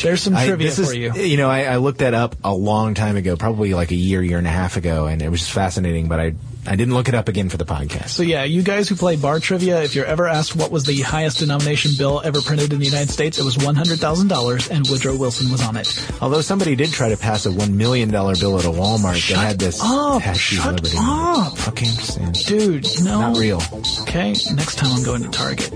There's 0.01 0.23
some 0.23 0.35
I- 0.35 0.47
trivia 0.47 0.67
is- 0.69 0.89
for 0.89 0.95
you. 0.95 1.13
You 1.13 1.37
know, 1.37 1.49
I, 1.49 1.63
I 1.65 1.75
looked 1.77 1.99
that 1.99 2.13
up 2.15 2.35
a 2.43 2.53
long 2.53 2.95
time 2.95 3.15
ago, 3.15 3.35
probably 3.37 3.73
like 3.75 3.91
a 3.91 3.95
year, 3.95 4.23
year 4.23 4.39
and 4.39 4.47
a 4.47 4.51
half 4.51 4.75
ago, 4.75 5.05
and 5.05 5.21
it 5.21 5.29
was 5.29 5.41
just 5.41 5.51
fascinating. 5.51 6.07
But 6.07 6.19
I, 6.19 6.33
I 6.65 6.75
didn't 6.75 6.93
look 6.93 7.09
it 7.09 7.15
up 7.15 7.27
again 7.27 7.49
for 7.49 7.57
the 7.57 7.65
podcast. 7.65 8.09
So 8.09 8.23
yeah, 8.23 8.43
you 8.43 8.63
guys 8.63 8.87
who 8.89 8.95
play 8.95 9.15
bar 9.15 9.39
trivia, 9.39 9.83
if 9.83 9.95
you're 9.95 10.05
ever 10.05 10.27
asked 10.27 10.55
what 10.55 10.71
was 10.71 10.85
the 10.85 11.01
highest 11.01 11.39
denomination 11.39 11.91
bill 11.97 12.21
ever 12.23 12.41
printed 12.41 12.73
in 12.73 12.79
the 12.79 12.85
United 12.85 13.09
States, 13.09 13.37
it 13.37 13.43
was 13.43 13.57
one 13.57 13.75
hundred 13.75 13.99
thousand 13.99 14.29
dollars, 14.29 14.69
and 14.69 14.87
Woodrow 14.87 15.17
Wilson 15.17 15.51
was 15.51 15.61
on 15.67 15.75
it. 15.77 15.87
Although 16.21 16.41
somebody 16.41 16.75
did 16.75 16.91
try 16.91 17.09
to 17.09 17.17
pass 17.17 17.45
a 17.45 17.51
one 17.51 17.75
million 17.77 18.09
dollar 18.09 18.35
bill 18.35 18.57
at 18.57 18.65
a 18.65 18.69
Walmart 18.69 19.27
that 19.29 19.37
had 19.37 19.59
this 19.59 19.79
up, 19.83 20.21
tattoo 20.21 20.39
shut 20.39 20.75
Liberty 20.75 20.97
up. 20.99 21.67
Okay, 21.67 21.87
I'm 21.87 21.95
just 21.95 22.13
saying. 22.13 22.31
Dude, 22.59 22.87
no. 23.03 23.19
Not 23.19 23.37
real. 23.37 23.61
Okay, 24.01 24.33
next 24.55 24.77
time 24.77 24.91
I'm 24.91 25.03
going 25.03 25.23
to 25.23 25.29
Target. 25.29 25.73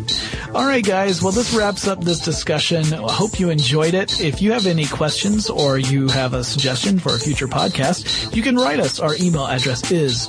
All 0.53 0.65
right, 0.65 0.83
guys. 0.85 1.21
Well, 1.21 1.31
this 1.31 1.53
wraps 1.53 1.87
up 1.87 2.01
this 2.03 2.19
discussion. 2.19 2.93
I 2.93 3.11
hope 3.11 3.39
you 3.39 3.49
enjoyed 3.49 3.93
it. 3.93 4.21
If 4.21 4.41
you 4.41 4.51
have 4.53 4.65
any 4.65 4.85
questions 4.85 5.49
or 5.49 5.77
you 5.77 6.07
have 6.09 6.33
a 6.33 6.43
suggestion 6.43 6.99
for 6.99 7.13
a 7.15 7.19
future 7.19 7.47
podcast, 7.47 8.35
you 8.35 8.41
can 8.41 8.55
write 8.55 8.79
us. 8.79 8.99
Our 8.99 9.15
email 9.19 9.45
address 9.47 9.91
is 9.91 10.27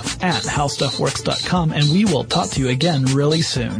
techstuff 0.00 0.22
at 0.22 0.42
howstuffworks.com, 0.44 1.72
and 1.72 1.84
we 1.90 2.04
will 2.04 2.24
talk 2.24 2.50
to 2.50 2.60
you 2.60 2.68
again 2.68 3.04
really 3.06 3.42
soon. 3.42 3.78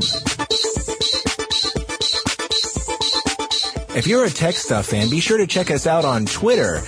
If 3.97 4.07
you're 4.07 4.25
a 4.25 4.31
Tech 4.31 4.55
Stuff 4.55 4.87
fan, 4.87 5.11
be 5.11 5.21
sure 5.21 5.37
to 5.39 5.47
check 5.47 5.71
us 5.71 5.87
out 5.87 6.05
on 6.05 6.25
Twitter. 6.27 6.81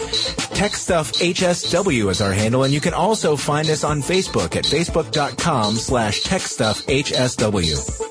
Tech 0.55 0.75
Stuff 0.75 1.13
HSW 1.15 2.11
is 2.11 2.21
our 2.21 2.33
handle, 2.33 2.65
and 2.65 2.73
you 2.73 2.81
can 2.81 2.95
also 2.95 3.37
find 3.37 3.69
us 3.69 3.85
on 3.85 4.01
Facebook 4.01 4.57
at 4.57 4.65
facebook.com 4.65 5.75
slash 5.75 6.23
techstuffhsw. 6.23 8.09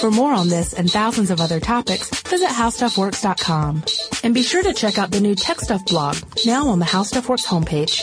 For 0.00 0.10
more 0.10 0.32
on 0.32 0.48
this 0.48 0.72
and 0.74 0.90
thousands 0.90 1.30
of 1.30 1.40
other 1.40 1.60
topics, 1.60 2.08
visit 2.22 2.48
howstuffworks.com. 2.48 3.84
And 4.22 4.34
be 4.34 4.42
sure 4.42 4.62
to 4.62 4.72
check 4.72 4.98
out 4.98 5.10
the 5.10 5.20
new 5.20 5.34
Tech 5.34 5.60
Stuff 5.60 5.84
blog, 5.86 6.16
now 6.44 6.68
on 6.68 6.78
the 6.78 6.84
How 6.84 7.02
Stuff 7.02 7.28
Works 7.28 7.46
homepage. 7.46 8.02